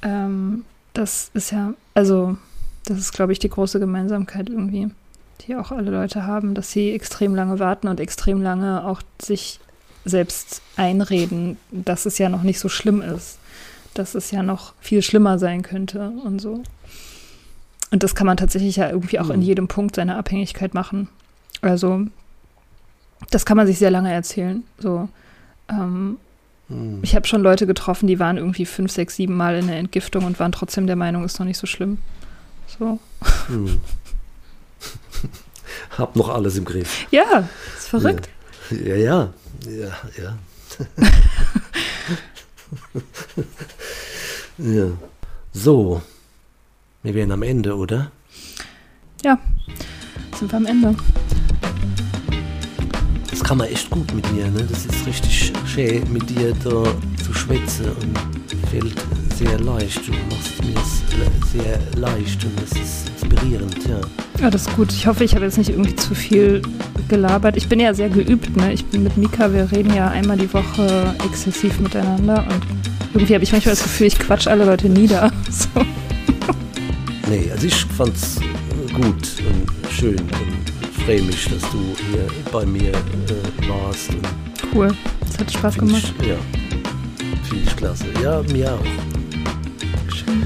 Ähm, 0.06 0.64
das 0.92 1.30
ist 1.34 1.50
ja, 1.50 1.74
also, 1.94 2.38
das 2.86 2.98
ist, 2.98 3.12
glaube 3.12 3.32
ich, 3.32 3.38
die 3.40 3.50
große 3.50 3.80
Gemeinsamkeit 3.80 4.48
irgendwie, 4.48 4.88
die 5.42 5.56
auch 5.56 5.72
alle 5.72 5.90
Leute 5.90 6.24
haben, 6.24 6.54
dass 6.54 6.70
sie 6.70 6.92
extrem 6.92 7.34
lange 7.34 7.58
warten 7.58 7.88
und 7.88 7.98
extrem 7.98 8.40
lange 8.40 8.86
auch 8.86 9.02
sich 9.20 9.58
selbst 10.04 10.62
einreden, 10.76 11.58
dass 11.72 12.06
es 12.06 12.18
ja 12.18 12.28
noch 12.28 12.42
nicht 12.42 12.60
so 12.60 12.68
schlimm 12.68 13.02
ist, 13.02 13.38
dass 13.94 14.14
es 14.14 14.30
ja 14.30 14.44
noch 14.44 14.74
viel 14.80 15.02
schlimmer 15.02 15.38
sein 15.40 15.62
könnte 15.62 16.10
und 16.24 16.40
so. 16.40 16.62
Und 17.90 18.02
das 18.04 18.14
kann 18.14 18.26
man 18.26 18.36
tatsächlich 18.36 18.76
ja 18.76 18.88
irgendwie 18.88 19.18
auch 19.18 19.30
in 19.30 19.40
hm. 19.40 19.42
jedem 19.42 19.68
Punkt 19.68 19.96
seiner 19.96 20.16
Abhängigkeit 20.16 20.72
machen. 20.72 21.08
Also, 21.62 22.06
das 23.30 23.44
kann 23.44 23.56
man 23.56 23.66
sich 23.66 23.78
sehr 23.78 23.90
lange 23.90 24.12
erzählen. 24.12 24.62
So, 24.78 25.08
ähm, 25.68 26.18
hm. 26.68 27.00
Ich 27.02 27.14
habe 27.14 27.26
schon 27.26 27.42
Leute 27.42 27.66
getroffen, 27.66 28.06
die 28.06 28.18
waren 28.18 28.36
irgendwie 28.36 28.66
fünf, 28.66 28.90
sechs, 28.90 29.16
sieben 29.16 29.36
Mal 29.36 29.56
in 29.56 29.68
der 29.68 29.76
Entgiftung 29.76 30.24
und 30.24 30.40
waren 30.40 30.52
trotzdem 30.52 30.86
der 30.86 30.96
Meinung, 30.96 31.24
ist 31.24 31.38
noch 31.38 31.46
nicht 31.46 31.58
so 31.58 31.66
schlimm. 31.66 31.98
So. 32.78 32.98
Hm. 33.48 33.80
Hab 35.98 36.16
noch 36.16 36.28
alles 36.28 36.56
im 36.56 36.64
Griff. 36.64 37.06
Ja, 37.10 37.48
ist 37.76 37.88
verrückt. 37.88 38.28
Ja, 38.70 38.96
ja, 38.96 39.32
ja, 39.66 39.92
ja. 40.18 40.38
Ja. 40.98 41.06
ja. 44.58 44.86
So, 45.52 46.02
wir 47.02 47.14
wären 47.14 47.30
am 47.30 47.42
Ende, 47.42 47.76
oder? 47.76 48.10
Ja, 49.24 49.38
sind 50.38 50.52
wir 50.52 50.56
am 50.56 50.66
Ende 50.66 50.94
kann 53.46 53.58
man 53.58 53.68
echt 53.68 53.88
gut 53.90 54.12
mit 54.12 54.26
dir. 54.32 54.46
Ne? 54.46 54.66
Das 54.68 54.86
ist 54.86 55.06
richtig 55.06 55.52
schön, 55.66 56.12
mit 56.12 56.28
dir 56.28 56.52
da 56.64 56.82
zu 57.24 57.32
schwätzen 57.32 57.86
und 58.02 58.68
fällt 58.70 58.96
sehr 59.36 59.60
leicht. 59.60 60.00
Du 60.04 60.12
machst 60.34 60.64
mir 60.64 60.74
es 60.74 61.52
sehr 61.52 61.78
leicht 61.96 62.44
und 62.44 62.60
das 62.60 62.72
ist 62.72 63.08
inspirierend, 63.08 63.76
ja. 63.88 64.00
Ja, 64.40 64.50
das 64.50 64.62
ist 64.62 64.74
gut. 64.74 64.92
Ich 64.92 65.06
hoffe, 65.06 65.22
ich 65.22 65.36
habe 65.36 65.44
jetzt 65.44 65.58
nicht 65.58 65.70
irgendwie 65.70 65.94
zu 65.94 66.12
viel 66.12 66.60
gelabert. 67.06 67.56
Ich 67.56 67.68
bin 67.68 67.78
ja 67.78 67.94
sehr 67.94 68.08
geübt. 68.08 68.56
Ne? 68.56 68.72
Ich 68.72 68.84
bin 68.84 69.04
mit 69.04 69.16
Mika, 69.16 69.52
wir 69.52 69.70
reden 69.70 69.94
ja 69.94 70.08
einmal 70.08 70.36
die 70.36 70.52
Woche 70.52 71.14
exzessiv 71.24 71.78
miteinander 71.78 72.44
und 72.48 72.62
irgendwie 73.14 73.34
habe 73.34 73.44
ich 73.44 73.52
manchmal 73.52 73.76
das 73.76 73.84
Gefühl, 73.84 74.08
ich 74.08 74.18
quatsch 74.18 74.48
alle 74.48 74.64
Leute 74.64 74.88
nieder. 74.88 75.30
So. 75.50 75.68
Nee, 77.28 77.50
also 77.52 77.66
ich 77.66 77.84
fand's 77.96 78.40
gut 78.92 79.04
und 79.04 79.92
schön 79.92 80.18
und 80.18 80.75
freue 81.06 81.22
mich, 81.22 81.44
dass 81.44 81.62
du 81.70 81.78
hier 82.10 82.26
bei 82.50 82.66
mir 82.66 82.90
äh, 82.90 83.68
warst. 83.68 84.10
cool, 84.74 84.90
es 85.24 85.38
hat 85.38 85.52
Spaß 85.52 85.78
gemacht. 85.78 86.12
Ich, 86.20 86.26
ja, 86.26 86.34
finde 87.48 87.64
ich 87.64 87.76
klasse. 87.76 88.06
Ja, 88.20 88.42
mir 88.52 88.72
auch. 88.72 90.12
Schön. 90.12 90.42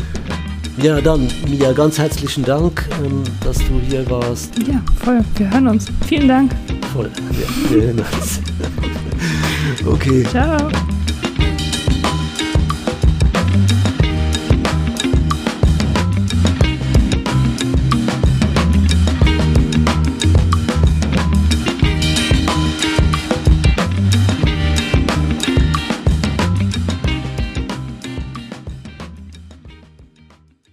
Ja, 0.83 1.01
dann, 1.01 1.29
Mia, 1.49 1.73
ganz 1.73 1.99
herzlichen 1.99 2.45
Dank, 2.45 2.87
ähm, 3.03 3.23
dass 3.43 3.57
du 3.57 3.81
hier 3.89 4.09
warst. 4.11 4.53
Ja, 4.69 4.83
voll. 5.03 5.25
Wir 5.37 5.51
hören 5.51 5.69
uns. 5.69 5.87
Vielen 6.07 6.29
Dank. 6.29 6.55
Voll. 6.93 7.11
Ja, 7.41 7.71
wir 7.71 7.83
hören 7.83 7.99
uns. 8.01 8.41
okay. 9.87 10.25
Ciao. 10.25 10.59